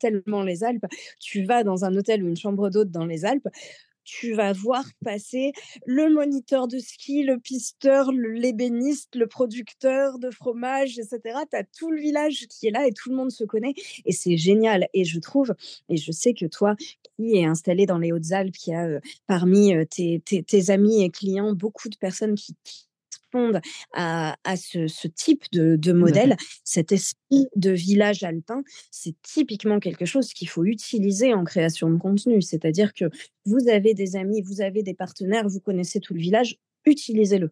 tellement 0.00 0.42
les 0.42 0.64
Alpes. 0.64 0.84
Tu 1.20 1.44
vas 1.44 1.64
dans 1.64 1.84
un 1.84 1.94
hôtel 1.96 2.22
ou 2.24 2.28
une 2.28 2.36
chambre 2.36 2.70
d'hôte 2.70 2.90
dans 2.90 3.06
les 3.06 3.24
Alpes, 3.24 3.48
tu 4.06 4.34
vas 4.34 4.54
voir 4.54 4.84
passer 5.04 5.52
le 5.86 6.08
moniteur 6.10 6.68
de 6.68 6.78
ski, 6.78 7.24
le 7.24 7.38
pisteur, 7.38 8.12
l'ébéniste, 8.12 9.16
le 9.16 9.26
producteur 9.28 10.18
de 10.20 10.30
fromage 10.30 10.98
et 10.98 11.04
cetera. 11.04 11.44
Tu 11.46 11.56
as 11.56 11.64
tout 11.64 11.90
le 11.90 12.00
village 12.00 12.46
qui 12.50 12.68
est 12.68 12.72
là 12.72 12.86
et 12.86 12.92
tout 12.92 13.10
le 13.10 13.16
monde 13.16 13.32
se 13.32 13.44
connaît 13.44 13.74
et 14.06 14.12
c'est 14.12 14.38
génial 14.38 14.88
et 14.94 15.04
je 15.04 15.20
trouve 15.20 15.54
et 15.90 15.98
je 15.98 16.12
sais 16.12 16.34
que 16.34 16.46
toi 16.46 16.76
qui 17.18 17.36
es 17.36 17.44
installé 17.46 17.86
dans 17.86 17.98
les 17.98 18.12
Hautes-Alpes, 18.12 18.54
qui 18.56 18.74
a, 18.74 18.88
heu, 18.88 19.00
parmi, 19.26 19.74
heu, 19.74 19.86
tes 19.86 20.20
tes 20.22 20.70
amis 20.70 21.02
et 21.04 21.10
clients, 21.10 21.52
beaucoup 21.54 21.88
de 21.88 21.96
personnes 21.96 22.34
qui 22.36 22.54
à 23.92 24.36
à 24.44 24.56
ce 24.56 24.86
ce 24.88 25.08
type 25.08 25.44
de 25.52 25.92
modèle, 25.92 26.36
cet 26.64 26.92
esprit 26.92 27.46
de 27.56 27.70
village 27.70 28.22
alpin, 28.22 28.62
c'est 28.90 29.14
typiquement 29.22 29.78
quelque 29.80 30.04
chose 30.04 30.32
qu'il 30.32 30.48
faut 30.48 30.64
utiliser 30.64 31.34
en 31.34 31.44
création 31.44 31.90
de 31.90 31.96
contenu. 31.98 32.42
C'est-à-dire 32.42 32.92
que 32.92 33.06
vous 33.44 33.68
avez 33.68 33.94
des 33.94 34.16
amis, 34.16 34.42
vous 34.42 34.60
avez 34.60 34.82
des 34.82 34.94
partenaires, 34.94 35.48
vous 35.48 35.60
connaissez 35.60 36.00
tout 36.00 36.14
le 36.14 36.20
village, 36.20 36.56
utilisez-le. 36.84 37.50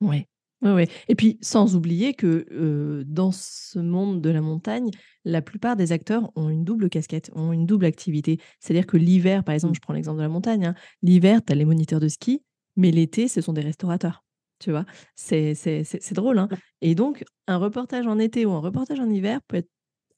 Ouais. 0.00 0.26
Ouais, 0.62 0.72
ouais 0.72 0.88
et 1.08 1.14
puis 1.14 1.38
sans 1.42 1.76
oublier 1.76 2.14
que, 2.14 3.04
dans 3.06 3.32
ce 3.32 3.78
monde 3.78 4.20
de 4.22 4.30
la 4.30 4.40
montagne, 4.40 4.90
la 5.24 5.42
plupart 5.42 5.76
des 5.76 5.92
acteurs 5.92 6.30
ont 6.36 6.48
une 6.48 6.64
double 6.64 6.88
casquette, 6.88 7.30
ont 7.34 7.52
une 7.52 7.66
double 7.66 7.84
activité. 7.86 8.38
C'est-à-dire 8.60 8.86
que 8.86 8.96
l'hiver, 8.96 9.44
par 9.44 9.54
exemple, 9.54 9.72
Mmh. 9.72 9.76
je 9.76 9.80
prends 9.80 9.92
l'exemple 9.94 10.18
de 10.18 10.22
la 10.22 10.28
montagne, 10.28 10.66
hein, 10.66 10.74
l'hiver, 11.02 11.40
tu 11.44 11.52
as 11.52 11.56
les 11.56 11.64
moniteurs 11.64 12.00
de 12.00 12.08
ski, 12.08 12.42
mais 12.76 12.90
l'été, 12.90 13.28
ce 13.28 13.40
sont 13.40 13.52
des 13.52 13.60
restaurateurs, 13.62 14.24
tu 14.58 14.70
vois? 14.70 14.84
C'est 15.14 15.54
c'est 15.54 15.84
c'est 15.84 16.02
c'est 16.02 16.14
drôle, 16.14 16.38
hein 16.38 16.48
et 16.80 16.94
donc 16.94 17.24
un 17.46 17.56
reportage 17.56 18.06
en 18.06 18.18
été 18.18 18.46
ou 18.46 18.52
un 18.52 18.60
reportage 18.60 19.00
en 19.00 19.08
hiver 19.08 19.40
peut 19.48 19.58
être 19.58 19.68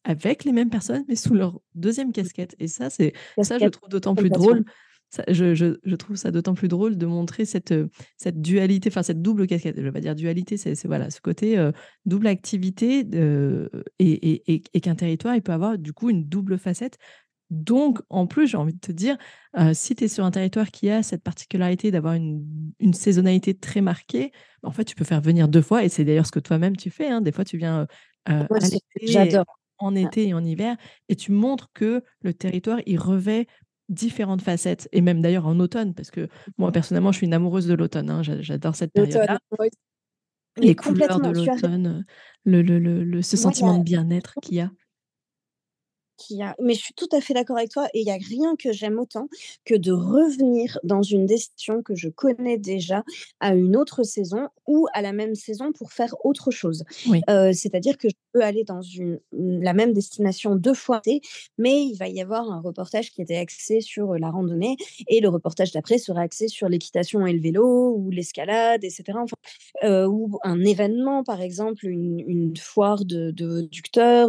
avec 0.04 0.44
les 0.44 0.52
mêmes 0.52 0.70
personnes, 0.70 1.04
mais 1.08 1.16
sous 1.16 1.34
leur 1.34 1.60
deuxième 1.74 2.12
casquette. 2.12 2.54
Et 2.58 2.68
ça, 2.68 2.90
c'est 2.90 3.12
ça, 3.42 3.58
je 3.58 3.66
trouve 3.66 3.88
d'autant 3.88 4.14
plus 4.14 4.30
drôle. 4.30 4.64
je, 5.28 5.54
je, 5.54 5.94
trouve 5.96 6.16
ça 6.16 6.30
d'autant 6.30 6.54
plus 6.54 6.68
drôle 6.68 6.96
de 6.96 7.06
montrer 7.06 7.44
cette, 7.44 7.74
cette 8.16 8.40
dualité, 8.40 8.88
enfin 8.88 9.02
cette 9.02 9.20
double 9.20 9.48
casquette. 9.48 9.76
Je 9.76 9.82
vais 9.82 9.92
pas 9.92 10.00
dire 10.00 10.14
dualité, 10.14 10.56
c'est 10.56 10.80
voilà 10.84 11.10
ce 11.10 11.20
côté 11.20 11.70
double 12.04 12.28
activité 12.28 13.00
et, 13.98 14.52
et, 14.54 14.62
et 14.72 14.80
qu'un 14.80 14.94
territoire, 14.94 15.34
il 15.34 15.42
peut 15.42 15.52
avoir 15.52 15.76
du 15.76 15.92
coup 15.92 16.08
une 16.08 16.24
double 16.24 16.56
facette 16.56 16.98
donc, 17.50 18.00
en 18.10 18.26
plus, 18.26 18.48
j'ai 18.48 18.56
envie 18.56 18.74
de 18.74 18.80
te 18.80 18.92
dire, 18.92 19.16
si 19.72 19.94
tu 19.94 20.04
es 20.04 20.08
sur 20.08 20.24
un 20.24 20.30
territoire 20.30 20.70
qui 20.70 20.90
a 20.90 21.02
cette 21.02 21.22
particularité 21.22 21.90
d'avoir 21.90 22.14
une, 22.14 22.44
saisonnalité 22.92 23.54
très 23.54 23.80
marquée, 23.80 24.32
en 24.62 24.72
fait, 24.72 24.84
tu 24.84 24.94
peux 24.94 25.04
faire 25.04 25.20
venir 25.20 25.48
deux 25.48 25.62
fois, 25.62 25.84
et 25.84 25.88
c'est 25.88 26.04
d'ailleurs 26.04 26.26
ce 26.26 26.32
que 26.32 26.40
toi-même 26.40 26.76
tu 26.76 26.90
fais. 26.90 27.08
Hein. 27.08 27.20
Des 27.20 27.32
fois, 27.32 27.44
tu 27.44 27.56
viens 27.56 27.86
en 29.78 29.94
été 29.94 30.28
et 30.28 30.34
en 30.34 30.44
hiver, 30.44 30.76
et 31.08 31.16
tu 31.16 31.32
montres 31.32 31.70
que 31.72 32.02
le 32.22 32.34
territoire, 32.34 32.80
il 32.86 32.98
revêt 32.98 33.46
différentes 33.88 34.42
facettes, 34.42 34.88
et 34.92 35.00
même 35.00 35.22
d'ailleurs 35.22 35.46
en 35.46 35.60
automne, 35.60 35.94
parce 35.94 36.10
que 36.10 36.28
moi, 36.58 36.72
personnellement, 36.72 37.12
je 37.12 37.18
suis 37.18 37.26
une 37.26 37.34
amoureuse 37.34 37.66
de 37.66 37.74
l'automne. 37.74 38.10
Hein. 38.10 38.22
J'adore 38.22 38.74
cette 38.74 38.92
période-là. 38.92 39.38
Les 40.58 40.74
couleurs 40.74 41.20
de 41.20 41.30
l'automne, 41.30 42.04
le, 42.44 43.22
ce 43.22 43.36
sentiment 43.36 43.78
de 43.78 43.84
bien-être 43.84 44.34
qu'il 44.42 44.56
y 44.56 44.60
a 44.60 44.70
a 46.42 46.54
mais 46.60 46.74
je 46.74 46.80
suis 46.80 46.94
tout 46.94 47.08
à 47.12 47.20
fait 47.20 47.34
d'accord 47.34 47.56
avec 47.58 47.70
toi 47.70 47.88
et 47.94 48.00
il 48.00 48.04
n'y 48.04 48.10
a 48.12 48.16
rien 48.16 48.56
que 48.56 48.72
j'aime 48.72 48.98
autant 48.98 49.28
que 49.64 49.74
de 49.74 49.92
revenir 49.92 50.78
dans 50.84 51.02
une 51.02 51.26
destination 51.26 51.82
que 51.82 51.94
je 51.94 52.08
connais 52.08 52.58
déjà 52.58 53.04
à 53.40 53.54
une 53.54 53.76
autre 53.76 54.02
saison 54.02 54.48
ou 54.66 54.86
à 54.94 55.02
la 55.02 55.12
même 55.12 55.34
saison 55.34 55.72
pour 55.72 55.92
faire 55.92 56.14
autre 56.24 56.50
chose. 56.50 56.84
c'est-à-dire 57.52 57.96
que 57.98 58.08
je 58.08 58.14
aller 58.42 58.64
dans 58.64 58.82
une 58.82 59.20
la 59.32 59.72
même 59.72 59.92
destination 59.92 60.56
deux 60.56 60.74
fois, 60.74 61.02
mais 61.58 61.84
il 61.84 61.96
va 61.96 62.08
y 62.08 62.20
avoir 62.20 62.50
un 62.50 62.60
reportage 62.60 63.10
qui 63.10 63.22
était 63.22 63.36
axé 63.36 63.80
sur, 63.80 64.14
la 64.14 64.30
randonnée 64.30 64.76
et 65.08 65.20
le 65.20 65.28
reportage 65.28 65.72
d'après 65.72 65.98
sera 65.98 66.20
axé 66.20 66.48
sur 66.48 66.68
l'équitation 66.68 67.26
et 67.26 67.32
le 67.32 67.40
vélo 67.40 67.94
ou 67.96 68.10
l'escalade 68.10 68.84
etc. 68.84 69.04
Enfin, 69.16 70.06
ou 70.06 70.38
un 70.42 70.64
événement 70.64 71.24
par 71.24 71.40
exemple, 71.40 71.86
une 71.86 72.56
foire 72.56 73.04
de 73.04 73.30
de 73.30 73.68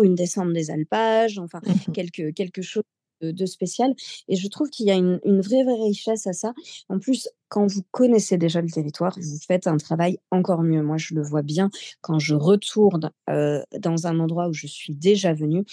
une 0.03 0.15
descente 0.15 0.53
des 0.53 0.71
alpages, 0.71 1.39
enfin 1.39 1.59
mmh 1.65 1.91
quelque, 1.93 2.31
quelque 2.31 2.61
chose 2.61 2.83
de, 3.21 3.45
spécial. 3.45 3.93
Et 4.27 4.35
je 4.35 4.47
trouve 4.47 4.69
qu'il 4.69 4.87
y 4.87 4.91
a 4.91 4.95
une, 4.95 5.41
vraie, 5.41 5.63
vraie 5.63 5.87
richesse 5.87 6.27
à 6.27 6.33
ça. 6.33 6.53
En 6.89 6.99
plus, 6.99 7.29
quand 7.49 7.67
vous 7.67 7.83
connaissez 7.91 8.37
déjà 8.37 8.61
le 8.61 8.69
territoire, 8.69 9.15
vous 9.17 9.39
faites 9.45 9.67
un 9.67 9.77
travail 9.77 10.19
encore 10.31 10.63
mieux. 10.63 10.81
Moi, 10.81 10.97
je 10.97 11.13
le 11.13 11.21
vois 11.21 11.41
bien 11.41 11.69
quand 12.01 12.19
je 12.19 12.35
retourne 12.35 13.11
dans 13.27 14.07
un 14.07 14.19
endroit 14.19 14.49
où 14.49 14.53
je 14.53 14.67
suis 14.67 14.93
déjà 14.93 15.33
venue. 15.33 15.63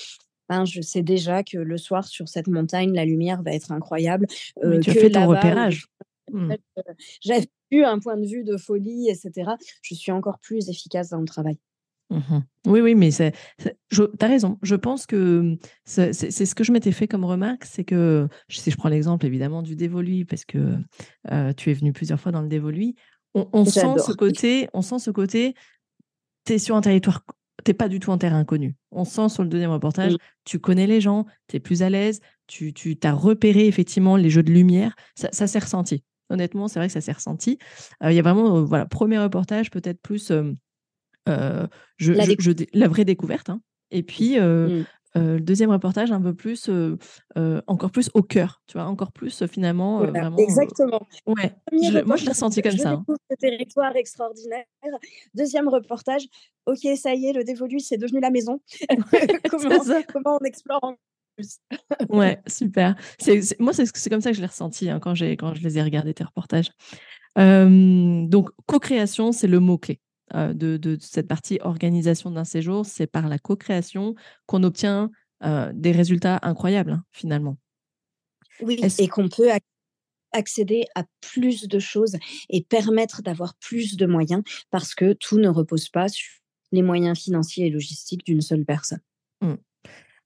Ben, 0.49 0.65
je 0.65 0.83
sais 0.83 1.03
déjà 1.03 1.43
que 1.43 1.57
le 1.57 1.79
soir, 1.79 2.07
sur 2.07 2.29
cette 2.29 2.49
montagne, 2.49 2.93
la 2.93 3.05
lumière 3.05 3.43
va 3.43 3.53
être 3.53 3.73
incroyable. 3.73 4.27
tu 4.29 4.81
que 4.81 4.91
as 4.91 4.95
fait 4.95 5.11
ton 5.11 5.27
repérage. 5.27 5.87
Mmh. 6.33 6.55
J'avais 7.21 7.49
eu 7.71 7.83
un 7.83 7.99
point 7.99 8.17
de 8.17 8.27
vue 8.27 8.45
de 8.45 8.57
folie, 8.57 9.09
etc. 9.09 9.53
Je 9.83 9.95
suis 9.95 10.13
encore 10.13 10.39
plus 10.39 10.69
efficace 10.69 11.11
dans 11.11 11.21
le 11.21 11.27
travail. 11.27 11.59
Mmh 12.15 12.43
oui, 12.67 12.81
oui, 12.81 12.95
mais 12.95 13.11
tu 13.11 13.23
as 14.21 14.27
raison. 14.27 14.59
Je 14.63 14.75
pense 14.75 15.05
que 15.05 15.59
c'est 15.85 16.13
ce 16.13 16.55
que 16.55 16.65
je 16.65 16.73
m'étais 16.73 16.93
fait 16.93 17.07
comme 17.07 17.27
remarque, 17.27 17.65
c'est 17.65 17.85
que, 17.85 18.27
si 18.49 18.71
je 18.71 18.77
prends 18.77 18.89
l'exemple 18.89 19.27
évidemment 19.27 19.61
du 19.61 19.77
dévolu, 19.77 20.25
parce 20.25 20.47
que 20.47 20.79
tu 21.57 21.71
es 21.71 21.75
venu 21.75 21.93
plusieurs 21.93 22.19
fois 22.19 22.33
dans 22.33 22.41
le 22.41 22.49
dévolu, 22.49 22.95
on, 23.35 23.65
sent 23.65 23.99
ce 23.99 24.13
côté, 24.13 24.69
on 24.73 24.83
sent 24.83 24.99
ce 25.01 25.11
côté, 25.11 25.55
tu 26.47 26.55
es 26.55 26.59
sur 26.59 26.77
un 26.77 26.81
territoire, 26.81 27.25
tu 27.65 27.75
pas 27.75 27.89
du 27.89 27.99
tout 27.99 28.11
en 28.11 28.19
terrain 28.19 28.39
inconnu. 28.39 28.77
On 28.93 29.05
sent 29.05 29.29
sur 29.29 29.43
le 29.43 29.49
deuxième 29.49 29.71
reportage, 29.71 30.17
tu 30.45 30.59
connais 30.59 30.87
les 30.87 31.01
gens, 31.01 31.27
tu 31.49 31.57
es 31.57 31.61
plus 31.61 31.83
à 31.83 31.91
l'aise, 31.91 32.21
tu, 32.47 32.73
tu 32.73 32.97
as 33.03 33.13
repéré 33.13 33.67
effectivement 33.67 34.17
les 34.17 34.31
jeux 34.31 34.43
de 34.43 34.53
lumière, 34.53 34.95
ça, 35.15 35.47
s'est 35.47 35.59
ressenti. 35.59 36.05
Honnêtement, 36.31 36.69
c'est 36.69 36.79
vrai 36.79 36.87
que 36.87 36.93
ça 36.93 37.01
s'est 37.01 37.13
ressenti. 37.13 37.59
Il 38.03 38.13
y 38.13 38.19
a 38.19 38.23
vraiment, 38.23 38.65
voilà, 38.65 38.87
premier 38.87 39.19
reportage, 39.19 39.71
peut-être 39.71 40.01
plus 40.01 40.33
je, 41.27 42.13
la, 42.73 42.89
vraie 42.89 43.05
découverte. 43.05 43.51
Hein. 43.51 43.61
Et 43.91 44.03
puis, 44.03 44.39
mmh. 44.39 44.85
le 45.15 45.39
deuxième 45.41 45.71
reportage, 45.71 46.13
un 46.13 46.21
peu 46.21 46.35
plus, 46.35 46.71
encore 47.67 47.91
plus 47.91 48.11
au 48.15 48.23
cœur, 48.23 48.63
tu 48.67 48.79
vois, 48.79 48.87
encore 48.87 49.13
plus 49.13 49.47
finalement. 49.47 50.05
vraiment, 50.05 50.37
exactement. 50.37 51.07
ouais, 51.27 51.55
moi, 52.05 52.17
je 52.17 52.25
l'ai 52.25 52.31
ressenti 52.31 52.63
comme 52.63 52.77
ça. 52.77 52.91
Hein. 52.91 53.05
Ce 53.31 53.37
territoire 53.37 53.95
extraordinaire. 53.97 54.65
Deuxième 55.35 55.69
reportage, 55.69 56.27
ok, 56.67 56.97
ça 56.97 57.15
y 57.15 57.27
est, 57.27 57.33
le 57.33 57.45
dévolu, 57.45 57.81
c'est 57.81 57.99
devenu 57.99 58.21
la 58.21 58.31
maison. 58.31 58.61
comment, 59.51 59.81
comment, 60.13 60.39
on 60.41 60.45
explore 60.45 60.81
en 60.83 60.95
plus? 61.37 61.59
Ouais, 62.09 62.41
super. 62.47 62.95
moi, 63.59 63.73
c'est 63.73 64.11
comme 64.11 64.21
ça 64.21 64.31
que 64.31 64.37
je 64.37 64.41
l'ai 64.41 64.47
ressenti 64.47 64.89
hein, 64.89 65.01
quand, 65.01 65.15
quand 65.15 65.55
je 65.55 65.63
les 65.63 65.79
ai 65.79 65.83
regardés, 65.83 66.15
tes 66.15 66.25
reportages. 66.25 66.71
donc, 67.37 68.51
co-création, 68.67 69.33
c'est 69.33 69.49
le 69.49 69.61
mot-clé. 69.61 70.01
Euh, 70.35 70.53
de, 70.53 70.99
cette 71.01 71.29
partie 71.29 71.59
organisation 71.63 72.31
d'un 72.31 72.45
séjour, 72.45 72.85
c'est 72.85 73.07
par 73.07 73.29
la 73.29 73.39
co-création 73.39 74.17
qu'on 74.47 74.65
obtient 74.65 75.11
euh, 75.45 75.71
des 75.73 75.93
résultats 75.93 76.41
incroyables, 76.43 76.93
hein, 76.93 77.05
finalement. 77.13 77.57
Oui, 78.61 78.81
et 78.99 79.09
qu'on 79.09 79.29
peut 79.29 79.51
accéder 80.33 80.87
à 80.97 81.05
plus 81.21 81.69
de 81.69 81.79
choses 81.79 82.17
et 82.49 82.63
permettre 82.63 83.23
d'avoir 83.23 83.55
plus 83.57 83.97
de 83.97 84.07
moyens 84.07 84.43
parce 84.71 84.95
que 84.95 85.13
tout 85.13 85.39
ne 85.39 85.49
repose 85.49 85.89
pas 85.89 86.09
sur 86.09 86.41
les 86.73 86.83
moyens 86.83 87.19
financiers 87.19 87.67
et 87.67 87.71
logistiques 87.71 88.25
d'une 88.25 88.41
seule 88.41 88.65
personne. 88.65 89.01
Mmh. 89.41 89.55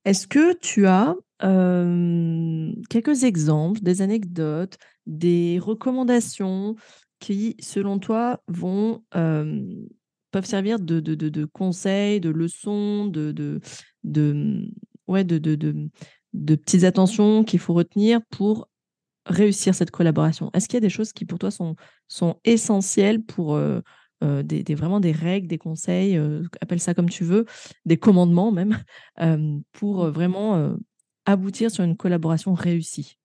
Est-ce 0.05 0.27
que 0.27 0.55
tu 0.59 0.87
as 0.87 1.15
quelques 1.41 3.25
exemples, 3.25 3.81
des 3.81 4.03
anecdotes, 4.03 4.79
des 5.07 5.59
recommandations 5.61 6.75
qui, 7.21 7.57
selon 7.61 7.99
toi, 7.99 8.43
vont, 8.49 9.05
peuvent 10.31 10.47
servir 10.47 10.79
de, 10.79 11.45
conseils, 11.47 12.21
de 12.21 12.31
leçons, 12.31 13.07
mmh, 13.07 14.65
ouais, 15.07 15.25
de, 15.25 15.91
petites 16.33 16.85
attentions 16.85 17.45
qu'il 17.45 17.61
faut 17.61 17.75
retenir 17.75 18.21
pour 18.31 18.69
réussir 19.27 19.75
cette 19.75 19.91
collaboration 19.91 20.51
Est-ce 20.55 20.69
qu'il 20.69 20.77
y 20.77 20.79
a 20.79 20.81
des 20.81 20.91
choses 20.91 21.13
qui, 21.13 21.25
pour 21.25 21.39
toi, 21.39 21.51
sont, 21.51 21.77
essentielles 22.45 23.23
pour 23.23 23.59
des, 24.21 24.63
des, 24.63 24.75
vraiment 24.75 25.01
des 25.01 25.13
règles, 25.13 25.49
des 25.49 25.59
conseils, 25.59 26.19
appelle 26.61 26.81
ça 26.81 26.95
comme 26.95 27.11
tu 27.11 27.25
veux, 27.25 27.45
des 27.85 27.99
commandements 27.99 28.53
même, 28.53 28.79
pour 29.73 30.05
mmh. 30.05 30.11
vraiment 30.11 30.77
aboutir 31.27 31.71
sur 31.71 31.85
une 31.85 31.97
collaboration 31.97 32.55
réussie? 32.55 33.19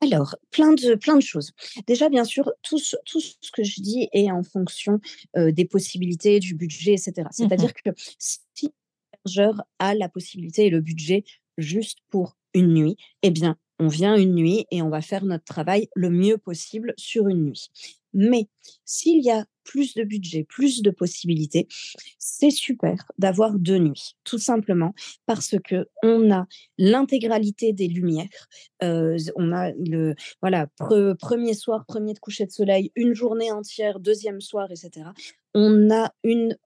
Alors, 0.00 0.36
plein 0.50 0.72
de, 0.72 0.94
plein 0.94 1.16
de 1.16 1.22
choses. 1.22 1.52
Déjà, 1.86 2.08
bien 2.08 2.24
sûr, 2.24 2.50
tout 2.62 2.78
ce, 2.78 2.96
tout 3.04 3.20
ce 3.20 3.50
que 3.52 3.62
je 3.62 3.80
dis 3.80 4.08
est 4.12 4.30
en 4.30 4.42
fonction 4.42 4.98
des 5.36 5.64
possibilités, 5.64 6.40
du 6.40 6.54
budget, 6.54 6.92
etc. 6.92 7.12
Mmh 7.18 7.28
C'est-à-dire 7.32 7.74
que 7.74 7.90
si 8.18 8.40
l'hébergeur 9.12 9.62
a 9.78 9.94
la 9.94 10.08
possibilité 10.08 10.66
et 10.66 10.70
le 10.70 10.80
budget 10.80 11.24
juste 11.58 11.98
pour 12.08 12.36
une 12.54 12.72
nuit, 12.74 12.96
eh 13.22 13.30
bien, 13.30 13.56
on 13.78 13.88
vient 13.88 14.16
une 14.16 14.34
nuit 14.34 14.66
et 14.70 14.82
on 14.82 14.90
va 14.90 15.00
faire 15.00 15.24
notre 15.24 15.44
travail 15.44 15.88
le 15.94 16.10
mieux 16.10 16.38
possible 16.38 16.92
sur 16.96 17.28
une 17.28 17.44
nuit. 17.44 17.70
Mais 18.12 18.48
s'il 18.84 19.22
y 19.22 19.30
a 19.30 19.46
plus 19.64 19.94
de 19.94 20.04
budget, 20.04 20.44
plus 20.44 20.82
de 20.82 20.90
possibilités, 20.90 21.66
c'est 22.18 22.50
super 22.50 23.10
d'avoir 23.18 23.58
deux 23.58 23.78
nuits, 23.78 24.16
tout 24.24 24.38
simplement 24.38 24.94
parce 25.26 25.56
que 25.64 25.88
on 26.02 26.30
a 26.30 26.46
l'intégralité 26.78 27.72
des 27.72 27.88
lumières. 27.88 28.48
Euh, 28.82 29.16
on 29.36 29.52
a 29.52 29.70
le 29.72 30.14
voilà 30.40 30.68
premier 31.18 31.54
soir, 31.54 31.84
premier 31.86 32.14
de 32.14 32.18
coucher 32.18 32.46
de 32.46 32.50
soleil, 32.50 32.92
une 32.96 33.14
journée 33.14 33.52
entière, 33.52 34.00
deuxième 34.00 34.40
soir, 34.40 34.68
etc. 34.70 35.06
On 35.54 35.90
a 35.90 36.12
une 36.22 36.56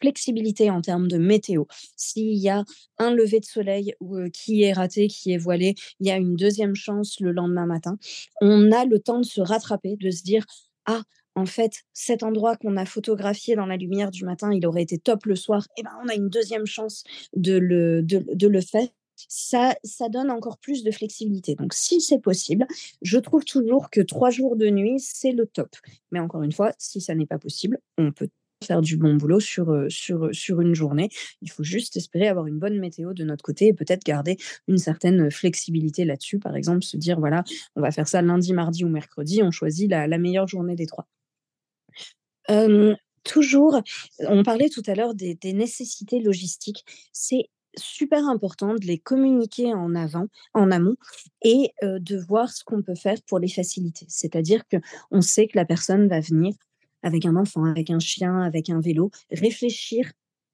flexibilité 0.00 0.70
en 0.70 0.80
termes 0.80 1.08
de 1.08 1.18
météo. 1.18 1.64
S'il 1.96 2.34
y 2.38 2.48
a 2.48 2.64
un 2.98 3.10
lever 3.10 3.40
de 3.40 3.44
soleil 3.44 3.94
euh, 4.02 4.28
qui 4.30 4.62
est 4.62 4.72
raté, 4.72 5.08
qui 5.08 5.32
est 5.32 5.38
voilé, 5.38 5.74
il 6.00 6.06
y 6.06 6.10
a 6.10 6.16
une 6.16 6.36
deuxième 6.36 6.74
chance 6.74 7.20
le 7.20 7.32
lendemain 7.32 7.66
matin. 7.66 7.98
On 8.40 8.72
a 8.72 8.84
le 8.84 8.98
temps 8.98 9.18
de 9.18 9.24
se 9.26 9.40
rattraper, 9.40 9.96
de 9.96 10.10
se 10.10 10.22
dire 10.22 10.44
ah 10.86 11.02
en 11.38 11.46
fait, 11.46 11.84
cet 11.92 12.24
endroit 12.24 12.56
qu'on 12.56 12.76
a 12.76 12.84
photographié 12.84 13.54
dans 13.54 13.66
la 13.66 13.76
lumière 13.76 14.10
du 14.10 14.24
matin, 14.24 14.52
il 14.52 14.66
aurait 14.66 14.82
été 14.82 14.98
top 14.98 15.24
le 15.24 15.36
soir, 15.36 15.66
et 15.76 15.80
eh 15.80 15.82
ben 15.84 15.92
on 16.04 16.08
a 16.08 16.14
une 16.14 16.28
deuxième 16.28 16.66
chance 16.66 17.04
de 17.34 17.56
le, 17.56 18.60
faire. 18.60 18.88
Ça, 19.28 19.74
donne 20.10 20.30
encore 20.30 20.58
plus 20.58 20.82
de 20.82 20.90
flexibilité. 20.90 21.54
Donc, 21.54 21.74
si 21.74 22.00
c'est 22.00 22.18
possible, 22.18 22.66
je 23.02 23.18
trouve 23.18 23.44
toujours 23.44 23.88
que 23.90 24.00
trois 24.00 24.30
jours 24.30 24.56
de 24.56 24.68
nuit, 24.68 24.98
c'est 24.98 25.32
le 25.32 25.46
top. 25.46 25.76
Mais 26.10 26.18
encore 26.18 26.42
une 26.42 26.52
fois, 26.52 26.72
si 26.78 27.00
ça 27.00 27.14
n'est 27.14 27.26
pas 27.26 27.38
possible, 27.38 27.78
on 27.98 28.10
peut 28.12 28.28
faire 28.64 28.80
du 28.80 28.96
bon 28.96 29.14
boulot 29.14 29.38
sur, 29.38 29.70
euh, 29.70 29.88
sur 29.88 30.60
une 30.60 30.74
journée. 30.74 31.10
Il 31.42 31.50
faut 31.50 31.62
juste 31.62 31.96
espérer 31.96 32.26
avoir 32.26 32.48
une 32.48 32.58
bonne 32.58 32.80
météo 32.80 33.12
de 33.14 33.22
notre 33.22 33.44
côté 33.44 33.68
et 33.68 33.72
peut-être 33.72 34.04
garder 34.04 34.36
une 34.66 34.78
certaine 34.78 35.30
flexibilité 35.30 36.04
là-dessus. 36.04 36.40
Par 36.40 36.56
exemple, 36.56 36.82
se 36.82 36.96
dire, 36.96 37.20
voilà, 37.20 37.44
on 37.76 37.80
va 37.80 37.92
faire 37.92 38.08
ça 38.08 38.22
lundi, 38.22 38.52
mardi 38.52 38.84
ou 38.84 38.88
mercredi, 38.88 39.42
on 39.44 39.52
choisit 39.52 39.88
la 39.88 40.18
meilleure 40.18 40.48
journée 40.48 40.74
des 40.74 40.86
trois 40.86 41.06
toujours, 43.24 43.80
on 44.20 44.42
parlait 44.42 44.68
tout 44.68 44.82
à 44.86 44.94
l'heure 44.94 45.14
des, 45.14 45.36
nécessités 45.52 46.20
logistiques. 46.20 46.84
C'est 47.12 47.50
super 47.76 48.26
important 48.26 48.74
de 48.74 48.86
les 48.86 48.98
communiquer 48.98 49.72
en 49.74 49.94
avant, 49.94 50.26
en 50.54 50.70
amont, 50.70 50.96
et 51.42 51.72
de 51.82 52.16
voir 52.16 52.50
ce 52.50 52.64
qu'on 52.64 52.82
peut 52.82 52.94
faire 52.94 53.18
pour 53.26 53.38
les 53.38 53.48
faciliter. 53.48 54.06
C'est-à-dire 54.08 54.66
que 54.68 54.78
on 55.10 55.20
sait 55.20 55.46
que 55.46 55.56
la 55.56 55.64
personne 55.64 56.08
va 56.08 56.20
venir 56.20 56.54
avec 57.02 57.26
un 57.26 57.36
enfant, 57.36 57.64
avec 57.64 57.90
un 57.90 58.00
chien, 58.00 58.40
avec 58.40 58.70
un 58.70 58.80
vélo, 58.80 59.10
réfléchir 59.30 60.10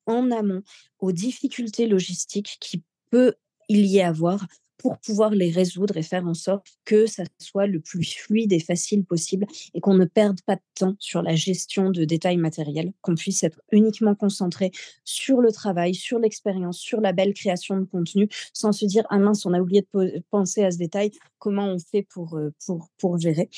en 0.07 0.31
amont 0.31 0.63
aux 0.99 1.13
difficultés 1.13 1.87
logistiques 1.87 2.59
qui 2.61 2.83
peut 3.11 3.35
il 3.69 3.87
y 3.87 4.03
avoir 4.03 4.47
pour 4.85 4.99
pouvoir 4.99 5.31
les 5.31 5.51
résoudre 5.51 5.97
et 5.97 6.03
faire 6.03 6.27
en 6.27 6.35
sorte 6.35 6.67
que 6.85 7.07
ça 7.07 7.23
soit 7.39 7.67
le 7.67 7.81
plus 7.81 8.05
fluide 8.05 8.53
et 8.53 8.61
facile 8.61 9.03
possible 9.03 9.47
et 9.73 9.81
qu'on 9.81 9.95
ne 9.95 10.05
perde 10.05 10.43
pas 10.43 10.57
de 10.57 10.63
temps 10.75 10.95
sur 10.99 11.23
la 11.23 11.35
gestion 11.35 11.89
de 11.89 12.05
détails 12.05 12.37
matériels, 12.37 12.93
qu'on 13.01 13.15
puisse 13.15 13.43
être 13.45 13.63
uniquement 13.73 14.15
concentré 14.15 14.73
sur 15.03 15.41
le 15.41 15.53
travail, 15.53 15.95
sur 15.95 16.19
l'expérience, 16.19 16.79
sur 16.79 17.01
la 17.01 17.15
belle 17.15 17.33
création 17.33 17.79
de 17.79 17.85
contenu, 17.87 18.29
sans 18.53 18.73
se 18.73 18.85
dire 18.85 19.07
ah 19.09 19.19
mince, 19.19 19.47
on 19.47 19.55
a 19.55 19.61
oublié 19.61 19.87
de 19.95 20.23
penser 20.31 20.63
à 20.63 20.71
ce 20.71 20.77
détail, 20.77 21.13
comment 21.39 21.67
on 21.67 21.79
fait 21.79 22.03
pour, 22.03 22.37
euh, 22.37 22.53
pour, 22.67 22.91
pour 22.99 23.17
gérer? 23.17 23.49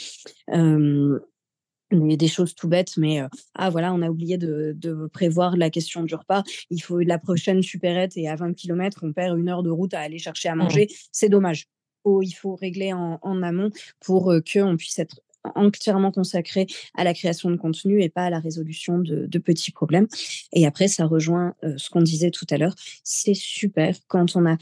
Des 1.90 2.28
choses 2.28 2.54
tout 2.54 2.68
bêtes, 2.68 2.96
mais 2.96 3.20
ah 3.54 3.70
voilà, 3.70 3.94
on 3.94 4.02
a 4.02 4.10
oublié 4.10 4.38
de, 4.38 4.74
de, 4.76 5.06
prévoir 5.12 5.56
la 5.56 5.70
question 5.70 6.02
du 6.02 6.14
repas. 6.14 6.42
Il 6.70 6.82
faut 6.82 6.98
la 7.00 7.18
prochaine 7.18 7.62
supérette 7.62 8.16
et 8.16 8.28
à 8.28 8.36
20 8.36 8.54
km, 8.54 9.00
on 9.02 9.12
perd 9.12 9.38
une 9.38 9.48
heure 9.48 9.62
de 9.62 9.70
route 9.70 9.94
à 9.94 10.00
aller 10.00 10.18
chercher 10.18 10.48
à 10.48 10.54
mmh. 10.54 10.58
manger. 10.58 10.88
C'est 11.12 11.28
dommage. 11.28 11.66
il 12.04 12.32
faut 12.32 12.54
régler 12.54 12.92
en, 12.92 13.42
amont 13.42 13.70
pour 14.00 14.26
que 14.26 14.60
qu'on 14.62 14.76
puisse 14.76 14.98
être 14.98 15.20
entièrement 15.54 16.10
consacré 16.10 16.66
à 16.94 17.04
la 17.04 17.14
création 17.14 17.50
de 17.50 17.56
contenu 17.56 18.02
et 18.02 18.08
pas 18.08 18.24
à 18.24 18.30
la 18.30 18.40
résolution 18.40 18.98
de, 18.98 19.26
de 19.26 19.38
petits 19.38 19.70
problèmes. 19.70 20.08
Et 20.52 20.66
après, 20.66 20.88
ça 20.88 21.06
rejoint 21.06 21.54
ce 21.76 21.88
qu'on 21.88 22.02
disait 22.02 22.32
tout 22.32 22.46
à 22.50 22.58
l'heure. 22.58 22.74
C'est 23.04 23.34
super 23.34 23.96
quand 24.08 24.34
on 24.34 24.46
a 24.46 24.56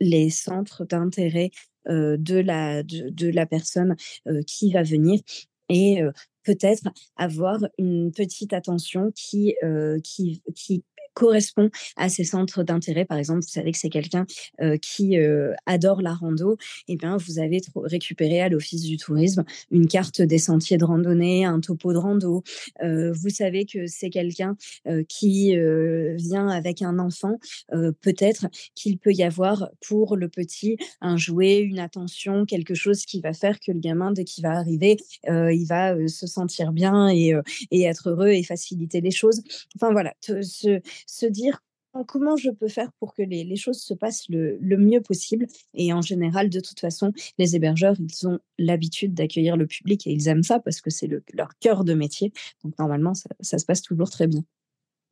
les 0.00 0.28
centres 0.28 0.84
d'intérêt 0.84 1.50
de, 1.86 2.38
la, 2.38 2.82
de, 2.82 3.08
de, 3.08 3.28
la 3.28 3.46
personne 3.46 3.96
qui 4.46 4.72
va 4.72 4.82
venir 4.82 5.20
et 5.70 6.02
peut-être 6.44 6.88
avoir 7.16 7.58
une 7.78 8.12
petite 8.12 8.52
attention 8.52 9.12
qui, 9.14 9.54
qui, 10.02 10.42
qui 10.54 10.84
correspond 11.20 11.68
à 11.96 12.08
ses 12.08 12.24
centres 12.24 12.62
d'intérêt. 12.62 13.04
Par 13.04 13.18
exemple, 13.18 13.40
vous 13.42 13.48
savez 13.48 13.72
que 13.72 13.78
c'est 13.78 13.90
quelqu'un 13.90 14.24
qui 14.80 15.16
adore 15.66 16.00
la 16.00 16.14
rando, 16.14 16.56
et 16.88 16.94
eh 16.94 16.96
bien 16.96 17.16
vous 17.18 17.38
avez 17.38 17.60
récupéré 17.76 18.40
à 18.40 18.48
l'Office 18.48 18.82
du 18.82 18.96
tourisme 18.96 19.44
une 19.70 19.86
carte 19.86 20.22
des 20.22 20.38
sentiers 20.38 20.78
de 20.78 20.84
randonnée, 20.84 21.44
un 21.44 21.60
topo 21.60 21.92
de 21.92 21.98
rando. 21.98 22.42
vous 22.82 23.28
savez 23.28 23.66
que 23.66 23.86
c'est 23.86 24.10
quelqu'un 24.10 24.56
qui 25.08 25.54
vient 26.16 26.48
avec 26.48 26.82
un 26.82 26.98
enfant. 26.98 27.38
Peut-être 28.00 28.46
qu'il 28.74 28.98
peut 28.98 29.12
y 29.12 29.22
avoir 29.22 29.70
pour 29.86 30.16
le 30.16 30.28
petit 30.28 30.76
un 31.00 31.16
jouet, 31.16 31.58
une 31.58 31.78
attention, 31.78 32.46
quelque 32.46 32.74
chose 32.74 33.04
qui 33.04 33.20
va 33.20 33.32
faire 33.34 33.60
que 33.60 33.72
le 33.72 33.80
gamin, 33.80 34.12
dès 34.12 34.24
qu'il 34.24 34.42
va 34.42 34.52
arriver, 34.52 34.96
il 35.26 35.66
va 35.68 35.96
se 36.08 36.26
sentir 36.26 36.72
bien 36.72 37.08
et, 37.10 37.34
être 37.72 38.10
heureux 38.10 38.30
et 38.30 38.42
faciliter 38.42 39.00
les 39.00 39.10
choses. 39.10 39.42
Enfin 39.76 39.92
voilà, 39.92 40.14
se 41.10 41.26
dire 41.26 41.60
comment 42.06 42.36
je 42.36 42.50
peux 42.50 42.68
faire 42.68 42.92
pour 43.00 43.14
que 43.14 43.22
les, 43.22 43.56
choses 43.56 43.80
se 43.80 43.94
passent 43.94 44.28
le, 44.28 44.58
mieux 44.76 45.00
possible. 45.00 45.46
Et 45.74 45.92
en 45.92 46.02
général, 46.02 46.48
de 46.48 46.60
toute 46.60 46.78
façon, 46.78 47.12
les 47.38 47.56
hébergeurs, 47.56 47.96
ils 47.98 48.28
ont 48.28 48.38
l'habitude 48.58 49.14
d'accueillir 49.14 49.56
le 49.56 49.66
public 49.66 50.06
et 50.06 50.12
ils 50.12 50.28
aiment 50.28 50.42
ça 50.44 50.60
parce 50.60 50.80
que 50.80 50.90
c'est 50.90 51.08
leur 51.34 51.58
cœur 51.58 51.84
de 51.84 51.94
métier. 51.94 52.32
Donc 52.64 52.78
normalement, 52.78 53.12
ça 53.14 53.58
se 53.58 53.64
passe 53.64 53.82
toujours 53.82 54.10
très 54.10 54.26
bien. 54.26 54.42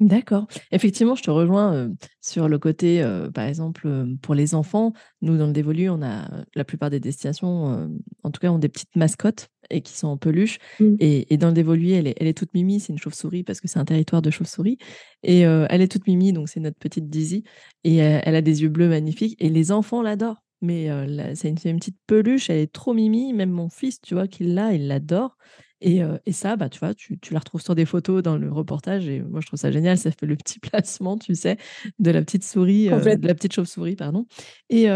D'accord. 0.01 0.47
Effectivement, 0.71 1.17
je 1.17 1.25
te 1.25 1.31
rejoins 1.31 1.93
sur 2.21 2.49
le 2.49 2.61
côté, 2.61 3.05
par 3.35 3.47
exemple, 3.47 4.07
pour 4.23 4.37
les 4.37 4.55
enfants. 4.55 4.93
Nous, 5.23 5.37
dans 5.37 5.49
le 5.49 5.53
Dévolu, 5.53 5.89
on 5.89 6.01
a 6.03 6.45
la 6.55 6.65
plupart 6.65 6.91
des 6.91 7.01
destinations, 7.01 7.91
en 8.23 8.31
tout 8.31 8.41
cas, 8.41 8.51
ont 8.51 8.61
des 8.61 8.69
petites 8.69 8.95
mascottes 8.95 9.49
et 9.71 9.81
qui 9.83 9.97
sont 9.97 10.09
en 10.09 10.17
peluche. 10.17 10.59
Mmh. 10.81 10.97
Et, 11.01 11.37
dans 11.37 11.49
le 11.49 11.55
Dévolu, 11.55 11.91
elle 11.93 12.07
est, 12.07 12.15
elle 12.19 12.27
est 12.27 12.37
toute 12.37 12.55
mimi. 12.55 12.81
C'est 12.81 12.93
une 12.93 12.99
chauve-souris 12.99 13.45
parce 13.45 13.61
que 13.61 13.69
c'est 13.69 13.79
un 13.79 13.85
territoire 13.85 14.23
de 14.23 14.31
chauve-souris. 14.31 14.79
Et 15.23 15.41
elle 15.41 15.83
est 15.83 15.91
toute 15.91 16.07
mimi, 16.07 16.33
donc 16.33 16.49
c'est 16.49 16.61
notre 16.61 16.79
petite 16.79 17.09
Dizzy. 17.09 17.45
Et 17.85 17.97
elle 17.97 18.35
a 18.35 18.43
des 18.43 18.63
yeux 18.63 18.69
bleus 18.69 18.89
magnifiques. 18.89 19.37
Et 19.39 19.49
les 19.49 19.73
enfants 19.73 20.03
l'adorent. 20.03 20.43
Mais 20.61 20.89
c'est 21.35 21.49
une, 21.49 21.57
une, 21.65 21.79
petite 21.79 21.99
peluche, 22.07 22.51
elle 22.51 22.59
est 22.59 22.73
trop 22.73 22.95
mimi. 22.95 23.33
Même 23.33 23.51
mon 23.51 23.69
fils, 23.69 24.01
tu 24.01 24.15
vois, 24.15 24.27
qu'il 24.27 24.55
l'a, 24.55 24.73
il 24.73 24.87
l'adore. 24.87 25.37
Et, 25.81 26.03
ça, 26.33 26.57
bah, 26.57 26.69
tu 26.69 26.81
vois, 26.81 26.95
tu, 26.95 27.19
la 27.31 27.39
retrouves 27.39 27.63
sur 27.63 27.75
des 27.75 27.85
photos 27.85 28.23
dans 28.23 28.37
le 28.37 28.51
reportage. 28.51 29.09
Et 29.09 29.21
moi, 29.23 29.41
je 29.41 29.47
trouve 29.47 29.59
ça 29.59 29.71
génial. 29.71 29.97
Ça 29.97 30.11
fait 30.11 30.27
le 30.27 30.37
petit 30.45 30.59
placement, 30.59 31.17
tu 31.17 31.35
sais, 31.35 31.57
de 31.99 32.11
la 32.11 32.23
petite 32.23 32.45
souris, 32.45 32.89
de 32.89 33.27
la 33.27 33.35
petite 33.35 33.53
chauve-souris, 33.53 33.97
pardon. 33.97 34.27
Et 34.71 34.89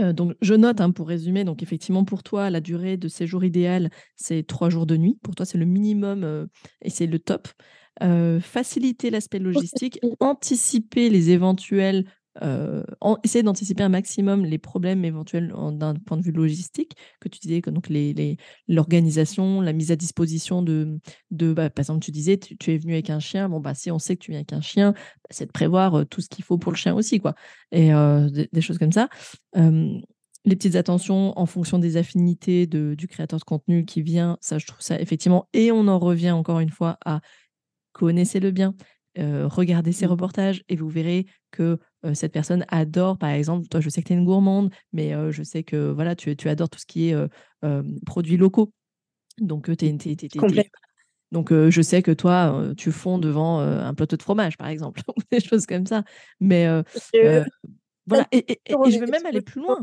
donc, 0.00 0.34
je 0.40 0.54
note, 0.54 0.80
hein, 0.80 0.90
pour 0.90 1.08
résumer, 1.08 1.44
donc 1.44 1.62
effectivement, 1.62 2.04
pour 2.04 2.22
toi, 2.22 2.50
la 2.50 2.60
durée 2.60 2.96
de 2.96 3.08
séjour 3.08 3.44
idéal, 3.44 3.90
c'est 4.16 4.44
trois 4.46 4.68
jours 4.70 4.86
de 4.86 4.96
nuit. 4.96 5.18
Pour 5.22 5.34
toi, 5.34 5.46
c'est 5.46 5.58
le 5.58 5.66
minimum 5.66 6.48
et 6.82 6.90
c'est 6.90 7.06
le 7.06 7.18
top. 7.18 7.48
faciliter 8.40 9.10
l'aspect 9.10 9.38
logistique, 9.38 10.00
anticiper 10.20 11.10
les 11.10 11.30
éventuels 11.30 12.06
euh, 12.42 12.82
essayer 13.22 13.42
d'anticiper 13.42 13.84
un 13.84 13.88
maximum 13.88 14.44
les 14.44 14.58
problèmes 14.58 15.04
éventuels 15.04 15.52
d'un 15.72 15.94
point 15.94 16.16
de 16.16 16.22
vue 16.22 16.32
logistique, 16.32 16.96
que 17.20 17.28
tu 17.28 17.38
disais, 17.38 17.60
que 17.60 17.70
donc 17.70 17.88
l'organisation, 18.68 19.60
les, 19.60 19.66
la 19.66 19.72
mise 19.72 19.92
à 19.92 19.96
disposition 19.96 20.62
de, 20.62 20.98
de 21.30 21.52
bah, 21.52 21.70
par 21.70 21.82
exemple, 21.82 22.04
tu 22.04 22.10
disais, 22.10 22.36
tu, 22.38 22.72
es 22.72 22.78
venu 22.78 22.94
avec 22.94 23.10
un 23.10 23.20
chien, 23.20 23.48
bon, 23.48 23.60
bah, 23.60 23.74
si 23.74 23.90
on 23.90 23.98
sait 23.98 24.16
que 24.16 24.24
tu 24.24 24.32
viens 24.32 24.40
avec 24.40 24.52
un 24.52 24.60
chien, 24.60 24.92
bah, 24.92 25.28
c'est 25.30 25.46
de 25.46 25.52
prévoir 25.52 26.00
euh, 26.00 26.04
tout 26.04 26.20
ce 26.20 26.28
qu'il 26.28 26.44
faut 26.44 26.58
pour 26.58 26.72
le 26.72 26.76
chien 26.76 26.94
aussi, 26.94 27.20
quoi. 27.20 27.34
Et 27.70 27.94
euh, 27.94 28.28
des, 28.28 28.60
choses 28.60 28.78
comme 28.78 28.92
ça. 28.92 29.08
les 29.54 30.56
petites 30.56 30.76
attentions 30.76 31.38
en 31.38 31.46
fonction 31.46 31.78
des 31.78 31.96
affinités 31.96 32.66
de, 32.66 32.94
du 32.94 33.06
créateur 33.06 33.38
de 33.38 33.44
contenu 33.44 33.84
qui 33.84 34.02
vient, 34.02 34.38
ça, 34.40 34.58
je 34.58 34.66
trouve 34.66 34.80
ça 34.80 35.00
effectivement, 35.00 35.48
et 35.52 35.70
on 35.70 35.86
en 35.86 35.98
revient 35.98 36.32
encore 36.32 36.60
une 36.60 36.70
fois 36.70 36.98
à 37.04 37.20
connaissez-le 37.92 38.50
bien, 38.50 38.74
regardez 39.16 39.92
ses 39.92 40.06
mmh. 40.06 40.10
reportages 40.10 40.64
et 40.68 40.76
vous 40.76 40.88
verrez 40.88 41.26
que 41.50 41.78
cette 42.12 42.32
personne 42.32 42.64
adore, 42.68 43.16
par 43.18 43.30
exemple, 43.30 43.66
toi, 43.68 43.80
je 43.80 43.88
sais 43.88 44.02
que 44.02 44.08
tu 44.08 44.12
es 44.12 44.16
une 44.16 44.24
gourmande, 44.24 44.70
mais 44.92 45.12
je 45.32 45.42
sais 45.42 45.62
que 45.62 45.90
voilà, 45.90 46.14
tu, 46.14 46.36
tu, 46.36 46.48
adores 46.48 46.68
tout 46.68 46.78
ce 46.78 46.86
qui 46.86 47.10
est 47.10 47.16
produits 48.04 48.36
locaux. 48.36 48.72
Donc, 49.38 49.70
donc 51.32 51.52
je 51.52 51.82
sais 51.82 52.02
que 52.02 52.12
toi, 52.12 52.72
tu 52.76 52.92
fonds 52.92 53.18
devant 53.18 53.60
un 53.60 53.94
plateau 53.94 54.16
de 54.16 54.22
fromage, 54.22 54.56
par 54.56 54.68
exemple, 54.68 55.00
ou 55.08 55.20
des 55.30 55.40
choses 55.40 55.66
comme 55.66 55.86
ça. 55.86 56.04
Mais 56.40 56.66
voilà, 58.06 58.26
et, 58.32 58.60
je 58.66 58.98
vais 58.98 59.06
même 59.06 59.26
aller 59.26 59.40
plus 59.40 59.60
loin. 59.60 59.80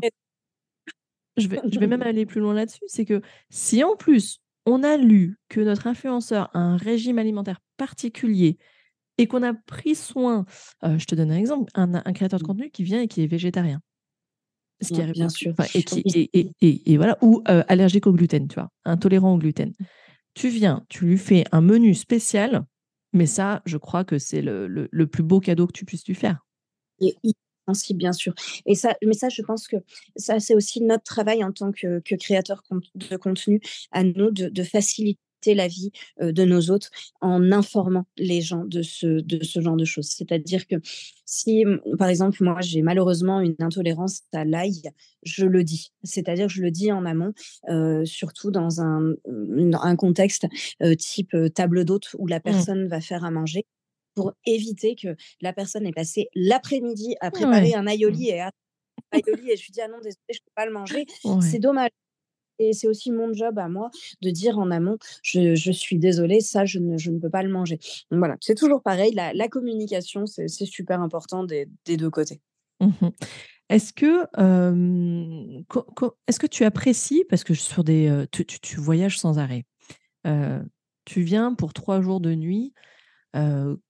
Je 1.37 1.47
vais, 1.47 1.59
je 1.71 1.79
vais 1.79 1.87
même 1.87 2.01
aller 2.03 2.25
plus 2.25 2.41
loin 2.41 2.53
là-dessus. 2.53 2.83
C'est 2.87 3.05
que 3.05 3.21
si 3.49 3.83
en 3.83 3.95
plus, 3.95 4.41
on 4.65 4.83
a 4.83 4.97
lu 4.97 5.37
que 5.49 5.59
notre 5.59 5.87
influenceur 5.87 6.49
a 6.53 6.59
un 6.59 6.77
régime 6.77 7.19
alimentaire 7.19 7.59
particulier 7.77 8.57
et 9.17 9.27
qu'on 9.27 9.43
a 9.43 9.53
pris 9.53 9.95
soin, 9.95 10.45
je 10.83 11.05
te 11.05 11.15
donne 11.15 11.31
un 11.31 11.37
exemple, 11.37 11.71
un, 11.75 12.13
créateur 12.13 12.39
de 12.39 12.43
mmh. 12.43 12.47
contenu 12.47 12.71
qui 12.71 12.83
vient 12.83 13.01
et 13.01 13.07
qui 13.07 13.23
est 13.23 13.27
végétarien. 13.27 13.81
Ce 14.81 14.93
qui 14.93 15.01
arrive 15.01 15.13
bien 15.13 15.29
sûr. 15.29 15.53
et, 15.75 15.83
qui, 15.83 16.03
et, 16.61 16.97
voilà, 16.97 17.17
ou 17.21 17.43
allergique 17.45 18.07
au 18.07 18.13
gluten, 18.13 18.47
tu 18.47 18.55
vois, 18.55 18.69
intolérant 18.85 19.35
au 19.35 19.37
gluten. 19.37 19.69
Mmh. 19.69 19.85
Tu 20.33 20.49
viens, 20.49 20.85
tu 20.89 21.05
lui 21.05 21.17
fais 21.17 21.43
un 21.51 21.61
menu 21.61 21.93
spécial, 21.93 22.65
mais 23.13 23.25
ça, 23.25 23.61
je 23.65 23.77
crois 23.77 24.03
que 24.03 24.17
c'est 24.17 24.41
le, 24.41 24.67
le, 24.67 25.07
plus 25.07 25.23
beau 25.23 25.39
cadeau 25.39 25.67
que 25.67 25.73
tu 25.73 25.85
puisses 25.85 26.07
lui 26.07 26.15
faire. 26.15 26.45
Et 27.01 27.15
ainsi, 27.67 27.93
bien 27.93 28.13
sûr. 28.13 28.33
Et 28.65 28.75
ça, 28.75 28.95
mais 29.05 29.13
ça, 29.13 29.29
je 29.29 29.41
pense 29.41 29.67
que 29.67 29.77
ça, 30.15 30.39
c'est 30.39 30.55
aussi 30.55 30.81
notre 30.81 31.03
travail 31.03 31.43
en 31.43 31.51
tant 31.51 31.71
que, 31.71 31.99
que 31.99 32.15
créateur 32.15 32.63
de 32.95 33.17
contenu 33.17 33.61
à 33.91 34.03
nous 34.03 34.31
de, 34.31 34.49
de 34.49 34.63
faciliter 34.63 35.19
la 35.47 35.67
vie 35.67 35.91
de 36.21 36.45
nos 36.45 36.69
autres 36.69 36.89
en 37.21 37.51
informant 37.51 38.05
les 38.17 38.41
gens 38.41 38.63
de 38.65 38.81
ce, 38.81 39.21
de 39.21 39.43
ce 39.43 39.61
genre 39.61 39.75
de 39.75 39.85
choses. 39.85 40.07
C'est-à-dire 40.07 40.67
que 40.67 40.75
si, 41.25 41.65
par 41.97 42.09
exemple, 42.09 42.43
moi, 42.43 42.57
j'ai 42.61 42.81
malheureusement 42.81 43.41
une 43.41 43.55
intolérance 43.59 44.21
à 44.33 44.45
l'ail, 44.45 44.81
je 45.23 45.45
le 45.45 45.63
dis. 45.63 45.91
C'est-à-dire 46.03 46.47
que 46.47 46.53
je 46.53 46.61
le 46.61 46.71
dis 46.71 46.91
en 46.91 47.05
amont, 47.05 47.33
surtout 48.05 48.51
dans 48.51 48.81
un, 48.81 49.13
un 49.27 49.95
contexte 49.95 50.47
type 50.97 51.35
table 51.53 51.85
d'hôte 51.85 52.15
où 52.17 52.27
la 52.27 52.39
mmh. 52.39 52.41
personne 52.41 52.87
va 52.87 53.01
faire 53.01 53.25
à 53.25 53.31
manger 53.31 53.65
pour 54.15 54.33
éviter 54.45 54.95
que 54.95 55.15
la 55.41 55.53
personne 55.53 55.85
ait 55.85 55.93
passé 55.93 56.27
l'après-midi 56.35 57.15
à 57.21 57.31
préparer 57.31 57.73
un 57.73 57.87
aïoli 57.87 58.29
et 58.29 58.41
à 58.41 58.51
et 59.13 59.23
je 59.25 59.31
lui 59.63 59.71
dis 59.71 59.81
ah 59.81 59.87
non 59.87 59.97
désolé 59.97 60.17
je 60.29 60.39
peux 60.39 60.51
pas 60.55 60.65
le 60.65 60.71
manger 60.71 61.05
c'est 61.41 61.59
dommage 61.59 61.89
et 62.61 62.73
c'est 62.73 62.87
aussi 62.87 63.11
mon 63.11 63.33
job 63.33 63.57
à 63.57 63.67
moi 63.67 63.89
de 64.21 64.29
dire 64.29 64.59
en 64.59 64.71
amont, 64.71 64.97
je, 65.23 65.71
suis 65.71 65.97
désolée, 65.97 66.41
ça, 66.41 66.65
je 66.65 66.79
ne, 66.79 67.19
peux 67.19 67.29
pas 67.29 67.43
le 67.43 67.49
manger. 67.49 67.79
Voilà, 68.11 68.37
c'est 68.39 68.55
toujours 68.55 68.81
pareil, 68.81 69.13
la, 69.13 69.47
communication, 69.47 70.25
c'est 70.25 70.47
super 70.47 71.01
important 71.01 71.43
des, 71.43 71.67
deux 71.85 72.09
côtés. 72.09 72.41
Mmh 72.79 73.09
est-ce 73.69 73.93
que, 73.93 74.25
est-ce 76.27 76.39
que 76.39 76.47
tu 76.47 76.65
apprécies, 76.65 77.23
parce 77.29 77.45
que 77.45 77.53
sur 77.53 77.85
des, 77.85 78.25
tu, 78.31 78.79
voyages 78.81 79.17
sans 79.17 79.39
arrêt, 79.39 79.63
tu 81.05 81.21
viens 81.21 81.53
pour 81.53 81.71
trois 81.71 82.01
jours 82.01 82.19
de 82.19 82.35
nuit. 82.35 82.73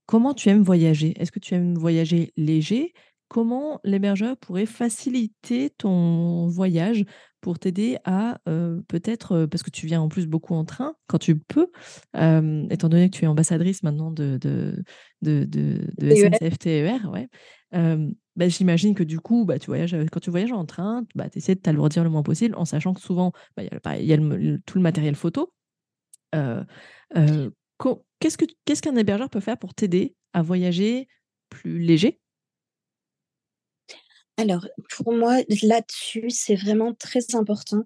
comment 0.06 0.36
tu 0.36 0.50
aimes 0.50 0.62
voyager? 0.62 1.20
Est-ce 1.20 1.32
que 1.32 1.40
tu 1.40 1.56
aimes 1.56 1.74
voyager 1.76 2.32
léger 2.38 2.94
Comment 3.32 3.80
l'hébergeur 3.86 4.36
pourrait 4.36 4.66
faciliter 4.66 5.70
ton 5.70 6.50
voyage 6.50 7.06
pour 7.40 7.60
t'aider 7.60 7.98
à 8.04 8.42
peut-être, 8.90 9.46
parce 9.46 9.64
que 9.64 9.70
tu 9.70 9.86
viens 9.86 10.02
en 10.02 10.10
plus 10.10 10.28
beaucoup 10.28 10.54
en 10.54 10.66
train 10.66 10.96
quand 11.08 11.18
tu 11.18 11.40
peux, 11.40 11.68
étant 12.14 12.90
donné 12.90 13.10
que 13.10 13.16
tu 13.16 13.24
es 13.24 13.28
ambassadrice 13.28 13.84
maintenant 13.84 14.12
de, 14.12 14.38
de, 14.38 14.84
de, 15.22 15.46
de, 15.46 16.14
SNCF 16.14 16.60
TER, 16.60 17.10
ouais. 17.10 17.30
Bah, 17.72 18.50
j'imagine 18.50 18.96
que 18.96 19.04
du 19.04 19.22
coup, 19.22 19.46
bah, 19.46 19.60
tu 19.60 19.68
voyages, 19.68 19.96
quand 20.12 20.20
tu 20.20 20.30
voyages 20.30 20.52
en 20.52 20.66
train, 20.66 21.06
bah, 21.16 21.30
tu 21.30 21.38
essaies 21.38 21.56
de 21.56 21.62
t'alourdir 21.62 22.04
le 22.04 22.10
moins 22.10 22.24
possible 22.24 22.56
en 22.56 22.66
sachant 22.66 22.94
que 22.94 23.00
souvent, 23.00 23.32
bah, 23.56 23.64
il 23.98 24.08
y 24.08 24.14
a, 24.14 24.18
tout 24.66 24.78
le 24.78 24.82
matériel 24.82 25.16
photo. 25.16 25.54
qu'est-ce, 26.34 28.38
que, 28.38 28.46
qu'est-ce 28.66 28.82
qu'un 28.82 28.98
hébergeur 28.98 29.30
peut 29.30 29.40
faire 29.40 29.58
pour 29.58 29.74
t'aider 29.74 30.18
à 30.34 30.42
voyager 30.42 31.08
plus 31.48 31.80
léger? 31.80 32.21
Alors, 34.42 34.68
pour 34.98 35.14
moi, 35.14 35.38
là-dessus, 35.62 36.30
c'est 36.30 36.56
vraiment 36.56 36.94
très 36.94 37.36
important 37.36 37.84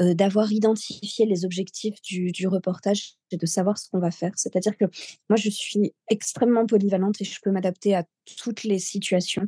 d'avoir 0.00 0.52
identifié 0.52 1.24
les 1.24 1.44
objectifs 1.44 2.00
du, 2.02 2.46
reportage 2.46 3.14
et 3.30 3.36
de 3.36 3.46
savoir 3.46 3.78
ce 3.78 3.88
qu'on 3.88 4.00
va 4.00 4.10
faire. 4.10 4.32
C'est-à-dire 4.36 4.76
que 4.76 4.84
moi, 5.28 5.36
je 5.36 5.48
suis 5.48 5.94
extrêmement 6.08 6.66
polyvalente 6.66 7.20
et 7.20 7.24
je 7.24 7.38
peux 7.42 7.50
m'adapter 7.50 7.94
à 7.94 8.04
toutes 8.36 8.64
les 8.64 8.78
situations 8.78 9.46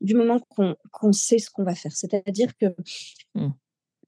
du 0.00 0.14
moment 0.14 0.40
qu'on 0.48 1.12
sait 1.12 1.38
ce 1.38 1.50
qu'on 1.50 1.64
va 1.64 1.74
faire. 1.74 1.92
C'est-à-dire 1.94 2.56
que 2.56 2.66
mmh 3.34 3.50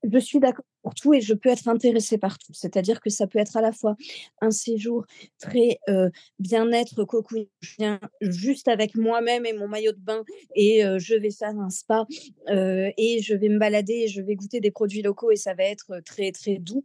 je 0.03 0.19
suis 0.19 0.41
d'accord 0.41 0.65
pour 0.83 0.95
tout 0.95 1.13
et 1.13 1.21
je 1.21 1.35
peux 1.35 1.51
être 1.51 1.69
intéressée 1.69 2.17
par 2.17 2.39
tout. 2.39 2.55
C'est-à-dire 2.55 3.03
que 3.03 3.11
ça 3.11 3.27
peut 3.27 3.39
être 3.39 3.57
à 3.57 3.61
la 3.61 3.71
fois 3.71 3.97
un 4.41 4.51
séjour 4.51 5.05
très 5.39 5.79
bien-être, 6.39 7.05
cocoon, 7.05 7.47
juste 8.23 8.67
avec 8.67 8.95
moi-même 8.95 9.45
et 9.45 9.53
mon 9.53 9.69
maillot 9.69 9.93
de 9.93 9.99
bain 9.99 10.25
et 10.55 10.83
je 10.99 11.15
vais 11.15 11.31
faire 11.31 11.59
un 11.59 11.69
spa 11.69 12.07
et 12.49 13.21
je 13.23 13.35
vais 13.35 13.51
me 13.51 13.59
balader 13.59 14.05
et 14.05 14.09
je 14.09 14.23
vais 14.23 14.35
goûter 14.37 14.61
des 14.61 14.71
produits 14.71 15.03
locaux 15.03 15.31
et 15.31 15.37
ça 15.37 15.53
va 15.53 15.65
être 15.65 16.01
très 16.07 16.33
très 16.33 16.57
doux. 16.57 16.83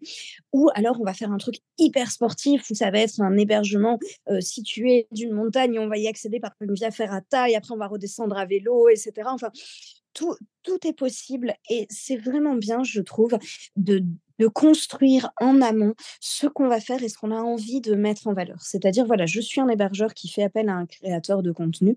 Ou 0.51 0.69
alors 0.75 0.97
on 0.99 1.05
va 1.05 1.13
faire 1.13 1.31
un 1.31 1.37
truc 1.37 1.55
hyper 1.77 2.11
sportif 2.11 2.69
où 2.69 2.75
ça 2.75 2.91
va 2.91 2.99
être 2.99 3.21
un 3.21 3.37
hébergement 3.37 3.97
situé 4.41 5.07
d'une 5.11 5.31
montagne, 5.31 5.79
on 5.79 5.87
va 5.87 5.97
y 5.97 6.07
accéder 6.07 6.41
par 6.41 6.51
une 6.59 6.73
via 6.73 6.91
ferrata 6.91 7.49
et 7.49 7.55
après 7.55 7.73
on 7.73 7.77
va 7.77 7.87
redescendre 7.87 8.37
à 8.37 8.45
vélo, 8.45 8.89
etc. 8.89 9.13
Enfin, 9.27 9.51
tout, 10.15 10.87
est 10.87 10.97
possible 10.97 11.53
et 11.69 11.85
c'est 11.89 12.15
vraiment 12.15 12.55
bien, 12.55 12.83
je 12.83 13.01
trouve, 13.01 13.37
de, 13.75 14.03
construire 14.53 15.31
en 15.39 15.61
amont 15.61 15.93
ce 16.19 16.47
qu'on 16.47 16.67
va 16.67 16.79
faire 16.79 17.01
et 17.03 17.09
ce 17.09 17.17
qu'on 17.17 17.31
a 17.31 17.39
envie 17.39 17.81
de 17.81 17.95
mettre 17.95 18.27
en 18.27 18.33
valeur. 18.33 18.61
C'est-à-dire, 18.61 19.05
voilà, 19.05 19.25
je 19.25 19.39
suis 19.39 19.61
un 19.61 19.69
hébergeur 19.69 20.13
qui 20.13 20.27
fait 20.27 20.43
appel 20.43 20.69
à 20.69 20.73
un 20.73 20.85
créateur 20.85 21.43
de 21.43 21.51
contenu. 21.51 21.95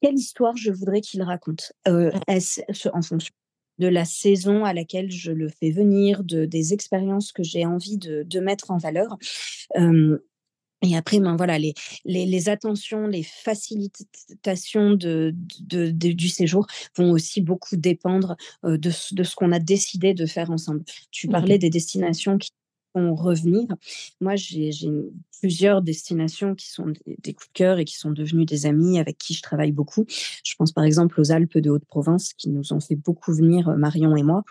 Quelle 0.00 0.14
histoire 0.14 0.56
je 0.56 0.70
voudrais 0.70 1.00
qu'il 1.00 1.22
raconte 1.22 1.72
euh, 1.88 2.10
en 2.92 3.02
fonction 3.02 3.34
de 3.78 3.88
la 3.88 4.04
saison 4.04 4.64
à 4.64 4.72
laquelle 4.72 5.10
je 5.10 5.32
le 5.32 5.48
fais 5.48 5.70
venir, 5.70 6.22
de, 6.22 6.44
des 6.44 6.72
expériences 6.72 7.32
que 7.32 7.42
j'ai 7.42 7.64
envie 7.64 7.96
de, 7.98 8.40
mettre 8.40 8.70
en 8.70 8.78
valeur. 8.78 9.16
Euh, 9.76 10.18
et 10.82 10.96
après, 10.96 11.20
ben 11.20 11.36
voilà, 11.36 11.58
les, 11.58 11.74
les, 12.04 12.48
attentions, 12.48 13.06
les 13.06 13.22
facilitations 13.22 14.92
de, 14.92 15.34
du 15.34 16.28
séjour 16.28 16.66
vont 16.96 17.10
aussi 17.10 17.42
beaucoup 17.42 17.76
dépendre 17.76 18.36
de, 18.62 18.78
de 18.78 19.22
ce 19.22 19.34
qu'on 19.36 19.52
a 19.52 19.58
décidé 19.58 20.14
de 20.14 20.24
faire 20.24 20.50
ensemble. 20.50 20.82
Tu 21.10 21.28
parlais 21.28 21.58
des 21.58 21.70
destinations 21.70 22.38
qui 22.38 22.50
vont 22.94 23.14
revenir. 23.14 23.66
Moi, 24.20 24.36
j'ai 24.36 24.70
plusieurs 25.38 25.82
destinations 25.82 26.54
qui 26.54 26.70
sont 26.70 26.86
des, 26.86 27.16
des, 27.22 27.34
coups 27.34 27.48
de 27.48 27.52
cœur 27.52 27.78
et 27.78 27.84
qui 27.84 27.96
sont 27.96 28.10
devenues 28.10 28.46
des 28.46 28.66
amis 28.66 28.98
avec 28.98 29.18
qui 29.18 29.34
je 29.34 29.42
travaille 29.42 29.72
beaucoup. 29.72 30.06
Je 30.44 30.54
pense 30.56 30.72
par 30.72 30.84
exemple 30.84 31.20
aux 31.20 31.30
Alpes 31.30 31.58
de 31.58 31.70
Haute-Provence 31.70 32.32
qui 32.32 32.48
nous 32.48 32.72
ont 32.72 32.80
fait 32.80 32.96
beaucoup 32.96 33.32
venir, 33.32 33.68
Marion 33.76 34.16
et 34.16 34.22
moi. 34.22 34.44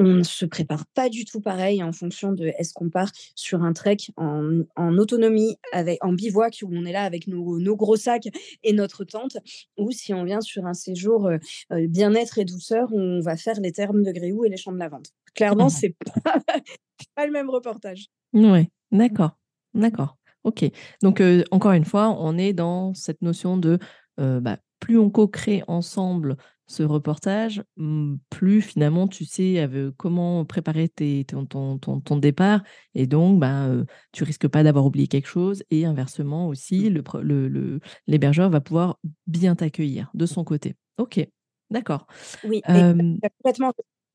On 0.00 0.14
ne 0.14 0.22
se 0.22 0.46
prépare 0.46 0.86
pas 0.94 1.10
du 1.10 1.26
tout 1.26 1.40
pareil 1.40 1.82
en 1.82 1.92
fonction 1.92 2.32
de 2.32 2.46
est-ce 2.58 2.72
qu'on 2.72 2.88
part 2.88 3.10
sur 3.34 3.62
un 3.62 3.74
trek 3.74 3.98
en, 4.16 4.62
autonomie, 4.96 5.56
avec, 5.72 6.02
en 6.02 6.14
bivouac, 6.14 6.60
où 6.62 6.70
on 6.72 6.86
est 6.86 6.92
là 6.92 7.02
avec 7.04 7.26
nos, 7.26 7.76
gros 7.76 7.96
sacs 7.96 8.28
et 8.62 8.72
notre 8.72 9.04
tente, 9.04 9.36
ou 9.76 9.90
si 9.90 10.14
on 10.14 10.24
vient 10.24 10.40
sur 10.40 10.64
un 10.64 10.72
séjour 10.72 11.26
euh, 11.26 11.36
euh, 11.72 11.86
bien-être 11.86 12.38
et 12.38 12.46
douceur, 12.46 12.92
où 12.92 12.98
on 12.98 13.20
va 13.20 13.36
faire 13.36 13.60
les 13.60 13.72
thermes 13.72 14.02
de 14.02 14.10
Gréoux 14.10 14.44
et 14.46 14.48
les 14.48 14.56
champs 14.56 14.72
de 14.72 14.78
lavande. 14.78 15.06
Clairement, 15.34 15.68
ce 15.68 15.80
c'est 15.80 15.96
pas, 16.24 16.34
pas, 17.14 17.26
le 17.26 17.32
même 17.32 17.50
reportage. 17.50 18.06
Oui, 18.32 18.68
d'accord, 18.90 19.36
d'accord. 19.74 20.16
Ok. 20.44 20.64
Donc, 21.02 21.20
euh, 21.20 21.44
encore 21.50 21.72
une 21.72 21.84
fois, 21.84 22.16
on 22.18 22.38
est 22.38 22.54
dans 22.54 22.94
cette 22.94 23.20
notion 23.20 23.58
de 23.58 23.78
bah, 24.16 24.58
plus 24.80 24.98
on 24.98 25.08
co-crée 25.08 25.62
ensemble 25.66 26.36
ce 26.70 26.84
reportage, 26.84 27.64
mmh, 27.76 28.14
plus 28.30 28.62
finalement 28.62 29.08
tu 29.08 29.24
sais 29.24 29.68
comment 29.96 30.44
préparer 30.44 30.88
ton, 30.88 31.44
ton, 31.78 32.16
départ 32.16 32.62
et 32.94 33.06
donc 33.06 33.40
bah, 33.40 33.68
tu 34.12 34.22
risques 34.22 34.46
pas 34.46 34.62
d'avoir 34.62 34.86
oublié 34.86 35.08
quelque 35.08 35.26
chose 35.26 35.64
et 35.70 35.84
inversement 35.84 36.46
aussi 36.46 36.88
le, 36.88 37.80
l'hébergeur 38.06 38.50
va 38.50 38.60
pouvoir 38.60 38.98
bien 39.26 39.56
t'accueillir 39.56 40.10
de 40.14 40.26
son 40.26 40.44
côté. 40.44 40.76
Ok, 40.98 41.26
d'accord. 41.70 42.06
Oui, 42.44 42.62
complètement 42.62 43.72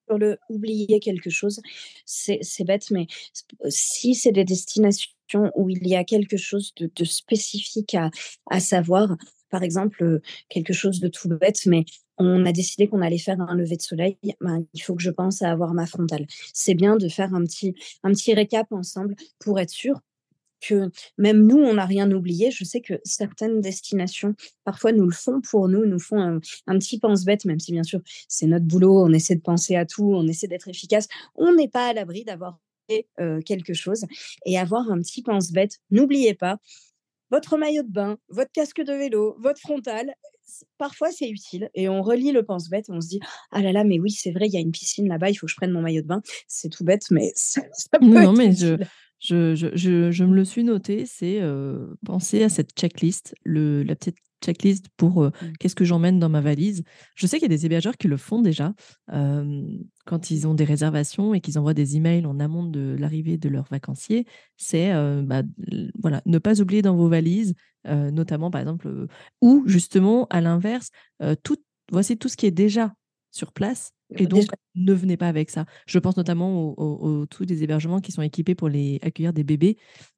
sur 0.07 0.17
le 0.17 0.37
oublier 0.49 0.99
quelque 0.99 1.29
chose, 1.29 1.61
c'est, 2.05 2.39
bête, 2.63 2.91
mais 2.91 3.07
si 3.69 4.15
c'est 4.15 4.31
des 4.31 4.45
destinations 4.45 5.11
où 5.55 5.69
il 5.69 5.87
y 5.87 5.95
a 5.95 6.03
quelque 6.03 6.37
chose 6.37 6.73
de, 6.75 7.03
spécifique 7.03 7.95
à, 7.95 8.11
à 8.49 8.59
savoir, 8.59 9.17
par 9.49 9.63
exemple, 9.63 10.21
quelque 10.49 10.73
chose 10.73 10.99
de 10.99 11.07
tout 11.07 11.29
bête, 11.29 11.65
mais 11.65 11.85
on 12.17 12.45
a 12.45 12.51
décidé 12.51 12.87
qu'on 12.87 13.01
allait 13.01 13.17
faire 13.17 13.39
un 13.41 13.55
lever 13.55 13.77
de 13.77 13.81
soleil, 13.81 14.17
ben, 14.41 14.65
il 14.73 14.81
faut 14.81 14.95
que 14.95 15.03
je 15.03 15.11
pense 15.11 15.41
à 15.41 15.51
avoir 15.51 15.73
ma 15.73 15.85
frontale. 15.85 16.25
C'est 16.53 16.73
bien 16.73 16.95
de 16.95 17.09
faire 17.09 17.33
un 17.33 17.43
petit, 17.43 17.75
un 18.03 18.11
petit 18.11 18.33
récap 18.33 18.71
ensemble 18.71 19.15
pour 19.39 19.59
être 19.59 19.69
sûr 19.69 19.99
que 20.61 20.89
même 21.17 21.45
nous, 21.45 21.57
on 21.57 21.75
n'a 21.75 21.85
rien 21.85 22.09
oublié. 22.11 22.51
Je 22.51 22.63
sais 22.63 22.81
que 22.81 22.95
certaines 23.03 23.61
destinations, 23.61 24.35
parfois, 24.63 24.91
nous 24.91 25.05
le 25.05 25.13
font 25.13 25.41
pour 25.41 25.67
nous, 25.67 25.85
nous 25.85 25.99
font 25.99 26.19
un, 26.19 26.39
petit 26.79 26.99
pense-bête, 26.99 27.45
même 27.45 27.59
si 27.59 27.71
bien 27.71 27.83
sûr, 27.83 28.01
c'est 28.27 28.47
notre 28.47 28.65
boulot, 28.65 29.03
on 29.05 29.13
essaie 29.13 29.35
de 29.35 29.41
penser 29.41 29.75
à 29.75 29.85
tout, 29.85 30.13
on 30.15 30.27
essaie 30.27 30.47
d'être 30.47 30.67
efficace. 30.67 31.07
On 31.35 31.53
n'est 31.53 31.67
pas 31.67 31.89
à 31.89 31.93
l'abri 31.93 32.23
d'avoir 32.23 32.59
euh, 33.19 33.41
quelque 33.41 33.73
chose 33.73 34.05
et 34.45 34.57
avoir 34.57 34.89
un 34.91 34.99
petit 34.99 35.21
pense-bête. 35.21 35.79
N'oubliez 35.91 36.33
pas, 36.33 36.59
votre 37.35 37.57
maillot 37.57 37.83
de 37.83 37.91
bain, 37.91 38.17
votre 38.29 38.51
casque 38.53 38.81
de 38.81 38.93
vélo, 38.93 39.35
votre 39.39 39.59
frontal, 39.59 40.13
parfois 40.77 41.11
c'est 41.11 41.29
utile 41.29 41.69
et 41.75 41.89
on 41.89 42.01
relit 42.01 42.31
le 42.31 42.43
pense-bête 42.43 42.87
et 42.87 42.93
on 42.93 43.01
se 43.01 43.09
dit 43.09 43.19
ah 43.51 43.61
là 43.61 43.73
là 43.73 43.83
mais 43.83 43.99
oui 43.99 44.09
c'est 44.11 44.31
vrai 44.31 44.47
il 44.47 44.53
y 44.53 44.57
a 44.57 44.61
une 44.61 44.71
piscine 44.71 45.09
là-bas 45.09 45.29
il 45.29 45.35
faut 45.35 45.47
que 45.47 45.51
je 45.51 45.57
prenne 45.57 45.71
mon 45.71 45.81
maillot 45.81 46.01
de 46.01 46.07
bain. 46.07 46.21
C'est 46.47 46.69
tout 46.69 46.85
bête 46.85 47.03
mais 47.11 47.31
ça, 47.35 47.61
peut 47.91 48.05
non, 48.05 48.31
mais 48.31 48.53
je, 48.53 48.77
je, 49.19 49.53
je, 49.53 50.11
je, 50.11 50.23
me 50.23 50.33
le 50.33 50.45
suis 50.45 50.63
noté 50.63 51.05
c'est 51.05 51.41
euh, 51.41 51.93
penser 52.05 52.41
à 52.41 52.47
cette 52.47 52.71
checklist 52.73 53.35
le, 53.43 53.83
la 53.83 53.95
petite 53.95 54.17
checklist 54.43 54.87
pour 54.97 55.23
mmh. 55.23 55.31
qu'est-ce 55.59 55.75
que 55.75 55.85
j'emmène 55.85 56.19
dans 56.19 56.29
ma 56.29 56.41
valise. 56.41 56.83
Je 57.15 57.27
sais 57.27 57.37
qu'il 57.37 57.51
y 57.51 57.53
a 57.53 57.55
des 57.55 57.65
hébergeurs 57.65 57.97
qui 57.97 58.07
le 58.07 58.17
font 58.17 58.41
déjà 58.41 58.73
quand 59.07 60.31
ils 60.31 60.47
ont 60.47 60.53
des 60.53 60.63
réservations 60.63 61.33
et 61.33 61.41
qu'ils 61.41 61.57
envoient 61.57 61.73
des 61.73 61.97
emails 61.97 62.25
en 62.25 62.39
amont 62.39 62.63
de 62.63 62.95
l'arrivée 62.99 63.37
de 63.37 63.49
leurs 63.49 63.67
vacanciers. 63.69 64.25
C'est 64.57 64.91
bah, 65.23 65.43
voilà, 65.99 66.21
ne 66.25 66.37
pas 66.37 66.61
oublier 66.61 66.81
dans 66.81 66.95
vos 66.95 67.09
valises, 67.09 67.55
notamment 67.85 68.51
par 68.51 68.61
exemple, 68.61 69.07
ou 69.41 69.63
justement 69.65 70.27
à 70.29 70.41
l'inverse, 70.41 70.89
tout, 71.43 71.57
voici 71.91 72.17
tout 72.17 72.29
ce 72.29 72.37
qui 72.37 72.45
est 72.45 72.51
déjà 72.51 72.93
sur 73.35 73.51
place 73.51 73.91
et 74.13 74.27
donc, 74.27 74.45
ne 74.75 74.93
venez 74.93 75.17
pas 75.17 75.27
avec 75.27 75.49
ça. 75.49 75.65
Je 75.87 75.97
pense 75.97 76.15
notamment 76.15 76.73
aux, 76.77 77.25
tous 77.25 77.43
les 77.43 77.63
hébergements 77.63 77.99
qui 77.99 78.11
sont 78.11 78.21
équipés 78.21 78.53
pour 78.53 78.69
les 78.69 78.99
accueillir 79.01 79.33
des 79.33 79.43
bébés. 79.43 79.77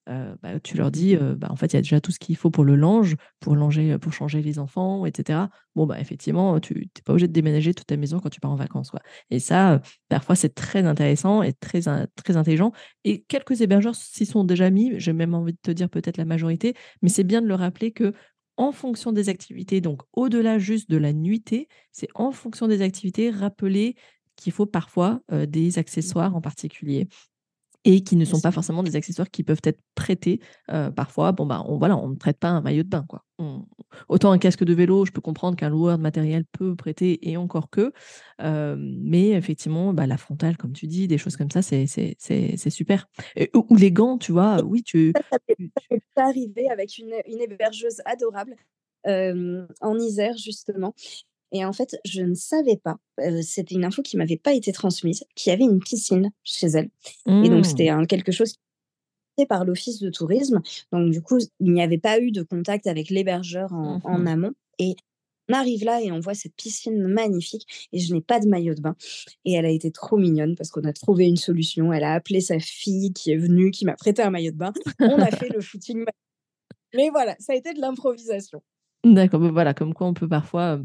Euh, 0.09 0.36
bah, 0.41 0.59
tu 0.59 0.78
leur 0.78 0.91
dis, 0.91 1.15
euh, 1.15 1.36
bah, 1.36 1.47
en 1.49 1.55
fait, 1.55 1.68
il 1.68 1.76
y 1.76 1.80
a 1.80 1.82
déjà 1.82 2.01
tout 2.01 2.11
ce 2.11 2.20
qu'il 2.20 2.36
faut 2.36 2.49
pour 2.49 2.63
le 2.63 2.76
linge, 2.76 3.15
pour, 3.39 3.55
langer, 3.55 3.97
pour 3.97 4.11
changer 4.11 4.41
les 4.41 4.59
enfants, 4.59 5.05
etc. 5.05 5.39
Bon, 5.76 5.86
bah, 5.86 5.99
effectivement, 5.99 6.59
tu 6.59 6.76
n'es 6.76 7.01
pas 7.05 7.13
obligé 7.13 7.28
de 7.28 7.34
déménager 7.34 7.74
toute 7.74 7.88
ta 7.88 7.97
maison 7.97 8.20
quand 8.20 8.30
tu 8.30 8.41
pars 8.41 8.51
en 8.51 8.55
vacances. 8.55 8.91
Quoi. 8.91 9.01
Et 9.30 9.39
ça, 9.39 9.74
euh, 9.74 9.80
parfois, 10.09 10.36
c'est 10.36 10.53
très 10.53 10.86
intéressant 10.86 11.41
et 11.41 11.53
très, 11.53 11.82
très 12.15 12.38
intelligent. 12.38 12.74
Et 13.05 13.24
quelques 13.24 13.61
hébergeurs 13.61 13.95
s'y 13.95 14.26
sont 14.26 14.43
déjà 14.43 14.70
mis, 14.70 14.99
j'ai 14.99 15.13
même 15.13 15.34
envie 15.34 15.53
de 15.53 15.59
te 15.61 15.72
dire 15.72 15.89
peut-être 15.89 16.18
la 16.18 16.26
majorité, 16.26 16.74
mais 17.01 17.09
c'est 17.09 17.24
bien 17.24 17.41
de 17.41 17.47
le 17.47 17.55
rappeler 17.55 17.91
que 17.91 18.13
en 18.58 18.72
fonction 18.72 19.12
des 19.12 19.30
activités, 19.30 19.82
donc 19.82 20.01
au-delà 20.14 20.60
juste 20.60 20.89
de 20.89 20.97
la 20.97 21.14
nuitée, 21.14 21.68
c'est 21.91 22.10
en 22.16 22.32
fonction 22.32 22.68
des 22.68 22.82
activités, 22.82 23.30
rappeler 23.30 23.95
qu'il 24.36 24.51
faut 24.53 24.66
parfois 24.66 25.22
des 25.47 25.80
accessoires 25.80 26.36
en 26.36 26.41
particulier. 26.41 27.08
Et 27.84 28.04
qui 28.04 28.16
ne 28.16 28.26
sont 28.26 28.42
pas 28.42 28.52
forcément 28.52 28.84
des 28.84 28.96
accessoires 28.96 29.30
qui 29.30 29.44
peuvent 29.44 29.62
être 29.64 29.80
prêtés. 29.96 30.40
parfois, 30.96 31.32
bon, 31.32 31.46
bah, 31.46 31.64
on, 31.68 31.78
voilà, 31.78 31.98
on 31.98 32.10
ne 32.10 32.16
prête 32.16 32.38
pas 32.38 32.50
un 32.50 32.62
maillot 32.62 32.84
de 32.84 32.90
bain. 32.90 33.06
Quoi. 33.08 33.24
autant 34.10 34.32
un 34.32 34.38
casque 34.38 34.64
de 34.64 34.74
vélo, 34.74 35.06
je 35.06 35.12
peux 35.12 35.22
comprendre 35.22 35.56
qu'un 35.56 35.70
loueur 35.70 35.98
de 35.98 36.04
matériel 36.04 36.44
peut 36.46 36.76
prêter, 36.76 37.30
et 37.30 37.38
encore 37.38 37.70
que. 37.70 37.94
mais 38.40 39.30
effectivement, 39.30 39.94
bah, 39.94 40.08
la 40.08 40.18
frontale, 40.18 40.58
comme 40.58 40.74
tu 40.74 40.88
dis, 40.88 41.08
des 41.08 41.18
choses 41.18 41.38
comme 41.38 41.52
ça, 41.52 41.62
c'est 41.62 42.70
super. 42.70 43.08
ou, 43.54 43.76
les 43.76 43.92
gants, 43.92 44.18
tu 44.18 44.32
vois, 44.32 44.62
oui, 44.64 44.84
tu... 44.84 45.14
Ça, 46.16 46.26
arrivé 46.26 46.70
avec 46.70 46.98
une, 46.98 47.14
une 47.28 47.42
hébergeuse 47.42 48.02
adorable 48.06 48.56
en 49.06 49.98
Isère, 49.98 50.38
justement. 50.38 50.94
Et 51.52 51.64
en 51.64 51.72
fait, 51.74 51.98
je 52.06 52.22
ne 52.22 52.34
savais 52.34 52.76
pas, 52.78 52.98
c'était 53.41 53.76
une 53.76 53.86
info 53.86 54.02
qui 54.02 54.18
m'avait 54.18 54.38
pas 54.38 54.54
été 54.54 54.72
transmise, 54.72 55.24
qu'il 55.36 55.50
y 55.50 55.54
avait 55.54 55.64
une 55.64 55.80
piscine 55.80 56.32
chez 56.43 56.68
elle. 56.68 56.89
Et 57.28 57.50
donc, 57.50 57.66
c'était 57.66 57.89
Mmh. 57.91 58.08
quelque 58.08 58.32
chose 58.32 58.56
fait 59.39 59.45
par 59.45 59.64
l'office 59.66 60.00
de 60.00 60.10
tourisme. 60.10 60.62
Donc, 60.91 61.12
du 61.12 61.22
coup, 61.22 61.38
il 61.60 61.72
n'y 61.72 61.82
avait 61.82 62.00
pas 62.00 62.20
eu 62.20 62.32
de 62.32 62.41
contact 62.43 62.88
avec 62.88 63.10
l'hébergeur 63.10 63.72
en, 63.74 63.98
Mmh 63.98 64.02
en 64.04 64.26
amont. 64.26 64.54
Et 64.80 64.95
on 65.50 65.54
arrive 65.54 65.86
là 65.86 66.02
et 66.02 66.12
on 66.12 66.20
voit 66.20 66.34
cette 66.34 66.56
piscine 66.56 67.08
magnifique 67.08 67.88
et 67.93 68.00
je 68.00 68.14
n'ai 68.14 68.20
pas 68.20 68.39
de 68.41 68.48
maillot 68.48 68.74
de 68.76 68.82
bain. 68.82 68.95
Et 69.45 69.54
elle 69.54 69.66
a 69.66 69.70
été 69.70 69.91
trop 69.91 70.18
mignonne 70.18 70.56
parce 70.56 70.70
qu'on 70.72 70.84
a 70.84 70.91
trouvé 70.91 71.26
une 71.26 71.38
solution. 71.38 71.93
Elle 71.93 72.04
a 72.04 72.14
appelé 72.14 72.41
sa 72.41 72.60
fille 72.60 73.14
qui 73.14 73.32
est 73.32 73.38
venue, 73.38 73.72
qui 73.72 73.86
m'a 73.86 73.95
prêté 73.95 74.22
un 74.22 74.32
maillot 74.32 74.52
de 74.52 74.58
bain. 74.58 74.74
On 75.00 75.20
a 75.20 75.32
fait 75.32 75.48
le 75.50 75.62
footing. 75.62 76.04
Mais 76.93 77.10
voilà, 77.10 77.36
ça 77.39 77.54
a 77.54 77.56
été 77.56 77.74
de 77.74 77.80
l'improvisation. 77.80 78.62
D'accord, 79.06 79.39
bah, 79.39 79.52
voilà, 79.52 79.74
comme 79.74 79.93
quoi 79.93 80.08
on 80.08 80.14
peut 80.14 80.28
parfois, 80.28 80.82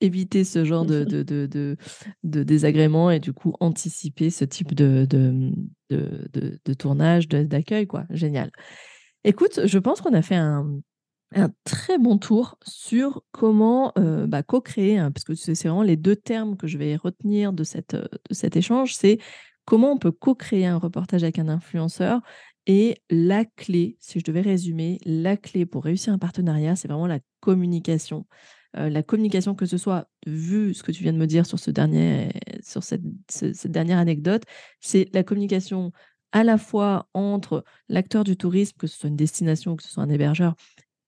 éviter 0.00 0.44
ce 0.44 0.64
genre 0.64 0.84
de 0.84 1.04
de 1.04 1.22
de 1.22 1.46
de 1.46 1.76
de 2.24 2.42
désagréments 2.42 3.10
et 3.10 3.20
du 3.20 3.32
coup 3.32 3.54
anticiper 3.60 4.30
ce 4.30 4.44
type 4.44 4.74
de 4.74 5.06
de, 5.06 6.74
tournage, 6.74 7.28
d'accueil, 7.28 7.86
quoi. 7.86 8.04
Génial. 8.10 8.50
Écoute, 9.24 9.60
je 9.66 9.78
pense 9.78 10.00
qu'on 10.00 10.14
a 10.14 10.22
fait 10.22 10.36
un 10.36 10.80
un 11.34 11.50
très 11.64 11.98
bon 11.98 12.18
tour 12.18 12.56
sur 12.64 13.22
comment, 13.32 13.92
heu, 13.98 14.26
bah, 14.26 14.42
co-créer, 14.44 14.96
hein, 14.98 15.10
parce 15.10 15.24
que 15.24 15.34
c'est 15.34 15.54
vraiment 15.68 15.82
les 15.82 15.96
2 15.96 16.14
termes 16.14 16.56
que 16.56 16.68
je 16.68 16.78
vais 16.78 16.94
retenir 16.96 17.52
de 17.52 17.64
cette, 17.64 17.96
de 17.96 18.08
cet 18.34 18.56
échange, 18.56 18.94
c'est 18.94 19.18
comment 19.64 19.92
on 19.92 19.98
peut 19.98 20.12
co-créer 20.12 20.66
un 20.66 20.76
reportage 20.78 21.24
avec 21.24 21.38
un 21.40 21.48
influenceur 21.48 22.20
et 22.66 22.96
la 23.10 23.44
clé, 23.44 23.96
si 24.00 24.20
je 24.20 24.24
devais 24.24 24.40
résumer, 24.40 24.98
la 25.04 25.36
clé 25.36 25.66
pour 25.66 25.84
réussir 25.84 26.12
un 26.12 26.18
partenariat, 26.18 26.76
c'est 26.76 26.88
vraiment 26.88 27.06
la 27.06 27.20
communication. 27.40 28.26
Heu, 28.78 28.88
la 28.90 29.02
communication, 29.02 29.54
que 29.54 29.66
ce 29.66 29.78
soit 29.78 30.08
vu 30.26 30.74
ce 30.74 30.82
que 30.82 30.92
tu 30.92 31.02
viens 31.02 31.12
de 31.12 31.18
me 31.18 31.26
dire 31.26 31.46
sur 31.46 31.58
ce 31.58 31.70
dernier 31.70 32.30
sur 32.62 32.82
cette 32.82 33.02
ce 33.30 33.52
cette 33.52 33.72
dernière 33.72 33.98
anecdote, 33.98 34.42
c'est 34.80 35.08
la 35.14 35.22
communication 35.24 35.92
à 36.32 36.44
la 36.44 36.58
fois 36.58 37.08
entre 37.14 37.64
l'acteur 37.88 38.24
du 38.24 38.36
tourisme, 38.36 38.76
que 38.78 38.86
ce 38.86 38.98
soit 38.98 39.08
une 39.08 39.16
destination 39.16 39.72
ou 39.72 39.76
que 39.76 39.82
ce 39.82 39.90
soit 39.90 40.02
un 40.02 40.10
hébergeur 40.10 40.54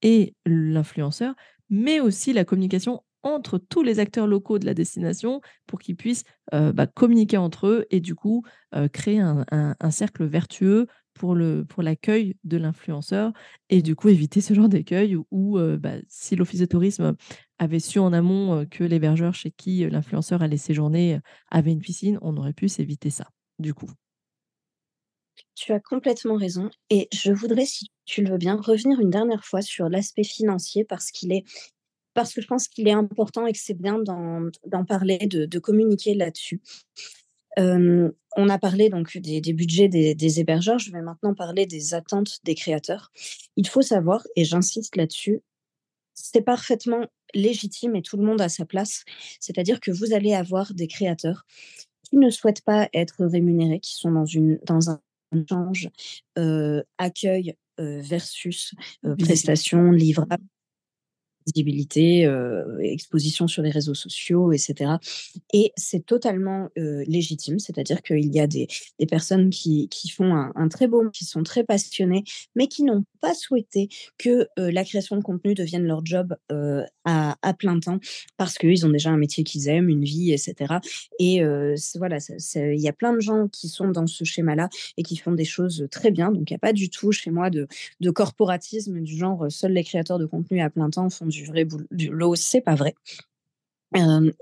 et 0.03 0.35
l'influenceur, 0.47 1.35
mais 1.71 2.01
aussi 2.01 2.33
la 2.33 2.45
communication 2.45 3.03
entre 3.25 3.59
tous 3.59 3.83
les 3.83 3.99
acteurs 3.99 4.27
locaux 4.29 4.59
de 4.61 4.67
la 4.67 4.75
destination 4.75 5.41
pour 5.67 5.81
qu'ils 5.81 5.97
puissent, 5.97 6.25
heu, 6.55 6.73
bah, 6.73 6.87
communiquer 6.87 7.37
entre 7.37 7.67
eux 7.67 7.87
et 7.91 8.01
du 8.01 8.15
coup, 8.15 8.45
heu, 8.77 8.89
créer 8.89 9.21
un 9.21 9.45
un 9.51 9.91
cercle 9.91 10.25
vertueux 10.27 10.87
pour 11.15 11.37
pour 11.69 11.83
l'accueil 11.83 12.37
de 12.45 12.57
l'influenceur 12.59 13.33
et 13.71 13.83
du 13.83 13.97
coup 13.97 14.09
éviter 14.09 14.41
ce 14.41 14.55
genre 14.55 14.69
d'écueil 14.69 15.17
où 15.33 15.59
bah, 15.81 15.95
si 16.09 16.37
l'office 16.37 16.61
de 16.61 16.67
tourisme 16.67 17.17
avait 17.59 17.81
su 17.81 17.99
en 17.99 18.13
amont, 18.13 18.67
que 18.71 18.85
l'hébergeur 18.85 19.35
chez 19.35 19.51
qui, 19.51 19.89
l'influenceur 19.89 20.43
allait 20.43 20.57
séjourner, 20.57 21.19
avait 21.51 21.73
une 21.73 21.81
piscine, 21.81 22.19
on 22.23 22.37
aurait 22.37 22.53
pu 22.53 22.69
s'éviter 22.69 23.11
ça, 23.11 23.29
du 23.59 23.75
coup. 23.75 23.91
Tu 25.55 25.73
as 25.73 25.81
complètement 25.81 26.37
raison 26.37 26.71
et 26.91 27.09
je 27.13 27.33
voudrais, 27.33 27.67
si 27.67 27.91
tu 28.05 28.23
le 28.23 28.31
veux 28.31 28.39
bien, 28.39 28.57
revenir 28.57 29.01
une 29.01 29.11
dernière 29.11 29.45
fois 29.45 29.63
sur 29.63 29.89
l'aspect 29.89 30.25
financier 30.25 30.85
parce 30.85 31.11
qu'il 31.11 31.33
est 31.33 31.45
parce 32.15 32.33
que 32.35 32.41
je 32.41 32.47
pense 32.49 32.67
qu'il 32.67 32.89
est 32.89 32.93
important 32.93 33.47
et 33.47 33.53
que 33.53 33.59
c'est 33.61 33.79
bien 33.79 33.99
d'en 34.01 34.85
parler, 34.85 35.19
de 35.19 35.59
communiquer 35.59 36.15
là-dessus. 36.15 36.61
On 37.57 38.49
a 38.49 38.59
parlé 38.59 38.89
donc 38.89 39.17
des 39.19 39.53
budgets 39.53 39.89
des 39.89 40.41
hébergeurs, 40.41 40.79
je 40.79 40.91
vais 40.91 41.03
maintenant 41.03 41.35
parler 41.35 41.67
des 41.67 41.95
attentes 41.95 42.39
des 42.45 42.55
créateurs. 42.55 43.11
Il 43.57 43.69
faut 43.69 43.83
savoir 43.83 44.27
et 44.37 44.45
j'insiste 44.45 44.97
là-dessus, 44.97 45.43
c'est 46.15 46.43
parfaitement 46.43 47.07
légitime 47.35 47.97
et 47.97 48.03
tout 48.03 48.17
le 48.17 48.25
monde 48.25 48.41
a 48.41 48.49
sa 48.49 48.65
place. 48.67 49.05
C'est-à-dire 49.41 49.81
que 49.81 49.91
vous 49.91 50.13
allez 50.15 50.35
avoir 50.35 50.75
des 50.75 50.89
créateurs 50.89 51.45
qui 52.05 52.17
ne 52.19 52.31
souhaitent 52.31 52.63
pas 52.65 52.89
être 52.95 53.27
rémunérés, 53.27 53.81
qui 53.81 53.95
sont 53.97 54.13
dans 54.13 54.27
une 54.27 54.59
dans 54.67 54.91
un 54.91 55.01
échange, 55.35 55.89
heu, 56.39 56.85
accueil, 56.99 57.55
heu, 57.81 58.01
versus, 58.01 58.75
heu, 59.07 59.17
Visibilité. 59.17 59.19
prestations 59.19 59.91
livrables 59.93 60.45
visibilité, 61.55 62.27
heu, 62.27 62.79
exposition 62.83 63.49
sur 63.49 63.63
les 63.63 63.71
réseaux 63.71 63.95
sociaux 63.95 64.53
et 64.53 64.59
cetera 64.59 65.01
et 65.55 65.73
c'est 65.77 66.07
totalement, 66.07 66.69
heu, 66.79 67.03
légitime. 67.07 67.59
C'est-à-dire 67.59 68.03
qu'il 68.03 68.35
y 68.35 68.41
a 68.41 68.47
des 68.47 68.69
personnes 69.09 69.51
qui 69.51 69.89
font 70.11 70.35
un 70.55 70.69
très 70.69 70.89
beau 70.89 71.11
qui 71.11 71.25
sont 71.25 71.43
très 71.43 71.65
passionnés, 71.65 72.25
mais 72.57 72.69
qui 72.69 72.83
n'ont 72.85 73.05
pas 73.21 73.35
souhaité 73.35 73.89
que, 74.19 74.49
heu, 74.59 74.71
la 74.71 74.85
création 74.85 75.17
de 75.17 75.23
contenu 75.23 75.55
devienne 75.55 75.85
leur 75.87 76.05
job, 76.07 76.37
heu, 76.53 76.85
à 77.05 77.55
plein 77.59 77.81
temps 77.81 78.01
parce 78.37 78.59
qu'ils 78.59 78.85
ont 78.87 78.91
déjà 78.91 79.11
un 79.11 79.17
métier 79.17 79.45
qu'ils 79.45 79.69
aiment, 79.69 79.89
une 79.89 80.05
vie 80.05 80.33
et 80.33 80.39
cetera 80.39 80.81
et 81.19 81.43
voilà, 81.97 82.19
il 82.57 82.81
y 82.81 82.89
a 82.89 82.93
plein 82.93 83.13
de 83.15 83.21
gens 83.21 83.49
qui 83.49 83.69
sont 83.69 83.89
dans 83.91 84.07
ce 84.07 84.25
schéma-là 84.25 84.69
et 84.99 85.03
qui 85.03 85.17
font 85.17 85.33
des 85.33 85.45
choses, 85.47 85.87
très 85.91 86.11
bien. 86.11 86.31
Donc 86.33 86.51
il 86.51 86.55
y 86.55 86.57
a 86.57 86.59
pas 86.59 86.73
du 86.75 86.91
tout 86.91 87.13
chez 87.13 87.31
moi 87.31 87.51
de 87.51 87.67
de 88.01 88.11
corporatisme 88.11 89.01
du 89.01 89.17
genre, 89.17 89.47
seuls 89.51 89.73
les 89.73 89.85
créateurs 89.85 90.19
de 90.19 90.27
contenu 90.27 90.61
à 90.61 90.71
plein 90.71 90.91
temps 90.91 91.11
font 91.11 91.27
du 91.27 91.38
vrai 91.47 91.67
du 91.91 92.11
lot, 92.11 92.37
c'est 92.37 92.61
pas 92.63 92.75
vrai. 92.75 92.95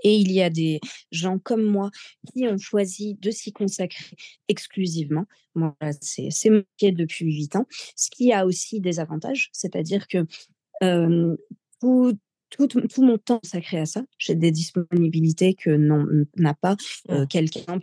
Et 0.03 0.15
il 0.17 0.31
y 0.31 0.41
a 0.41 0.49
des 0.49 0.79
gens 1.11 1.39
comme 1.39 1.63
moi 1.63 1.91
qui 2.33 2.45
ont 2.47 2.57
choisi 2.57 3.15
de 3.21 3.31
s'y 3.31 3.53
consacrer 3.53 4.15
exclusivement. 4.49 5.25
Moi, 5.55 5.75
c'est 6.01 6.29
c'est 6.31 6.49
mon 6.51 6.63
depuis 6.81 7.25
8 7.25 7.55
ans, 7.55 7.65
ce 7.95 8.09
qui 8.11 8.33
a 8.33 8.45
aussi 8.45 8.81
des 8.81 8.99
avantages, 8.99 9.49
c'est-à-dire 9.53 10.07
que, 10.07 10.25
tout 11.81 12.17
tout 12.51 12.67
tout 12.67 13.03
mon 13.03 13.17
temps 13.19 13.39
consacré 13.41 13.79
à 13.79 13.85
ça, 13.87 14.03
j'ai 14.19 14.35
des 14.35 14.51
disponibilités 14.51 15.53
que 15.55 15.71
n'a 16.37 16.53
pas, 16.55 16.77
heu, 17.11 17.23
Mmh. 17.23 17.27
quelqu'un 17.27 17.79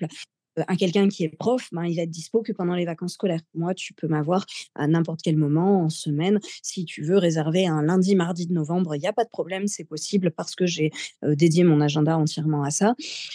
un 0.69 0.77
quelqu'un 0.77 1.09
qui 1.09 1.25
est 1.25 1.29
prof, 1.29 1.69
ben, 1.73 1.85
il 1.85 1.97
va 1.97 2.03
être 2.03 2.11
dispo 2.11 2.43
que 2.43 2.53
pendant 2.53 2.75
les 2.75 2.85
vacances 2.85 3.15
scolaires. 3.15 3.41
Moi, 3.55 3.75
tu 3.75 3.93
peux 3.95 4.07
m'avoir 4.09 4.47
à 4.75 4.87
n'importe 4.87 5.21
quel 5.23 5.37
moment 5.37 5.83
en 5.83 5.89
semaine. 5.91 6.41
Si 6.63 6.85
tu 6.85 7.03
veux 7.03 7.19
réserver 7.19 7.67
un 7.67 7.83
lundi, 7.83 8.15
mardi 8.17 8.47
de 8.47 8.53
novembre, 8.53 8.95
il 8.97 9.03
y 9.03 9.07
a 9.07 9.13
pas 9.13 9.25
de 9.25 9.29
problème, 9.31 9.67
c'est 9.67 9.85
possible 9.85 10.31
parce 10.31 10.55
que 10.55 10.67
j'ai, 10.67 10.91
heu, 11.25 11.37
dédié 11.37 11.65
mon 11.65 11.81
agenda 11.81 12.17
entièrement 12.19 12.63
à 12.65 12.71
ça. 12.71 12.95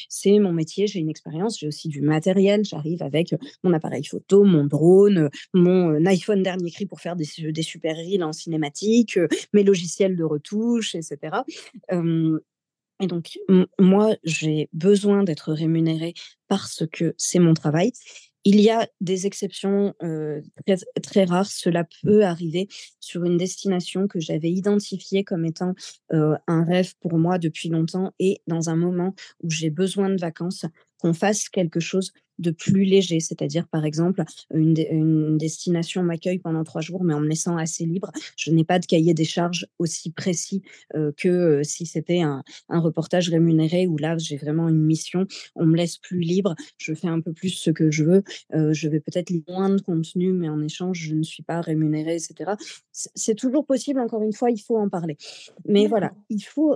C'est 0.09 0.39
mon 0.39 0.53
métier, 0.53 0.87
j'ai 0.87 0.99
une 0.99 1.09
expérience, 1.09 1.59
j'ai 1.59 1.67
aussi 1.67 1.87
du 1.89 2.01
matériel. 2.01 2.63
J'arrive 2.65 3.03
avec, 3.03 3.35
mon 3.63 3.73
appareil 3.73 4.03
photo, 4.05 4.43
mon 4.43 4.65
drone, 4.65 5.29
mon, 5.53 5.91
heu, 5.91 6.07
iPhone 6.07 6.43
dernier 6.43 6.71
cri 6.71 6.85
pour 6.85 7.01
faire 7.01 7.15
des 7.15 7.25
su 7.25 7.51
des 7.53 7.63
super 7.63 7.95
reels 7.97 8.23
en 8.23 8.33
cinématique, 8.33 9.17
heu, 9.17 9.27
mes 9.53 9.63
logiciels 9.63 10.15
de 10.15 10.23
retouche 10.23 10.95
et 10.95 11.01
cetera. 11.01 11.45
Et 12.99 13.07
donc 13.07 13.37
moi, 13.79 14.15
j'ai 14.23 14.69
besoin 14.73 15.23
d'être 15.23 15.53
rémunérée 15.53 16.13
parce 16.47 16.83
que 16.91 17.13
c'est 17.17 17.39
mon 17.39 17.53
travail. 17.53 17.91
Il 18.45 18.59
y 18.61 18.69
a 18.69 18.87
des 19.01 19.27
exceptions, 19.27 19.93
très 20.65 20.77
très 21.01 21.23
rares. 21.25 21.51
Cela 21.51 21.85
peut 22.03 22.23
arriver 22.23 22.67
sur 22.99 23.25
une 23.25 23.37
destination 23.37 24.07
que 24.07 24.19
j'avais 24.19 24.49
identifiée 24.49 25.23
comme 25.23 25.45
étant, 25.45 25.73
un 26.11 26.63
rêve 26.63 26.93
pour 27.01 27.17
moi 27.17 27.37
depuis 27.37 27.69
longtemps 27.69 28.13
et 28.19 28.41
dans 28.47 28.69
un 28.69 28.75
moment 28.75 29.13
où 29.43 29.49
j'ai 29.49 29.69
besoin 29.69 30.09
de 30.09 30.19
vacances, 30.19 30.65
qu'on 30.99 31.13
fasse 31.13 31.49
quelque 31.49 31.79
chose 31.79 32.11
de 32.39 32.51
plus 32.51 32.83
léger. 32.83 33.19
C'est-à-dire, 33.19 33.67
par 33.67 33.85
exemple, 33.85 34.23
une 34.53 34.73
des 34.73 34.87
une 34.91 35.37
destination 35.37 36.03
m'accueille 36.03 36.39
pendant 36.39 36.63
3 36.63 36.81
jours, 36.81 37.03
mais 37.03 37.13
en 37.13 37.19
me 37.21 37.27
laissant 37.27 37.57
assez 37.57 37.85
libre. 37.85 38.11
Je 38.37 38.51
n'ai 38.51 38.63
pas 38.63 38.79
de 38.79 38.85
cahier 38.87 39.13
des 39.13 39.25
charges 39.25 39.67
aussi 39.79 40.11
précis, 40.11 40.61
heu, 40.95 41.13
que, 41.17 41.29
heu, 41.59 41.63
si 41.63 41.85
c'était 41.85 42.21
un 42.21 42.43
un 42.69 42.79
reportage 42.79 43.29
rémunéré 43.29 43.87
où 43.87 43.97
là, 43.97 44.17
j'ai 44.17 44.37
vraiment 44.37 44.69
une 44.69 44.81
mission. 44.83 45.25
On 45.55 45.65
me 45.65 45.75
laisse 45.77 45.97
plus 45.97 46.19
libre, 46.21 46.55
je 46.77 46.93
fais 46.93 47.07
un 47.07 47.21
peu 47.21 47.33
plus 47.33 47.49
ce 47.49 47.71
que 47.71 47.91
je 47.91 48.03
veux, 48.03 48.23
heu, 48.55 48.73
je 48.73 48.87
vais 48.89 48.99
peut-être 48.99 49.29
lire 49.29 49.43
moins 49.47 49.69
de 49.69 49.81
contenu, 49.81 50.31
mais 50.33 50.49
en 50.49 50.61
échange, 50.61 50.99
je 50.99 51.15
ne 51.15 51.23
suis 51.23 51.43
pas 51.43 51.61
rémunérée 51.61 52.15
et 52.15 52.19
cetera. 52.19 52.57
C'est 52.91 53.35
toujours 53.35 53.65
possible, 53.65 53.99
encore 53.99 54.23
une 54.23 54.33
fois, 54.33 54.51
il 54.51 54.59
faut 54.59 54.77
en 54.77 54.89
parler. 54.89 55.17
Mais 55.67 55.87
voilà, 55.87 56.13
il 56.29 56.41
faut 56.41 56.75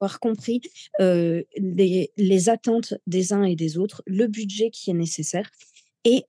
avoir 0.00 0.20
compris, 0.20 0.60
les 0.98 2.48
attentes 2.48 2.94
des 3.06 3.32
uns 3.32 3.44
et 3.44 3.56
des 3.56 3.78
autres, 3.78 4.02
le 4.06 4.26
budget 4.26 4.70
qui 4.70 4.90
est 4.90 4.94
nécessaire 4.94 5.50
et 6.04 6.24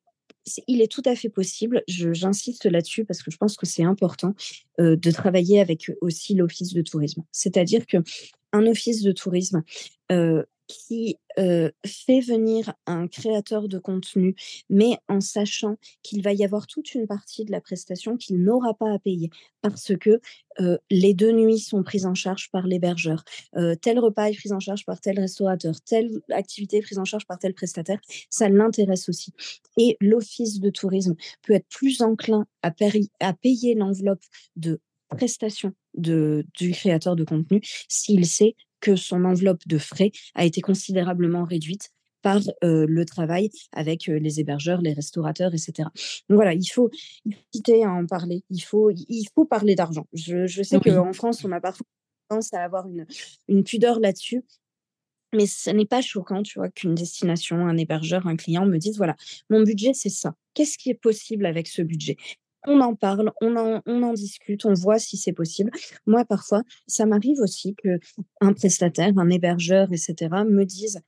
il 0.68 0.82
est 0.82 0.92
tout 0.92 1.04
à 1.06 1.16
fait 1.16 1.30
possible, 1.30 1.84
j'insiste 1.88 2.66
là-dessus 2.66 3.06
parce 3.06 3.22
que 3.22 3.30
je 3.30 3.38
pense 3.38 3.56
que 3.56 3.68
c'est 3.68 3.84
important, 3.84 4.34
de 4.80 5.12
travailler 5.12 5.60
avec 5.60 5.92
aussi 6.02 6.34
l'office 6.34 6.74
de 6.74 6.82
tourisme. 6.82 7.24
C'est-à-dire 7.32 7.86
qu'un 7.86 8.04
office 8.54 9.04
de 9.04 9.12
tourisme, 9.12 9.64
qui 10.70 11.18
fait 11.86 12.22
venir 12.22 12.74
un 12.86 13.08
créateur 13.08 13.68
de 13.68 13.80
contenu, 13.80 14.36
mais 14.70 14.98
en 15.08 15.20
sachant 15.20 15.78
qu'il 16.04 16.22
va 16.22 16.32
y 16.32 16.46
avoir 16.46 16.68
toute 16.68 16.94
une 16.94 17.08
partie 17.08 17.44
de 17.44 17.52
la 17.52 17.60
prestation 17.60 18.18
qu'il 18.18 18.44
n'aura 18.44 18.74
pas 18.74 18.94
à 18.94 19.00
payer 19.00 19.30
parce 19.62 19.92
que 19.98 20.22
les 20.90 21.14
deux 21.14 21.32
nuits 21.32 21.60
sont 21.60 21.84
prises 21.84 22.06
en 22.06 22.14
charge 22.14 22.52
par 22.52 22.68
l'hébergeur, 22.68 23.24
tel 23.82 24.00
repas 24.00 24.30
est 24.30 24.38
pris 24.38 24.52
en 24.52 24.60
charge 24.60 24.86
par 24.86 25.02
tel 25.02 25.20
restaurateur, 25.20 25.82
telle 25.82 26.22
activité 26.30 26.78
est 26.78 26.82
prise 26.82 27.00
en 27.00 27.06
charge 27.06 27.26
par 27.26 27.40
tel 27.40 27.54
prestataire, 27.54 28.00
ça 28.30 28.48
l'intéresse 28.48 29.10
aussi. 29.10 29.34
Et 29.78 29.98
l'office 30.02 30.60
de 30.60 30.70
tourisme 30.70 31.16
peut 31.42 31.54
être 31.54 31.68
plus 31.70 32.02
enclin 32.02 32.46
à, 32.62 32.72
payer 33.34 33.76
l'enveloppe 33.76 34.24
de 34.56 34.80
prestation 35.10 35.74
du 35.96 36.72
créateur 36.72 37.16
de 37.16 37.24
contenu 37.24 37.62
s'il 37.88 38.26
sait 38.26 38.56
que 38.80 38.96
son 38.96 39.26
enveloppe 39.26 39.68
de 39.68 39.78
frais 39.78 40.12
a 40.36 40.46
été 40.46 40.62
considérablement 40.62 41.44
réduite 41.44 41.90
par 42.22 42.42
le 42.62 43.04
travail 43.06 43.50
avec 43.72 44.08
les 44.08 44.40
hébergeurs, 44.42 44.82
les 44.82 44.92
restaurateurs, 44.92 45.54
etc. 45.54 45.88
Donc 46.28 46.36
voilà, 46.36 46.54
il 46.54 46.68
faut 46.68 46.90
quitter 47.52 47.86
à 47.86 47.92
en 47.92 48.06
parler. 48.06 48.44
Il 48.50 48.60
faut, 48.60 48.92
il 48.92 49.26
faut 49.34 49.46
parler 49.46 49.76
d'argent. 49.76 50.06
Je, 50.12 50.46
je, 50.46 50.62
sais 50.62 50.80
qu'en 50.80 51.14
France, 51.14 51.46
on 51.46 51.52
a 51.54 51.62
parfois 51.62 51.86
tendance 52.28 52.54
à 52.54 52.64
avoir 52.64 52.88
une, 52.88 53.06
une 53.48 53.64
pudeur 53.64 54.00
là-dessus. 54.00 54.44
Mais 55.34 55.46
ce 55.46 55.70
n'est 55.70 55.86
pas 55.86 56.02
choquant, 56.02 56.42
tu 56.42 56.58
vois, 56.58 56.70
qu'une 56.70 56.96
destination, 56.96 57.68
un 57.68 57.78
hébergeur, 57.78 58.26
un 58.26 58.36
client 58.36 58.66
me 58.66 58.78
dise, 58.78 58.98
voilà, 58.98 59.16
mon 59.50 59.62
budget, 59.62 59.94
c'est 59.94 60.10
ça. 60.10 60.34
Qu'est-ce 60.56 60.78
qui 60.78 60.90
est 60.90 60.96
possible 60.96 61.46
avec 61.46 61.68
ce 61.68 61.84
budget? 61.84 62.18
On 62.68 62.80
en 62.82 62.96
parle, 62.96 63.32
on 63.42 63.56
en, 63.56 64.14
discute, 64.14 64.66
on 64.66 64.74
voit 64.74 65.00
si 65.00 65.18
c'est 65.18 65.34
possible. 65.34 65.72
Moi, 66.06 66.26
parfois, 66.26 66.64
ça 66.88 67.06
m'arrive 67.06 67.40
aussi 67.40 67.76
que 67.76 68.00
un 68.42 68.54
prestataire, 68.54 69.14
un 69.18 69.30
hébergeur, 69.30 69.90
etc., 69.92 70.30
me 70.48 70.64
dise, 70.66 71.02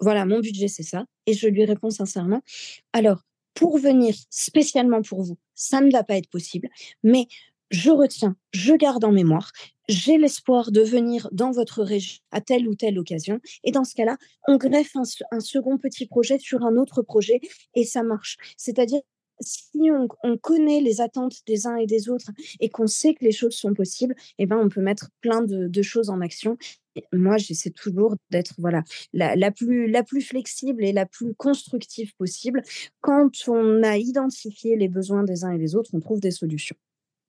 voilà, 0.00 0.24
mon 0.24 0.40
budget, 0.40 0.68
c'est 0.68 0.82
ça. 0.82 1.04
Et 1.26 1.34
je 1.34 1.46
lui 1.46 1.64
réponds 1.64 1.90
sincèrement, 1.90 2.42
alors, 2.92 3.22
pour 3.54 3.78
venir 3.78 4.14
spécialement 4.30 5.02
pour 5.02 5.22
vous, 5.22 5.36
ça 5.54 5.80
ne 5.80 5.90
va 5.90 6.04
pas 6.04 6.16
être 6.16 6.30
possible, 6.30 6.68
mais 7.02 7.26
je 7.70 7.90
retiens, 7.90 8.36
je 8.52 8.74
garde 8.74 9.04
en 9.04 9.12
mémoire, 9.12 9.52
j'ai 9.88 10.18
l'espoir 10.18 10.72
de 10.72 10.80
venir 10.80 11.28
dans 11.32 11.50
votre 11.50 11.82
région 11.82 12.20
à 12.30 12.40
telle 12.40 12.68
ou 12.68 12.74
telle 12.74 12.98
occasion. 12.98 13.40
Et 13.64 13.70
dans 13.70 13.84
ce 13.84 13.94
cas-là, 13.94 14.16
on 14.48 14.56
greffe 14.56 14.96
un, 14.96 15.02
un, 15.30 15.40
second 15.40 15.78
petit 15.78 16.06
projet 16.06 16.38
sur 16.38 16.64
un 16.64 16.76
autre 16.76 17.02
projet 17.02 17.40
et 17.74 17.84
ça 17.84 18.02
marche. 18.02 18.36
C'est-à-dire 18.56 19.00
si 19.40 19.90
on, 20.22 20.36
connaît 20.38 20.80
les 20.80 21.00
attentes 21.00 21.36
des 21.46 21.66
uns 21.66 21.76
et 21.76 21.86
des 21.86 22.08
autres 22.08 22.30
et 22.60 22.68
qu'on 22.68 22.86
sait 22.86 23.14
que 23.14 23.24
les 23.24 23.32
choses 23.32 23.54
sont 23.54 23.74
possibles, 23.74 24.14
eh 24.38 24.46
ben, 24.46 24.58
on 24.58 24.68
peut 24.68 24.80
mettre 24.80 25.10
plein 25.20 25.42
de, 25.42 25.82
choses 25.82 26.10
en 26.10 26.20
action. 26.20 26.58
moi, 27.12 27.36
j'essaie 27.38 27.70
toujours 27.70 28.16
d'être 28.30 28.54
voilà, 28.58 28.82
la, 29.12 29.50
plus, 29.50 30.22
flexible 30.22 30.84
et 30.84 30.92
la 30.92 31.06
plus 31.06 31.34
constructive 31.34 32.14
possible. 32.16 32.62
Quand 33.00 33.30
on 33.48 33.82
a 33.82 33.96
identifié 33.96 34.76
les 34.76 34.88
besoins 34.88 35.24
des 35.24 35.44
uns 35.44 35.52
et 35.52 35.58
des 35.58 35.74
autres, 35.74 35.90
on 35.94 36.00
trouve 36.00 36.20
des 36.20 36.30
solutions. 36.30 36.76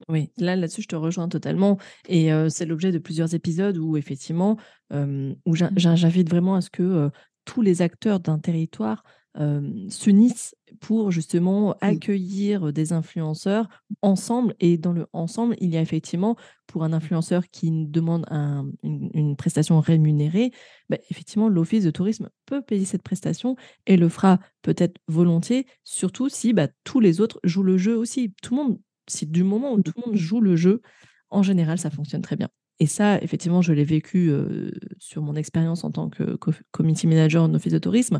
Oui, 0.10 0.32
là, 0.38 0.56
là-dessus, 0.56 0.82
je 0.82 0.88
te 0.88 0.96
rejoins 0.96 1.30
totalement. 1.30 1.78
Et 2.10 2.30
c'est 2.50 2.66
l'objet 2.66 2.92
de 2.92 2.98
plusieurs 2.98 3.34
épisodes 3.36 3.78
où, 3.78 3.98
effectivement, 3.98 4.58
où 4.92 5.56
j'invite 5.56 6.30
vraiment 6.30 6.56
à 6.56 6.62
ce 6.62 6.70
que 6.70 7.10
tous 7.46 7.62
les 7.62 7.82
acteurs 7.82 8.20
d'un 8.20 8.40
territoire 8.40 9.04
s'unissent 9.90 10.56
pour 10.80 11.12
justement 11.12 11.76
accueillir 11.82 12.74
des 12.74 12.94
influenceurs 12.94 13.68
ensemble. 14.02 14.56
Et 14.60 14.78
dans 14.78 14.94
le 14.94 15.08
ensemble, 15.14 15.56
il 15.60 15.70
y 15.70 15.78
a 15.78 15.82
effectivement, 15.82 16.36
pour 16.68 16.84
un 16.84 16.94
influenceur 16.94 17.50
qui 17.50 17.72
demande 17.72 18.26
une, 18.84 19.36
prestation 19.36 19.80
rémunérée, 19.80 20.52
bah, 20.90 20.98
effectivement, 21.10 21.50
l'Office 21.50 21.84
de 21.84 21.92
tourisme 21.92 22.30
peut 22.46 22.62
payer 22.62 22.86
cette 22.86 23.04
prestation 23.04 23.56
et 23.86 23.98
le 23.98 24.10
fera 24.10 24.40
peut-être 24.62 24.98
volontiers, 25.08 25.66
surtout 25.84 26.30
si 26.30 26.54
bah, 26.54 26.68
tous 26.84 27.00
les 27.00 27.22
autres 27.22 27.40
jouent 27.44 27.64
le 27.64 27.78
jeu 27.78 27.96
aussi. 27.96 28.34
Tout 28.42 28.56
le 28.56 28.64
monde, 28.64 28.80
si 29.08 29.26
du 29.26 29.44
moment 29.44 29.74
où 29.74 29.82
tout 29.82 29.94
le 29.96 30.04
monde 30.06 30.16
joue 30.18 30.42
le 30.42 30.56
jeu, 30.56 30.82
en 31.30 31.44
général, 31.44 31.78
ça 31.78 31.90
fonctionne 31.90 32.22
très 32.22 32.36
bien. 32.36 32.50
Et 32.82 32.88
ça, 32.88 33.22
effectivement, 33.22 33.62
je 33.62 33.74
l'ai 33.74 33.84
vécu 33.84 34.32
sur 34.98 35.22
mon 35.22 35.36
expérience 35.36 35.84
en 35.84 35.92
tant 35.92 36.10
que 36.10 36.36
community 36.72 37.06
manager 37.06 37.44
en 37.44 37.54
office 37.54 37.74
de 37.74 37.78
tourisme, 37.78 38.20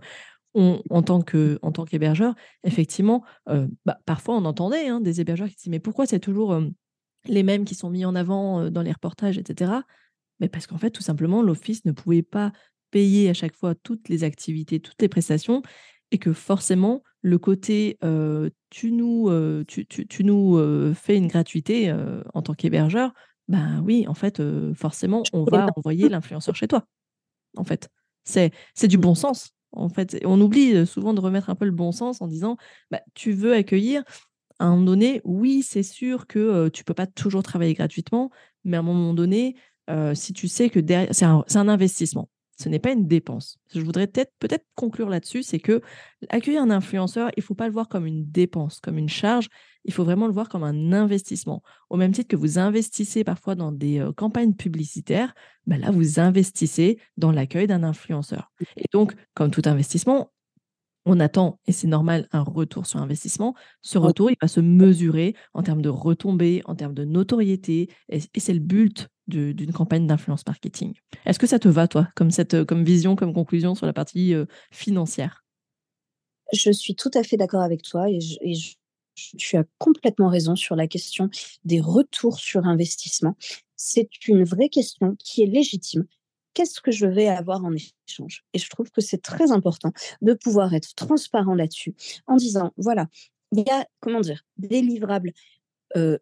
en 0.54 1.02
tant 1.02 1.22
que 1.22 1.60
en 1.62 1.72
tant 1.72 1.86
qu'hébergeur, 1.86 2.36
effectivement, 2.64 3.24
bah, 3.86 4.00
parfois 4.06 4.36
on 4.36 4.46
entendait 4.46 4.88
hein, 4.88 5.00
des 5.00 5.22
hébergeurs 5.22 5.48
qui 5.48 5.56
disaient 5.56 5.72
mais 5.72 5.80
pourquoi 5.80 6.06
c'est 6.06 6.20
toujours 6.20 6.60
les 7.26 7.44
mêmes 7.44 7.66
qui 7.66 7.76
sont 7.76 7.90
mis 7.90 8.06
en 8.06 8.16
avant 8.16 8.70
dans 8.70 8.82
les 8.82 8.92
reportages, 8.92 9.38
etc. 9.38 9.72
Mais 10.40 10.50
parce 10.50 10.68
qu'en 10.68 10.78
fait, 10.78 10.92
tout 10.92 11.04
simplement, 11.04 11.42
l'office 11.42 11.86
ne 11.86 11.92
pouvait 11.92 12.24
pas 12.24 12.52
payer 12.90 13.30
à 13.30 13.34
chaque 13.34 13.56
fois 13.56 13.76
toutes 13.76 14.10
les 14.10 14.24
activités, 14.24 14.80
toutes 14.80 15.02
les 15.02 15.08
prestations, 15.08 15.62
et 16.12 16.18
que 16.18 16.34
forcément, 16.34 17.04
le 17.22 17.38
côté 17.38 17.98
tu 18.70 18.92
nous, 18.92 19.30
tu, 19.68 19.86
tu, 19.86 20.24
nous 20.24 20.94
fais 20.96 21.16
une 21.16 21.28
gratuité 21.28 21.96
en 22.34 22.42
tant 22.42 22.54
qu'hébergeur, 22.54 23.14
ben 23.48 23.82
oui, 23.86 24.06
en 24.08 24.14
fait, 24.14 24.42
forcément, 24.74 25.24
on 25.34 25.44
va 25.44 25.68
envoyer 25.76 26.10
l'influenceur 26.10 26.56
chez 26.56 26.68
toi. 26.68 26.86
En 27.56 27.64
fait, 27.64 27.90
c'est 28.24 28.88
du 28.88 28.98
bon 28.98 29.16
sens. 29.16 29.54
En 29.74 29.90
fait, 29.90 30.20
on 30.26 30.40
oublie 30.42 30.86
souvent 30.86 31.14
de 31.14 31.20
remettre 31.20 31.50
un 31.50 31.56
peu 31.56 31.66
le 31.66 31.72
bon 31.72 31.92
sens 31.92 32.22
en 32.22 32.28
disant 32.28 32.58
bah, 32.90 33.02
tu 33.14 33.32
veux 33.32 33.54
accueillir. 33.54 34.04
À 34.60 34.66
un 34.66 34.72
moment 34.72 34.86
donné, 34.86 35.22
oui, 35.24 35.64
c'est 35.64 35.84
sûr 35.84 36.28
que 36.28 36.70
tu 36.70 36.84
peux 36.84 36.94
pas 36.94 37.08
toujours 37.08 37.42
travailler 37.42 37.74
gratuitement, 37.74 38.30
mais 38.64 38.78
à 38.78 38.82
un 38.82 38.84
moment 38.84 39.14
donné, 39.14 39.56
si 40.14 40.34
tu 40.34 40.48
sais 40.48 40.70
que 40.70 40.80
c'est 41.12 41.26
un, 41.26 41.68
investissement, 41.68 42.30
ce 42.62 42.70
n'est 42.70 42.80
pas 42.80 42.92
une 42.92 43.08
dépense. 43.08 43.58
Je 43.74 43.82
voudrais 43.82 44.08
peut-être 44.08 44.34
peut-être 44.40 44.66
conclure 44.76 45.10
là-dessus, 45.10 45.42
c'est 45.42 45.60
que 45.60 45.82
accueillir 46.30 46.62
un 46.62 46.70
influenceur, 46.70 47.32
il 47.38 47.44
faut 47.44 47.56
pas 47.56 47.68
le 47.68 47.74
voir 47.74 47.88
comme 47.88 48.06
une 48.06 48.30
dépense, 48.30 48.80
comme 48.80 48.98
une 48.98 49.10
charge, 49.10 49.48
il 49.86 49.94
faut 49.94 50.04
vraiment 50.04 50.28
le 50.28 50.34
voir 50.34 50.50
comme 50.50 50.64
un 50.64 50.94
investissement. 50.94 51.64
Au 51.90 51.98
même 51.98 52.12
titre 52.12 52.28
que 52.28 52.36
vous 52.36 52.60
investissez 52.60 53.24
parfois 53.24 53.56
dans 53.56 53.72
des 53.72 54.06
campagnes 54.16 54.54
publicitaires, 54.54 55.34
bah 55.66 55.78
là, 55.78 55.92
vous 55.92 56.20
investissez 56.20 57.00
dans 57.18 57.32
l'accueil 57.32 57.68
d'un 57.68 57.84
influenceur. 57.84 58.52
Et 58.78 58.86
donc, 58.94 59.16
comme 59.34 59.52
tout 59.52 59.64
investissement, 59.66 60.32
on 61.06 61.20
attend, 61.20 61.60
et 61.66 61.72
c'est 61.72 61.88
normal, 61.88 62.28
un 62.32 62.44
retour 62.44 62.86
sur 62.86 63.00
investissement. 63.00 63.56
Ce 63.82 63.98
retour, 63.98 64.30
il 64.30 64.38
va 64.40 64.48
se 64.48 64.60
mesurer 64.60 65.36
en 65.54 65.64
termes 65.64 65.82
de 65.82 65.90
retombées, 65.90 66.62
en 66.66 66.76
termes 66.76 66.94
de 66.94 67.06
notoriété, 67.06 67.90
et, 68.10 68.20
c'est 68.38 68.54
le 68.54 68.60
but 68.60 69.08
d'une 69.28 69.72
campagne 69.72 70.06
d'influence 70.06 70.46
marketing. 70.46 70.94
Est-ce 71.26 71.40
que 71.40 71.48
ça 71.48 71.58
te 71.58 71.68
va, 71.68 71.88
toi, 71.88 72.08
comme, 72.16 72.30
cette, 72.30 72.66
comme 72.66 72.84
vision, 72.84 73.16
comme 73.16 73.34
conclusion 73.34 73.74
sur 73.74 73.88
la 73.88 73.94
partie 73.94 74.36
financière? 74.72 75.44
Je 76.54 76.70
suis 76.72 76.96
tout 76.96 77.12
à 77.16 77.24
fait 77.24 77.38
d'accord 77.38 77.62
avec 77.62 77.82
toi, 77.82 78.10
et, 78.10 78.20
et 78.42 78.54
je, 78.54 78.76
tu 79.16 79.58
as 79.58 79.64
complètement 79.78 80.30
raison 80.30 80.56
sur 80.56 80.76
la 80.76 80.88
question 80.88 81.30
des 81.64 81.82
retours 81.82 82.40
sur 82.40 82.66
investissement. 82.66 83.36
C'est 83.76 84.10
une 84.28 84.44
vraie 84.44 84.70
question 84.70 85.16
qui 85.20 85.44
est 85.44 85.48
légitime. 85.48 86.06
Qu'est-ce 86.54 86.82
que 86.82 86.92
je 86.92 87.06
vais 87.06 87.28
avoir 87.28 87.64
en 87.64 87.74
échange? 87.74 88.44
Et 88.54 88.60
je 88.60 88.70
trouve 88.70 88.92
que 88.92 89.02
c'est 89.02 89.22
très 89.22 89.52
important 89.52 89.92
de 90.22 90.34
pouvoir 90.34 90.74
être 90.74 90.94
transparent 90.96 91.56
là-dessus 91.56 91.96
en 92.28 92.36
disant, 92.36 92.74
voilà, 92.78 93.08
il 93.54 93.64
y 93.66 93.70
a, 93.70 93.88
comment 94.00 94.20
dire, 94.20 94.44
des 94.58 94.82
livrables 94.82 95.32
euh, 95.96 96.18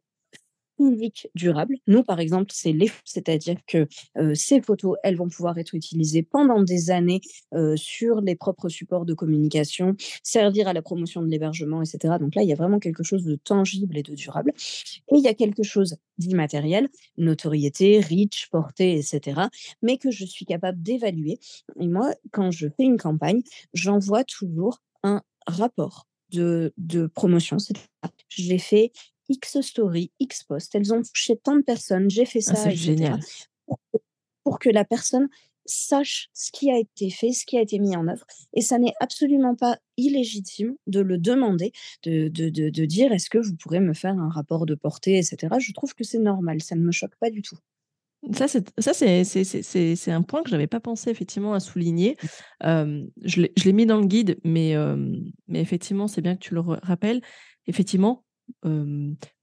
durable. 1.36 1.76
Nous, 1.88 2.04
par 2.04 2.20
exemple, 2.20 2.52
c'est 2.54 2.72
les, 2.72 2.92
c'est-à-dire 3.04 3.58
que 3.68 3.88
ces 4.34 4.62
photos, 4.62 4.98
elles 5.04 5.16
vont 5.16 5.30
pouvoir 5.30 5.58
être 5.58 5.76
utilisées 5.76 6.24
pendant 6.24 6.62
des 6.62 6.92
années 6.92 7.22
sur 7.76 8.22
les 8.22 8.36
propres 8.36 8.70
supports 8.70 9.06
de 9.06 9.14
communication, 9.14 9.96
servir 10.24 10.68
à 10.68 10.74
la 10.74 10.82
promotion 10.82 11.22
de 11.22 11.28
l'hébergement, 11.28 11.82
etc. 11.82 12.16
Donc 12.20 12.36
là, 12.36 12.44
il 12.44 12.50
y 12.50 12.54
a 12.54 12.56
vraiment 12.56 12.80
quelque 12.80 13.04
chose 13.04 13.24
de 13.24 13.36
tangible 13.36 13.98
et 13.98 14.04
de 14.04 14.16
durable. 14.16 14.54
Et 15.12 15.16
il 15.16 15.22
y 15.22 15.28
a 15.28 15.34
quelque 15.34 15.64
chose 15.64 15.98
d'immatériel, 16.18 16.90
notoriété, 17.18 18.00
reach, 18.00 18.50
portée, 18.52 18.98
etc. 18.98 19.42
Mais 19.82 19.98
que 19.98 20.12
je 20.12 20.26
suis 20.26 20.46
capable 20.46 20.82
d'évaluer. 20.82 21.40
Et 21.80 21.88
moi, 21.88 22.14
quand 22.32 22.52
je 22.52 22.68
fais 22.68 22.84
une 22.84 22.98
campagne, 22.98 23.42
j'envoie 23.74 24.24
toujours 24.24 24.82
un 25.04 25.22
rapport 25.48 26.08
de, 26.32 26.74
de 26.78 27.08
promotion. 27.08 27.58
J'ai 28.30 28.60
fait 28.60 28.92
X 29.30 29.62
story, 29.62 30.12
X 30.20 30.44
post, 30.44 30.76
elles 30.76 30.94
ont 30.94 31.02
touché 31.02 31.38
tant 31.38 31.56
de 31.56 31.62
personnes, 31.62 32.10
j'ai 32.10 32.26
fait 32.26 32.40
ah, 32.48 32.56
ça, 32.56 32.64
c'est 32.64 32.76
génial. 32.76 33.20
Pour, 34.44 34.60
que 34.60 34.70
la 34.70 34.84
personne 34.84 35.30
sache 35.66 36.30
ce 36.34 36.52
qui 36.52 36.72
a 36.72 36.78
été 36.78 37.12
fait, 37.12 37.32
ce 37.32 37.46
qui 37.46 37.58
a 37.58 37.62
été 37.62 37.78
mis 37.78 37.96
en 37.96 38.08
œuvre. 38.08 38.26
Et 38.54 38.62
ça 38.62 38.80
n'est 38.80 38.94
absolument 39.00 39.56
pas 39.56 39.78
illégitime 39.98 40.76
de 40.88 41.00
le 41.00 41.20
demander, 41.20 41.72
de, 42.04 42.28
de, 42.28 42.50
de, 42.50 42.86
dire 42.86 43.12
est-ce 43.12 43.30
que 43.30 43.38
vous 43.38 43.56
pourrez 43.56 43.80
me 43.80 43.94
faire 43.94 44.14
un 44.18 44.30
rapport 44.30 44.66
de 44.66 44.74
portée, 44.74 45.18
etc. 45.18 45.56
Je 45.60 45.72
trouve 45.74 45.94
que 45.94 46.04
c'est 46.04 46.18
normal, 46.18 46.62
ça 46.62 46.76
ne 46.76 46.82
me 46.82 46.92
choque 46.92 47.16
pas 47.20 47.30
du 47.30 47.44
tout. 47.44 47.58
Ça, 48.34 48.48
c'est 48.48 50.12
un 50.12 50.22
point 50.24 50.44
que 50.44 50.50
je 50.50 50.56
n'avais 50.56 50.68
pas 50.68 50.82
pensé 50.82 51.10
effectivement 51.10 51.54
à 51.54 51.62
souligner. 51.62 52.18
Euh, 52.64 53.06
je 53.24 53.48
l'ai 53.64 53.74
mis 53.74 53.86
dans 53.86 53.98
le 53.98 54.08
guide, 54.08 54.38
mais, 54.44 54.76
mais 55.48 55.62
effectivement, 55.62 56.08
c'est 56.08 56.22
bien 56.22 56.36
que 56.36 56.42
tu 56.42 56.54
le 56.54 56.60
rappelles. 56.60 57.22
Effectivement, 57.68 58.26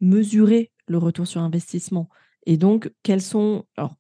mesurer 0.01 0.71
le 0.89 0.99
retour 0.99 1.27
sur 1.27 1.41
investissement. 1.41 2.09
Et 2.47 2.57
donc, 2.57 2.91
quels 3.03 3.23
sont. 3.23 3.65
Alors, 3.77 3.97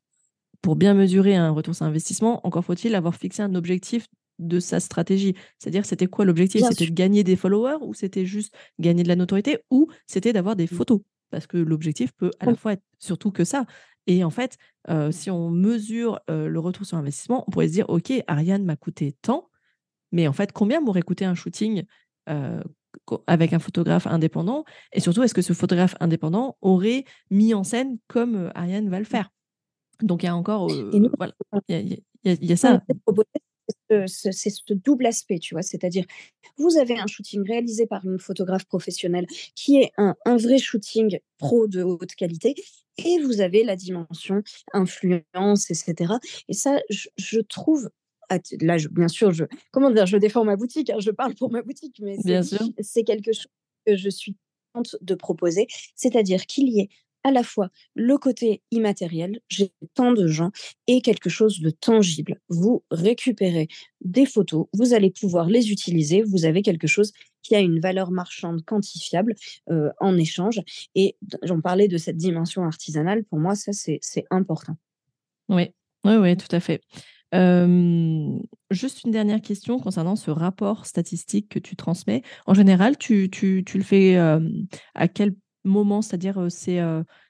pour 0.62 0.76
bien 0.76 0.94
mesurer 0.94 1.36
un 1.36 1.50
retour 1.50 1.74
sur 1.74 1.86
investissement, 1.86 2.46
encore 2.46 2.64
faut-il 2.64 2.94
avoir 2.94 3.14
fixé 3.14 3.42
un 3.42 3.54
objectif 3.54 4.06
de 4.38 4.60
sa 4.60 4.80
stratégie. 4.80 5.34
C'est-à-dire, 5.58 5.86
c'était 5.86 6.06
quoi 6.06 6.24
l'objectif? 6.24 6.62
C'était 6.68 6.86
de 6.86 6.94
gagner 6.94 7.24
des 7.24 7.36
followers 7.36 7.78
ou 7.80 7.94
c'était 7.94 8.26
juste 8.26 8.54
gagner 8.78 9.02
de 9.02 9.08
la 9.08 9.16
notoriété 9.16 9.58
ou 9.70 9.88
c'était 10.06 10.32
d'avoir 10.32 10.56
des 10.56 10.64
mmh. 10.64 10.68
photos? 10.68 11.00
Parce 11.30 11.46
que 11.46 11.56
l'objectif 11.56 12.12
peut 12.12 12.30
à 12.38 12.46
la 12.46 12.54
fois 12.54 12.74
être 12.74 12.84
surtout 12.98 13.30
que 13.30 13.44
ça. 13.44 13.66
Et 14.06 14.22
en 14.22 14.30
fait, 14.30 14.56
si 15.10 15.30
on 15.30 15.50
mesure 15.50 16.20
le 16.28 16.58
retour 16.58 16.86
sur 16.86 16.96
investissement, 16.96 17.44
on 17.46 17.50
pourrait 17.50 17.68
se 17.68 17.72
dire, 17.72 17.88
OK, 17.88 18.12
Ariane 18.26 18.64
m'a 18.64 18.76
coûté 18.76 19.12
tant, 19.22 19.48
mais 20.12 20.28
en 20.28 20.32
fait, 20.32 20.52
combien 20.52 20.80
m'aurait 20.80 21.02
coûté 21.02 21.24
un 21.24 21.34
shooting 21.34 21.84
avec 23.26 23.52
un 23.52 23.58
photographe 23.58 24.06
indépendant 24.06 24.64
Et 24.92 25.00
surtout, 25.00 25.22
est-ce 25.22 25.34
que 25.34 25.42
ce 25.42 25.52
photographe 25.52 25.94
indépendant 26.00 26.56
aurait 26.60 27.04
mis 27.30 27.54
en 27.54 27.64
scène 27.64 27.98
comme 28.08 28.50
Ariane 28.54 28.88
va 28.88 28.98
le 28.98 29.04
faire? 29.04 29.30
Donc, 30.02 30.22
il 30.22 30.26
y 30.26 30.28
a 30.28 30.36
encore... 30.36 30.70
voilà, 31.16 31.32
il 31.68 32.02
y, 32.24 32.52
a 32.52 32.56
ça 32.56 32.82
c'est 34.06 34.50
ce 34.50 34.74
double 34.74 35.06
aspect, 35.06 35.38
tu 35.38 35.54
vois. 35.54 35.62
C'est-à-dire, 35.62 36.04
vous 36.58 36.76
avez 36.76 36.98
un 36.98 37.06
shooting 37.06 37.46
réalisé 37.46 37.86
par 37.86 38.04
une 38.04 38.18
photographe 38.18 38.64
professionnelle 38.64 39.26
qui 39.54 39.78
est 39.78 39.92
un, 39.96 40.14
vrai 40.24 40.58
shooting 40.58 41.18
pro 41.38 41.66
de 41.66 41.82
haute 41.82 42.14
qualité, 42.14 42.54
et 43.04 43.18
vous 43.20 43.40
avez 43.40 43.64
la 43.64 43.76
dimension 43.76 44.42
influence, 44.72 45.70
etc. 45.70 46.14
Et 46.48 46.54
ça, 46.54 46.78
je, 46.88 47.40
trouve 47.40 47.90
là, 48.60 48.76
bien 48.90 49.08
sûr, 49.08 49.32
je, 49.32 49.44
comment 49.72 49.90
dire, 49.90 50.06
je 50.06 50.16
défends 50.16 50.44
ma 50.44 50.56
boutique, 50.56 50.90
hein, 50.90 50.98
je 50.98 51.10
parle 51.10 51.34
pour 51.34 51.50
ma 51.50 51.62
boutique, 51.62 52.00
mais 52.02 52.16
c'est 52.80 53.04
quelque 53.04 53.32
chose 53.32 53.48
que 53.86 53.96
je 53.96 54.08
suis 54.08 54.36
contente 54.72 54.96
de 55.00 55.14
proposer, 55.14 55.66
c'est-à-dire 55.94 56.46
qu'il 56.46 56.68
y 56.68 56.80
ait 56.80 56.88
à 57.26 57.32
la 57.32 57.42
fois 57.42 57.70
le 57.96 58.18
côté 58.18 58.62
immatériel, 58.70 59.40
j'ai 59.48 59.72
tant 59.94 60.12
de 60.12 60.28
gens, 60.28 60.52
et 60.86 61.00
quelque 61.00 61.28
chose 61.28 61.58
de 61.60 61.70
tangible. 61.70 62.40
Vous 62.48 62.84
récupérez 62.92 63.66
des 64.00 64.26
photos, 64.26 64.66
vous 64.72 64.94
allez 64.94 65.10
pouvoir 65.10 65.48
les 65.48 65.72
utiliser, 65.72 66.22
vous 66.22 66.44
avez 66.44 66.62
quelque 66.62 66.86
chose 66.86 67.12
qui 67.42 67.56
a 67.56 67.60
une 67.60 67.80
valeur 67.80 68.12
marchande 68.12 68.64
quantifiable 68.64 69.34
euh, 69.70 69.90
en 69.98 70.16
échange. 70.16 70.60
Et 70.94 71.16
j'en 71.42 71.60
parlais 71.60 71.88
de 71.88 71.96
cette 71.96 72.16
dimension 72.16 72.62
artisanale, 72.62 73.24
pour 73.24 73.40
moi, 73.40 73.56
ça, 73.56 73.72
c'est 73.72 74.24
important. 74.30 74.76
Oui, 75.48 75.70
oui, 76.06 76.16
oui, 76.16 76.36
tout 76.36 76.54
à 76.54 76.60
fait. 76.60 76.80
juste 78.70 79.04
une 79.04 79.10
dernière 79.10 79.40
question 79.40 79.78
concernant 79.78 80.16
ce 80.16 80.30
rapport 80.30 80.86
statistique 80.86 81.48
que 81.48 81.58
tu 81.58 81.76
transmets. 81.76 82.22
En 82.46 82.54
général, 82.54 82.96
tu, 82.96 83.30
tu, 83.30 83.62
tu 83.64 83.78
le 83.78 83.84
fais 83.84 84.16
à 84.16 85.08
quel 85.08 85.34
moment? 85.64 86.02
C'est-à-dire, 86.02 86.46
c'est, 86.48 86.80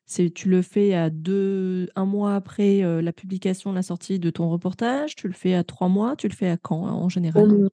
c'est, 0.05 0.31
tu 0.31 0.49
le 0.49 0.63
fais 0.63 0.95
à 0.95 1.11
deux, 1.11 1.89
un 1.97 2.05
mois 2.05 2.35
après 2.35 2.83
la 3.03 3.13
publication, 3.13 3.73
la 3.73 3.83
sortie 3.83 4.19
de 4.19 4.31
ton 4.31 4.49
reportage? 4.49 5.17
Tu 5.17 5.27
le 5.27 5.35
fais 5.35 5.55
à 5.55 5.65
trois 5.65 5.89
mois? 5.89 6.17
Tu 6.17 6.29
le 6.29 6.35
fais 6.35 6.49
à 6.49 6.57
quand 6.57 6.83
en 6.83 7.09
général? 7.09 7.71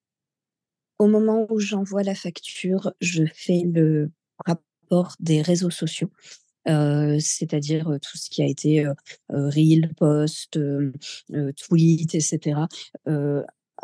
au, 1.00 1.08
moment 1.08 1.46
où 1.50 1.60
j'envoie 1.60 2.04
la 2.04 2.16
facture, 2.16 2.94
je 3.02 3.24
fais 3.34 3.64
le 3.66 4.12
rapport 4.46 5.16
des 5.20 5.42
réseaux 5.42 5.70
sociaux. 5.70 6.10
C'est-à-dire 6.66 7.98
tout 8.02 8.18
ce 8.18 8.30
qui 8.30 8.42
a 8.42 8.48
été 8.48 8.86
reel, 9.30 9.94
post, 9.96 10.60
tweet, 11.58 12.16
etc. 12.16 12.62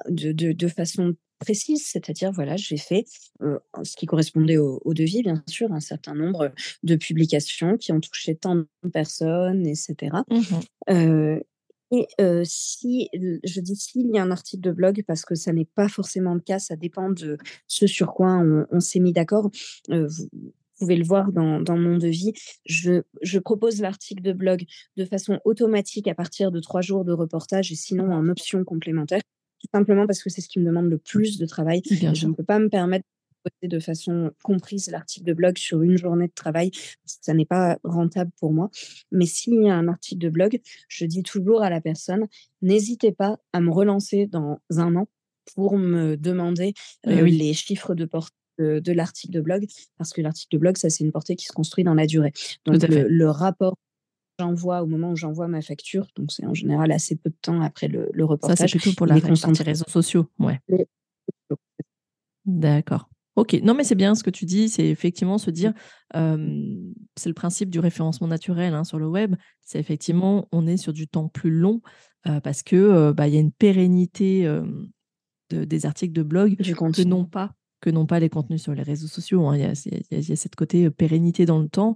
De, 0.07 0.31
de, 0.31 0.53
de, 0.53 0.67
façon 0.69 1.15
précise, 1.39 1.85
c'est-à-dire, 1.85 2.31
voilà, 2.31 2.57
j'ai 2.57 2.77
fait 2.77 3.05
ce 3.41 3.95
qui 3.95 4.05
correspondait 4.05 4.57
au, 4.57 4.93
devis, 4.93 5.23
bien 5.23 5.41
sûr, 5.47 5.71
un 5.71 5.79
certain 5.79 6.13
nombre 6.13 6.51
de 6.83 6.95
publications 6.95 7.77
qui 7.77 7.91
ont 7.91 7.99
touché 7.99 8.35
tant 8.35 8.55
de 8.55 8.67
personnes, 8.93 9.65
etc. 9.65 10.17
et 10.29 11.05
mmh 11.05 11.39
si, 12.43 13.09
je 13.43 13.61
dis 13.61 13.75
s'il 13.75 14.11
y 14.13 14.19
a 14.19 14.21
un 14.21 14.29
article 14.29 14.61
de 14.61 14.71
blog, 14.71 15.03
parce 15.07 15.25
que 15.25 15.33
ça 15.33 15.53
n'est 15.53 15.65
pas 15.65 15.89
forcément 15.89 16.35
le 16.35 16.39
cas, 16.39 16.59
ça 16.59 16.75
dépend 16.75 17.09
de 17.09 17.37
ce 17.67 17.87
sur 17.87 18.13
quoi 18.13 18.43
on, 18.71 18.79
s'est 18.79 18.99
mis 18.99 19.13
d'accord. 19.13 19.49
Pouvez 20.79 20.95
le 20.95 21.05
voir 21.05 21.31
dans, 21.31 21.77
mon 21.77 21.97
devis. 21.97 22.33
Je, 22.65 23.01
je 23.21 23.39
propose 23.39 23.81
l'article 23.81 24.21
de 24.21 24.33
blog 24.33 24.65
de 24.97 25.05
façon 25.05 25.39
automatique 25.45 26.07
à 26.07 26.15
partir 26.15 26.51
de 26.51 26.59
trois 26.59 26.81
jours 26.81 27.05
de 27.05 27.13
reportage 27.13 27.71
et 27.71 27.75
sinon 27.75 28.11
en 28.11 28.27
option 28.29 28.63
complémentaire 28.63 29.21
tout 29.59 29.67
simplement 29.73 30.07
parce 30.07 30.23
que 30.23 30.29
c'est 30.29 30.39
ce 30.39 30.47
qui 30.47 30.59
me 30.59 30.65
demande 30.65 30.89
le 30.89 30.97
plus 30.97 31.37
de 31.37 31.45
travail. 31.45 31.81
je 31.85 32.27
ne 32.27 32.33
peux 32.33 32.43
pas 32.43 32.59
me 32.59 32.69
permettre 32.69 33.05
de 33.63 33.79
façon 33.79 34.31
comprise 34.43 34.89
l'article 34.89 35.25
de 35.25 35.33
blog 35.33 35.57
sur 35.57 35.81
une 35.81 35.97
journée 35.97 36.27
de 36.27 36.33
travail, 36.33 36.71
ça 37.05 37.33
n'est 37.33 37.45
pas 37.45 37.77
rentable 37.83 38.31
pour 38.39 38.53
moi. 38.53 38.69
Mais 39.11 39.25
s'il 39.25 39.63
y 39.63 39.69
a 39.69 39.75
un 39.75 39.87
article 39.87 40.21
de 40.21 40.29
blog, 40.29 40.59
je 40.87 41.05
dis 41.05 41.23
toujours 41.23 41.61
à 41.61 41.69
la 41.69 41.81
personne, 41.81 42.27
n'hésitez 42.61 43.11
pas 43.11 43.39
à 43.53 43.61
me 43.61 43.71
relancer 43.71 44.27
dans 44.27 44.59
un 44.71 44.95
an 44.95 45.07
pour 45.55 45.77
me 45.77 46.15
demander 46.15 46.73
euh, 47.07 47.23
les 47.23 47.53
chiffres 47.53 47.95
de 47.95 48.05
portée 48.05 48.35
de, 48.59 48.91
l'article 48.91 49.33
de 49.33 49.41
blog, 49.41 49.65
parce 49.97 50.11
que 50.11 50.21
l'article 50.21 50.55
de 50.55 50.59
blog, 50.59 50.77
ça 50.77 50.89
c'est 50.89 51.03
une 51.03 51.11
portée 51.11 51.35
qui 51.35 51.45
se 51.45 51.53
construit 51.53 51.83
dans 51.83 51.93
la 51.93 52.05
durée. 52.05 52.33
Donc 52.65 52.83
le 52.87 53.29
rapport 53.29 53.75
j'envoie 54.39 54.81
au 54.81 54.85
moment 54.85 55.11
où 55.11 55.15
j'envoie 55.15 55.47
ma 55.47 55.61
facture. 55.61 56.07
Donc, 56.15 56.31
c'est 56.31 56.45
en 56.45 56.53
général 56.53 56.91
assez 56.91 57.17
peu 57.17 57.29
de 57.29 57.35
temps 57.41 57.61
après 57.61 57.89
le, 57.89 58.09
le 58.13 58.23
reportage. 58.25 58.57
Ça, 58.57 58.67
c'est 58.67 58.79
plutôt 58.79 58.95
pour 58.95 59.05
la 59.05 59.19
partie 59.19 59.63
réseaux 59.63 59.85
sociaux. 59.87 60.27
Ouais. 60.39 60.59
D'accord. 62.45 63.09
Ok, 63.35 63.53
non 63.63 63.73
mais 63.73 63.85
c'est 63.85 63.95
bien 63.95 64.15
ce 64.15 64.23
que 64.23 64.29
tu 64.29 64.43
dis, 64.43 64.67
c'est 64.67 64.85
effectivement 64.87 65.37
se 65.37 65.49
dire, 65.49 65.73
c'est 66.13 67.29
le 67.29 67.33
principe 67.33 67.69
du 67.69 67.79
référencement 67.79 68.27
naturel 68.27 68.73
hein, 68.73 68.83
sur 68.83 68.99
le 68.99 69.07
web, 69.07 69.35
c'est 69.61 69.79
effectivement, 69.79 70.49
on 70.51 70.67
est 70.67 70.75
sur 70.75 70.91
du 70.91 71.07
temps 71.07 71.29
plus 71.29 71.51
long 71.51 71.79
parce 72.43 72.63
que 72.63 73.13
bah, 73.13 73.29
il 73.29 73.33
y 73.33 73.37
a 73.37 73.39
une 73.39 73.53
pérennité 73.53 74.43
de, 75.51 75.63
des 75.63 75.85
articles 75.85 76.11
de 76.11 76.23
blog 76.23 76.57
que 76.57 77.03
non 77.03 77.23
pas 77.23 77.53
que 77.81 77.89
n'ont 77.89 78.05
pas 78.05 78.19
les 78.19 78.29
contenus 78.29 78.61
sur 78.61 78.73
les 78.73 78.83
réseaux 78.83 79.07
sociaux. 79.07 79.47
Hein. 79.47 79.55
Il, 79.55 79.61
y 79.61 79.65
a, 79.65 80.19
il, 80.19 80.37
cette 80.37 80.55
côté 80.55 80.89
pérennité 80.89 81.45
dans 81.45 81.59
le 81.59 81.69
temps, 81.69 81.95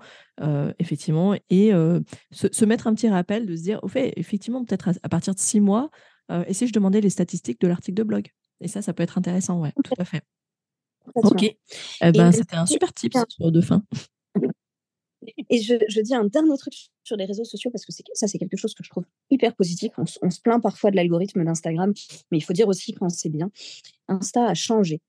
effectivement, 0.80 1.36
et 1.50 1.72
se, 2.32 2.66
mettre 2.66 2.88
un 2.88 2.94
petit 2.94 3.10
rappel 3.10 3.46
de 3.46 3.56
se 3.56 3.64
dire, 3.64 3.80
au 3.84 3.88
fait, 3.88 4.14
effectivement, 4.16 4.64
peut-être 4.64 4.92
à, 5.02 5.10
partir 5.10 5.34
de 5.34 5.40
six 5.40 5.60
mois, 5.60 5.90
et 6.48 6.54
si 6.54 6.68
je 6.68 6.74
demandais 6.74 7.02
les 7.02 7.10
statistiques 7.10 7.60
de 7.62 7.68
l'article 7.68 7.98
de 7.98 8.04
blog 8.04 8.28
Et 8.62 8.68
ça, 8.68 8.82
ça 8.82 8.94
peut 8.94 9.04
être 9.04 9.18
intéressant, 9.18 9.62
ouais, 9.62 9.74
tout 9.84 9.94
à 9.98 10.06
fait. 10.06 10.22
Ok, 11.16 11.44
eh 11.44 12.12
ben, 12.12 12.32
c'était 12.32 12.56
un 12.56 12.66
super 12.66 12.94
tip 12.94 13.14
de 13.40 13.62
fin. 13.62 13.84
Et 15.50 15.62
je, 15.62 16.02
dis 16.02 16.16
un 16.16 16.26
dernier 16.26 16.58
truc 16.58 16.74
sur 17.04 17.16
les 17.16 17.26
réseaux 17.26 17.46
sociaux 17.46 17.72
parce 17.72 17.86
que 17.86 17.92
ça, 18.14 18.28
c'est 18.28 18.38
quelque 18.38 18.58
chose 18.58 18.74
que 18.74 18.84
je 18.84 18.90
trouve 18.90 19.06
hyper 19.30 19.56
positif. 19.56 19.92
On, 19.98 20.04
on 20.22 20.30
se 20.30 20.42
plaint 20.42 20.62
parfois 20.62 20.92
de 20.92 20.96
l'algorithme 20.96 21.44
d'Instagram, 21.44 21.94
mais 22.32 22.38
il 22.38 22.42
faut 22.42 22.54
dire 22.54 22.68
aussi 22.68 22.94
quand 22.94 23.10
c'est 23.10 23.30
bien. 23.30 23.52
Insta 24.08 24.48
a 24.48 24.54
changé 24.54 25.02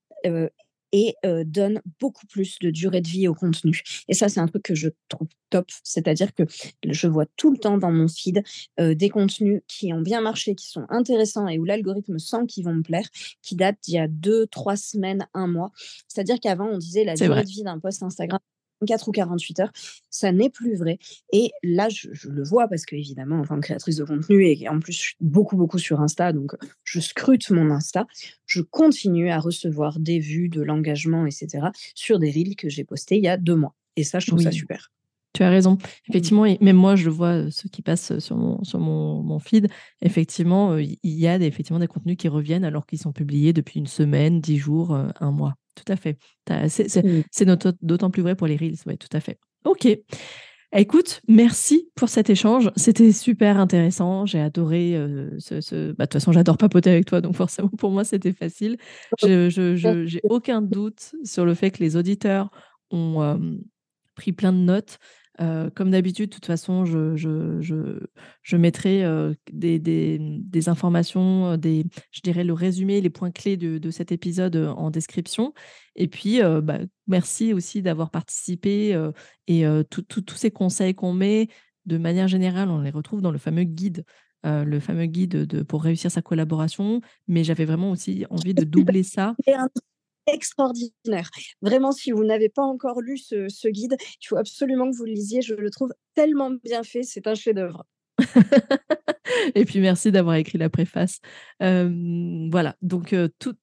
et 0.91 1.15
donne 1.45 1.81
beaucoup 1.99 2.25
plus 2.27 2.57
de 2.59 2.69
durée 2.69 3.01
de 3.01 3.07
vie 3.07 3.27
au 3.27 3.33
contenu. 3.33 3.81
Et 4.07 4.13
ça, 4.13 4.29
c'est 4.29 4.39
un 4.39 4.47
truc 4.47 4.63
que 4.63 4.75
je 4.75 4.89
trouve 5.09 5.27
top. 5.49 5.69
C'est-à-dire 5.83 6.33
que 6.33 6.43
je 6.87 7.07
vois 7.07 7.25
tout 7.37 7.51
le 7.51 7.57
temps 7.57 7.77
dans 7.77 7.91
mon 7.91 8.07
feed 8.07 8.43
des 8.77 9.09
contenus 9.09 9.61
qui 9.67 9.91
ont 9.93 10.01
bien 10.01 10.21
marché, 10.21 10.55
qui 10.55 10.67
sont 10.67 10.85
intéressants 10.89 11.47
et 11.47 11.59
où 11.59 11.65
l'algorithme 11.65 12.17
sent 12.19 12.45
qu'ils 12.47 12.65
vont 12.65 12.73
me 12.73 12.83
plaire, 12.83 13.07
qui 13.41 13.55
datent 13.55 13.79
d'il 13.83 13.95
y 13.95 13.99
a 13.99 14.07
deux, 14.07 14.47
trois 14.47 14.77
semaines, 14.77 15.27
un 15.33 15.47
mois. 15.47 15.71
C'est-à-dire 16.07 16.39
qu'avant, 16.39 16.67
on 16.67 16.77
disait 16.77 17.03
la 17.03 17.15
durée 17.15 17.43
de 17.43 17.49
vie 17.49 17.63
d'un 17.63 17.79
post 17.79 18.03
Instagram 18.03 18.39
24 18.81 19.07
ou 19.07 19.11
48 19.11 19.59
heures, 19.59 19.71
ça 20.09 20.31
n'est 20.31 20.49
plus 20.49 20.75
vrai. 20.75 20.99
Et 21.31 21.51
là, 21.63 21.89
je, 21.89 22.09
le 22.27 22.43
vois 22.43 22.67
parce 22.67 22.85
que, 22.85 22.95
évidemment, 22.95 23.39
en 23.39 23.45
tant 23.45 23.55
que 23.55 23.61
créatrice 23.61 23.97
de 23.97 24.03
contenu 24.03 24.45
et 24.45 24.67
en 24.69 24.79
plus, 24.79 24.93
je 24.93 24.99
suis 24.99 25.15
beaucoup, 25.19 25.57
beaucoup 25.57 25.79
sur 25.79 26.01
Insta, 26.01 26.33
donc 26.33 26.55
je 26.83 26.99
scrute 26.99 27.49
mon 27.51 27.71
Insta. 27.71 28.05
Je 28.45 28.61
continue 28.61 29.29
à 29.29 29.39
recevoir 29.39 29.99
des 29.99 30.19
vues, 30.19 30.49
de 30.49 30.61
l'engagement, 30.61 31.25
etc. 31.25 31.67
sur 31.93 32.19
des 32.19 32.31
reels 32.31 32.55
que 32.55 32.69
j'ai 32.69 32.83
postés 32.83 33.17
il 33.17 33.23
y 33.23 33.27
a 33.27 33.37
deux 33.37 33.55
mois. 33.55 33.75
Et 33.95 34.03
ça, 34.03 34.19
je 34.19 34.27
trouve 34.27 34.41
ça 34.41 34.51
super. 34.51 34.91
Tu 35.33 35.43
as 35.43 35.49
raison. 35.49 35.77
Effectivement, 36.07 36.45
et 36.45 36.57
même 36.61 36.77
moi, 36.77 36.95
je 36.95 37.05
le 37.05 37.11
vois, 37.11 37.51
ceux 37.51 37.67
qui 37.67 37.81
passent 37.81 38.19
sur 38.19 38.37
mon, 38.37 38.63
sur 38.63 38.79
mon, 38.79 39.39
feed, 39.39 39.67
effectivement, 40.01 40.77
il 40.77 40.97
y 41.03 41.27
a 41.27 41.37
des, 41.37 41.45
effectivement 41.45 41.79
des 41.79 41.87
contenus 41.87 42.15
qui 42.15 42.29
reviennent 42.29 42.63
alors 42.63 42.85
qu'ils 42.85 42.99
sont 42.99 43.11
publiés 43.11 43.51
depuis 43.51 43.79
une 43.79 43.87
semaine, 43.87 44.39
dix 44.39 44.57
jours, 44.57 44.95
un 44.95 45.31
mois. 45.31 45.55
Tout 45.75 45.91
à 45.91 45.95
fait. 45.95 46.17
Mmh. 46.49 47.21
C'est 47.31 47.45
d'autant 47.81 48.09
plus 48.09 48.21
vrai 48.21 48.35
pour 48.35 48.47
les 48.47 48.55
Reels. 48.55 48.77
Oui, 48.85 48.97
tout 48.97 49.09
à 49.11 49.19
fait. 49.19 49.37
OK. 49.65 49.87
Écoute, 50.77 51.21
merci 51.27 51.89
pour 51.95 52.09
cet 52.09 52.29
échange. 52.29 52.71
C'était 52.75 53.11
super 53.11 53.59
intéressant. 53.59 54.25
J'ai 54.25 54.41
adoré 54.41 54.99
ce. 55.37 55.91
Bah, 55.91 56.03
de 56.03 56.09
toute 56.09 56.13
façon, 56.13 56.31
j'adore 56.31 56.57
papoter 56.57 56.89
avec 56.89 57.05
toi, 57.05 57.21
donc 57.21 57.35
forcément, 57.35 57.69
pour 57.69 57.91
moi, 57.91 58.03
c'était 58.03 58.33
facile. 58.33 58.77
Je 59.21 60.13
n'ai 60.13 60.21
aucun 60.29 60.61
doute 60.61 61.13
sur 61.23 61.45
le 61.45 61.53
fait 61.53 61.71
que 61.71 61.83
les 61.83 61.95
auditeurs 61.95 62.49
ont 62.91 63.39
pris 64.15 64.31
plein 64.31 64.51
de 64.51 64.57
notes 64.57 64.97
comme 65.37 65.91
d'habitude, 65.91 66.29
de 66.29 66.35
toute 66.35 66.45
façon, 66.45 66.85
je, 66.85 67.15
je, 67.15 67.59
je, 67.61 67.99
je 68.41 68.57
mettrai 68.57 69.03
des, 69.51 69.79
des, 69.79 70.17
des, 70.19 70.69
informations, 70.69 71.57
des, 71.57 71.85
je 72.11 72.21
dirais 72.21 72.43
le 72.43 72.53
résumé, 72.53 73.01
les 73.01 73.09
points 73.09 73.31
clés 73.31 73.57
de, 73.57 73.77
de 73.77 73.91
cet 73.91 74.11
épisode 74.11 74.55
en 74.55 74.91
description. 74.91 75.53
Et 75.95 76.07
puis, 76.07 76.39
bah, 76.63 76.79
merci 77.07 77.53
aussi 77.53 77.81
d'avoir 77.81 78.11
participé 78.11 78.97
et 79.47 79.65
tous 79.89 80.35
ces 80.35 80.51
conseils 80.51 80.95
qu'on 80.95 81.13
met, 81.13 81.49
de 81.85 81.97
manière 81.97 82.27
générale, 82.27 82.69
on 82.69 82.81
les 82.81 82.91
retrouve 82.91 83.21
dans 83.21 83.31
le 83.31 83.37
fameux 83.37 83.63
guide 83.63 84.05
le 84.43 84.79
fameux 84.79 85.07
guide 85.07 85.47
de, 85.47 85.63
pour 85.63 85.83
réussir 85.83 86.11
sa 86.11 86.21
collaboration, 86.21 87.01
mais 87.27 87.43
j'avais 87.43 87.65
vraiment 87.65 87.89
aussi 87.89 88.25
envie 88.29 88.53
de 88.53 88.63
doubler 88.63 89.01
ça. 89.01 89.35
Extraordinaire. 90.27 91.29
Vraiment, 91.61 91.91
si 91.91 92.11
vous 92.11 92.23
n'avez 92.23 92.49
pas 92.49 92.63
encore 92.63 93.01
lu 93.01 93.17
ce, 93.17 93.67
guide, 93.67 93.97
il 94.21 94.27
faut 94.27 94.37
absolument 94.37 94.89
que 94.89 94.95
vous 94.95 95.05
le 95.05 95.11
lisiez. 95.11 95.41
Je 95.41 95.53
le 95.53 95.69
trouve 95.69 95.93
tellement 96.13 96.51
bien 96.63 96.83
fait, 96.83 97.03
c'est 97.03 97.27
un 97.27 97.35
chef-d'œuvre. 97.35 97.85
Et 99.55 99.65
puis 99.65 99.79
merci 99.79 100.11
d'avoir 100.11 100.35
écrit 100.35 100.57
la 100.57 100.69
préface. 100.69 101.19
voilà, 101.59 102.75
donc 102.81 103.15
tout, 103.39 103.55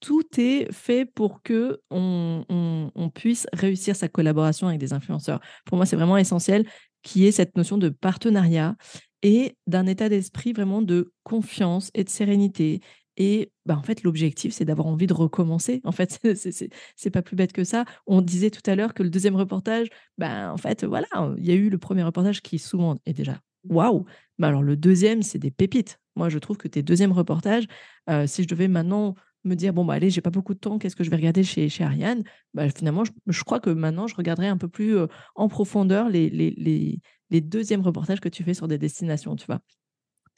tout, 0.00 0.40
est 0.40 0.72
fait 0.72 1.04
pour 1.04 1.42
que 1.42 1.80
on, 1.90 2.44
on, 2.48 3.10
puisse 3.10 3.46
réussir 3.52 3.96
sa 3.96 4.08
collaboration 4.08 4.68
avec 4.68 4.80
des 4.80 4.92
influenceurs. 4.92 5.40
Pour 5.66 5.76
moi, 5.76 5.84
c'est 5.84 5.96
vraiment 5.96 6.16
essentiel 6.16 6.64
qui 7.02 7.26
est 7.26 7.32
cette 7.32 7.56
notion 7.56 7.78
de 7.78 7.88
partenariat 7.88 8.76
et 9.22 9.56
d'un 9.66 9.86
état 9.86 10.08
d'esprit 10.08 10.52
vraiment 10.52 10.82
de 10.82 11.12
confiance 11.24 11.90
et 11.94 12.04
de 12.04 12.08
sérénité. 12.08 12.80
Et 13.22 13.52
bah, 13.66 13.76
en 13.76 13.82
fait, 13.82 14.02
l'objectif, 14.02 14.54
c'est 14.54 14.64
d'avoir 14.64 14.86
envie 14.86 15.06
de 15.06 15.12
recommencer. 15.12 15.82
En 15.84 15.92
fait, 15.92 16.18
c'est 16.96 17.10
pas 17.10 17.20
plus 17.20 17.36
bête 17.36 17.52
que 17.52 17.64
ça. 17.64 17.84
On 18.06 18.22
disait 18.22 18.48
tout 18.48 18.62
à 18.64 18.74
l'heure 18.74 18.94
que 18.94 19.02
le 19.02 19.10
deuxième 19.10 19.36
reportage, 19.36 19.88
bah, 20.16 20.50
en 20.50 20.56
fait, 20.56 20.84
voilà, 20.84 21.06
il 21.36 21.44
y 21.44 21.50
a 21.50 21.54
eu 21.54 21.68
le 21.68 21.76
premier 21.76 22.02
reportage 22.02 22.40
qui 22.40 22.58
souvent 22.58 22.96
est 23.04 23.12
déjà 23.12 23.38
waouh. 23.68 24.06
Mais 24.38 24.46
alors 24.46 24.62
le 24.62 24.74
deuxième, 24.74 25.20
c'est 25.20 25.38
des 25.38 25.50
pépites. 25.50 26.00
Moi, 26.16 26.30
je 26.30 26.38
trouve 26.38 26.56
que 26.56 26.66
tes 26.66 26.82
deuxièmes 26.82 27.12
reportages, 27.12 27.66
euh, 28.08 28.26
si 28.26 28.42
je 28.42 28.48
devais 28.48 28.68
maintenant 28.68 29.14
me 29.44 29.54
dire 29.54 29.74
bon 29.74 29.84
bah 29.84 29.94
allez, 29.94 30.08
j'ai 30.08 30.22
pas 30.22 30.30
beaucoup 30.30 30.54
de 30.54 30.58
temps, 30.58 30.78
qu'est-ce 30.78 30.96
que 30.96 31.04
je 31.04 31.10
vais 31.10 31.16
regarder 31.16 31.44
chez, 31.44 31.68
chez 31.68 31.84
Ariane? 31.84 32.24
Bah, 32.54 32.70
Finalement, 32.70 33.04
je, 33.04 33.44
crois 33.44 33.60
que 33.60 33.68
maintenant, 33.68 34.06
je 34.06 34.14
regarderai 34.14 34.48
un 34.48 34.56
peu 34.56 34.68
plus 34.68 34.96
euh, 34.96 35.08
en 35.34 35.48
profondeur 35.48 36.08
les, 36.08 36.30
les, 36.30 36.52
les, 36.56 37.00
les 37.28 37.40
deuxièmes 37.42 37.82
reportages 37.82 38.20
que 38.20 38.30
tu 38.30 38.44
fais 38.44 38.54
sur 38.54 38.66
des 38.66 38.78
destinations, 38.78 39.36
tu 39.36 39.44
vois 39.44 39.60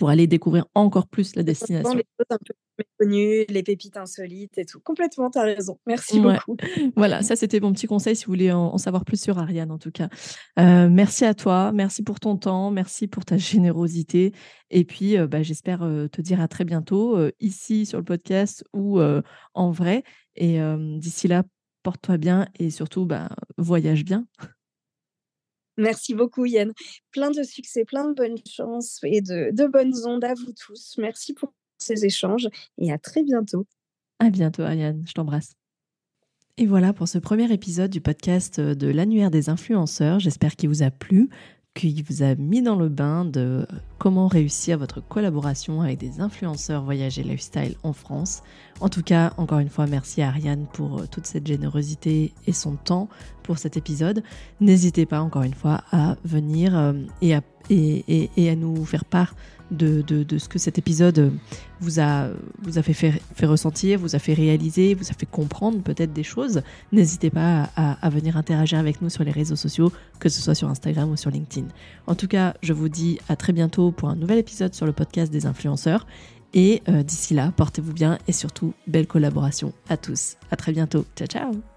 pour 0.03 0.11
aller 0.11 0.27
découvrir 0.27 0.67
encore 0.75 1.07
plus 1.07 1.37
la 1.37 1.45
destination. 1.45 1.95
Les 1.95 2.05
choses 2.19 2.27
un 2.29 2.39
peu 2.45 2.55
méconnues, 2.77 3.45
les 3.49 3.63
pépites 3.63 3.97
insolites 3.97 4.59
et 4.59 4.65
tout. 4.65 4.81
Complètement, 4.81 5.31
tu 5.31 5.39
as 5.39 5.43
raison. 5.43 5.79
Merci 5.87 6.19
beaucoup. 6.19 6.57
voilà, 6.97 7.23
ça 7.23 7.37
c'était 7.37 7.61
mon 7.61 7.73
petit 7.73 7.87
conseil 7.87 8.17
si 8.17 8.25
vous 8.25 8.33
voulez 8.33 8.51
en, 8.51 8.77
savoir 8.79 9.05
plus 9.05 9.23
sur 9.23 9.39
Ariane 9.39 9.71
en 9.71 9.79
tout 9.79 9.93
cas. 9.93 10.09
Euh, 10.59 10.89
merci 10.91 11.25
à 11.25 11.35
toi, 11.35 11.71
merci 11.71 12.03
pour 12.03 12.19
ton 12.19 12.37
temps, 12.37 12.73
merci 12.73 13.07
pour 13.07 13.25
ta 13.25 13.37
générosité. 13.37 14.33
Et 14.71 14.83
puis 14.83 15.17
euh, 15.17 15.29
bah, 15.29 15.45
j'espère 15.45 15.85
euh, 15.85 16.09
te 16.09 16.21
dire 16.21 16.41
à 16.41 16.49
très 16.49 16.65
bientôt 16.65 17.17
ici 17.39 17.87
sur 17.87 17.99
le 17.99 18.05
podcast 18.05 18.65
ou 18.73 19.01
en 19.55 19.71
vrai. 19.71 20.03
Et 20.35 20.59
d'ici 20.99 21.29
là, 21.29 21.45
porte-toi 21.85 22.17
bien 22.17 22.49
et 22.59 22.71
surtout 22.71 23.07
bah, 23.07 23.29
voyage 23.57 24.05
bien. 24.05 24.27
Merci 25.83 26.15
beaucoup 26.15 26.47
Yann. 26.47 26.73
Plein 27.11 27.31
de 27.31 27.43
succès, 27.43 27.85
plein 27.85 28.09
de 28.09 28.15
bonnes 28.15 28.39
chances 28.49 29.01
et 29.03 29.21
de, 29.21 29.67
bonnes 29.67 29.95
ondes 30.07 30.25
à 30.25 30.35
vous 30.35 30.53
tous. 30.53 30.95
Merci 30.99 31.35
pour 31.35 31.53
ces 31.79 32.05
échanges 32.05 32.49
et 32.79 32.93
à 32.93 32.99
très 32.99 33.25
bientôt. 33.25 33.67
À 34.21 34.31
bientôt 34.31 34.63
Yann, 34.63 35.03
je 35.07 35.13
t'embrasse. 35.13 35.55
Et 36.57 36.67
voilà 36.67 36.93
pour 36.93 37.09
ce 37.09 37.19
premier 37.19 37.53
épisode 37.53 37.91
du 37.91 38.01
podcast 38.01 38.61
de 38.61 38.89
l'annuaire 38.89 39.31
des 39.31 39.49
influenceurs. 39.49 40.21
J'espère 40.21 40.55
qu'il 40.55 40.69
vous 40.69 40.83
a 40.85 40.91
plu 40.91 41.29
qui 41.75 42.03
vous 42.03 42.23
a 42.23 42.35
mis 42.35 42.63
dans 42.63 42.77
le 42.77 42.89
bain 42.89 43.25
de 43.25 43.67
comment 43.99 44.29
réussir 44.29 44.79
votre 44.79 45.01
collaboration 45.01 45.81
avec 45.81 45.99
des 45.99 46.21
influenceurs 46.21 46.83
voyage 46.83 47.19
et 47.19 47.23
lifestyle 47.23 47.77
en 47.83 47.93
France. 47.93 48.43
En 48.81 48.89
tout 48.89 49.03
cas, 49.03 49.33
encore 49.39 49.59
une 49.59 49.69
fois, 49.69 49.87
merci 49.87 50.23
à 50.23 50.29
Ariane 50.29 50.67
pour 50.73 51.01
euh, 51.01 51.07
toute 51.11 51.27
cette 51.27 51.47
générosité 51.47 52.33
et 52.47 52.53
son 52.53 52.77
temps 52.77 53.09
pour 53.43 53.59
cet 53.59 53.77
épisode. 53.77 54.23
N'hésitez 54.61 55.07
pas, 55.07 55.23
encore 55.23 55.43
une 55.43 55.55
fois, 55.55 55.83
à 55.93 56.17
venir 56.25 56.77
euh, 56.77 56.93
et 57.23 57.35
à, 57.35 57.41
et, 57.71 58.31
et 58.37 58.51
à 58.51 58.57
nous 58.57 58.85
faire 58.85 59.05
part 59.05 59.35
de, 59.73 60.03
de, 60.03 60.39
ce 60.39 60.49
que 60.49 60.59
cet 60.59 60.79
épisode 60.79 61.33
vous 61.81 62.01
a, 62.01 62.29
vous 62.61 62.79
a 62.79 62.83
fait, 62.83 62.93
fait, 62.93 63.47
ressentir, 63.47 63.99
vous 63.99 64.15
a 64.15 64.19
fait 64.19 64.35
réaliser, 64.35 64.95
vous 64.95 65.11
a 65.11 65.15
fait 65.15 65.27
comprendre 65.27 65.83
peut-être 65.83 66.13
des 66.13 66.23
choses, 66.23 66.63
n'hésitez 66.93 67.31
pas 67.31 67.71
à, 67.77 68.11
venir 68.11 68.37
interagir 68.37 68.79
avec 68.79 69.03
nous 69.03 69.11
sur 69.11 69.25
les 69.25 69.31
réseaux 69.31 69.57
sociaux, 69.57 69.93
que 70.21 70.29
ce 70.29 70.41
soit 70.41 70.55
sur 70.55 70.69
Instagram 70.69 71.11
ou 71.11 71.17
sur 71.17 71.31
LinkedIn. 71.31 71.67
En 72.07 72.15
tout 72.15 72.29
cas, 72.29 72.55
je 72.63 72.73
vous 72.73 72.89
dis 72.89 73.19
à 73.29 73.37
très 73.37 73.53
bientôt 73.53 73.91
pour 73.91 74.09
un 74.09 74.17
nouvel 74.17 74.39
épisode 74.39 74.75
sur 74.75 74.87
le 74.87 74.93
podcast 74.93 75.33
des 75.33 75.47
influenceurs. 75.47 76.07
Et 76.55 76.83
euh, 76.89 77.03
d'ici 77.03 77.33
là, 77.33 77.51
portez-vous 77.57 77.95
bien 77.95 78.19
et 78.29 78.33
surtout, 78.33 78.75
belle 78.87 79.07
collaboration 79.07 79.73
à 79.89 79.97
tous. 79.97 80.37
À 80.51 80.57
très 80.57 80.73
bientôt. 80.73 81.07
Ciao, 81.17 81.27
ciao 81.27 81.72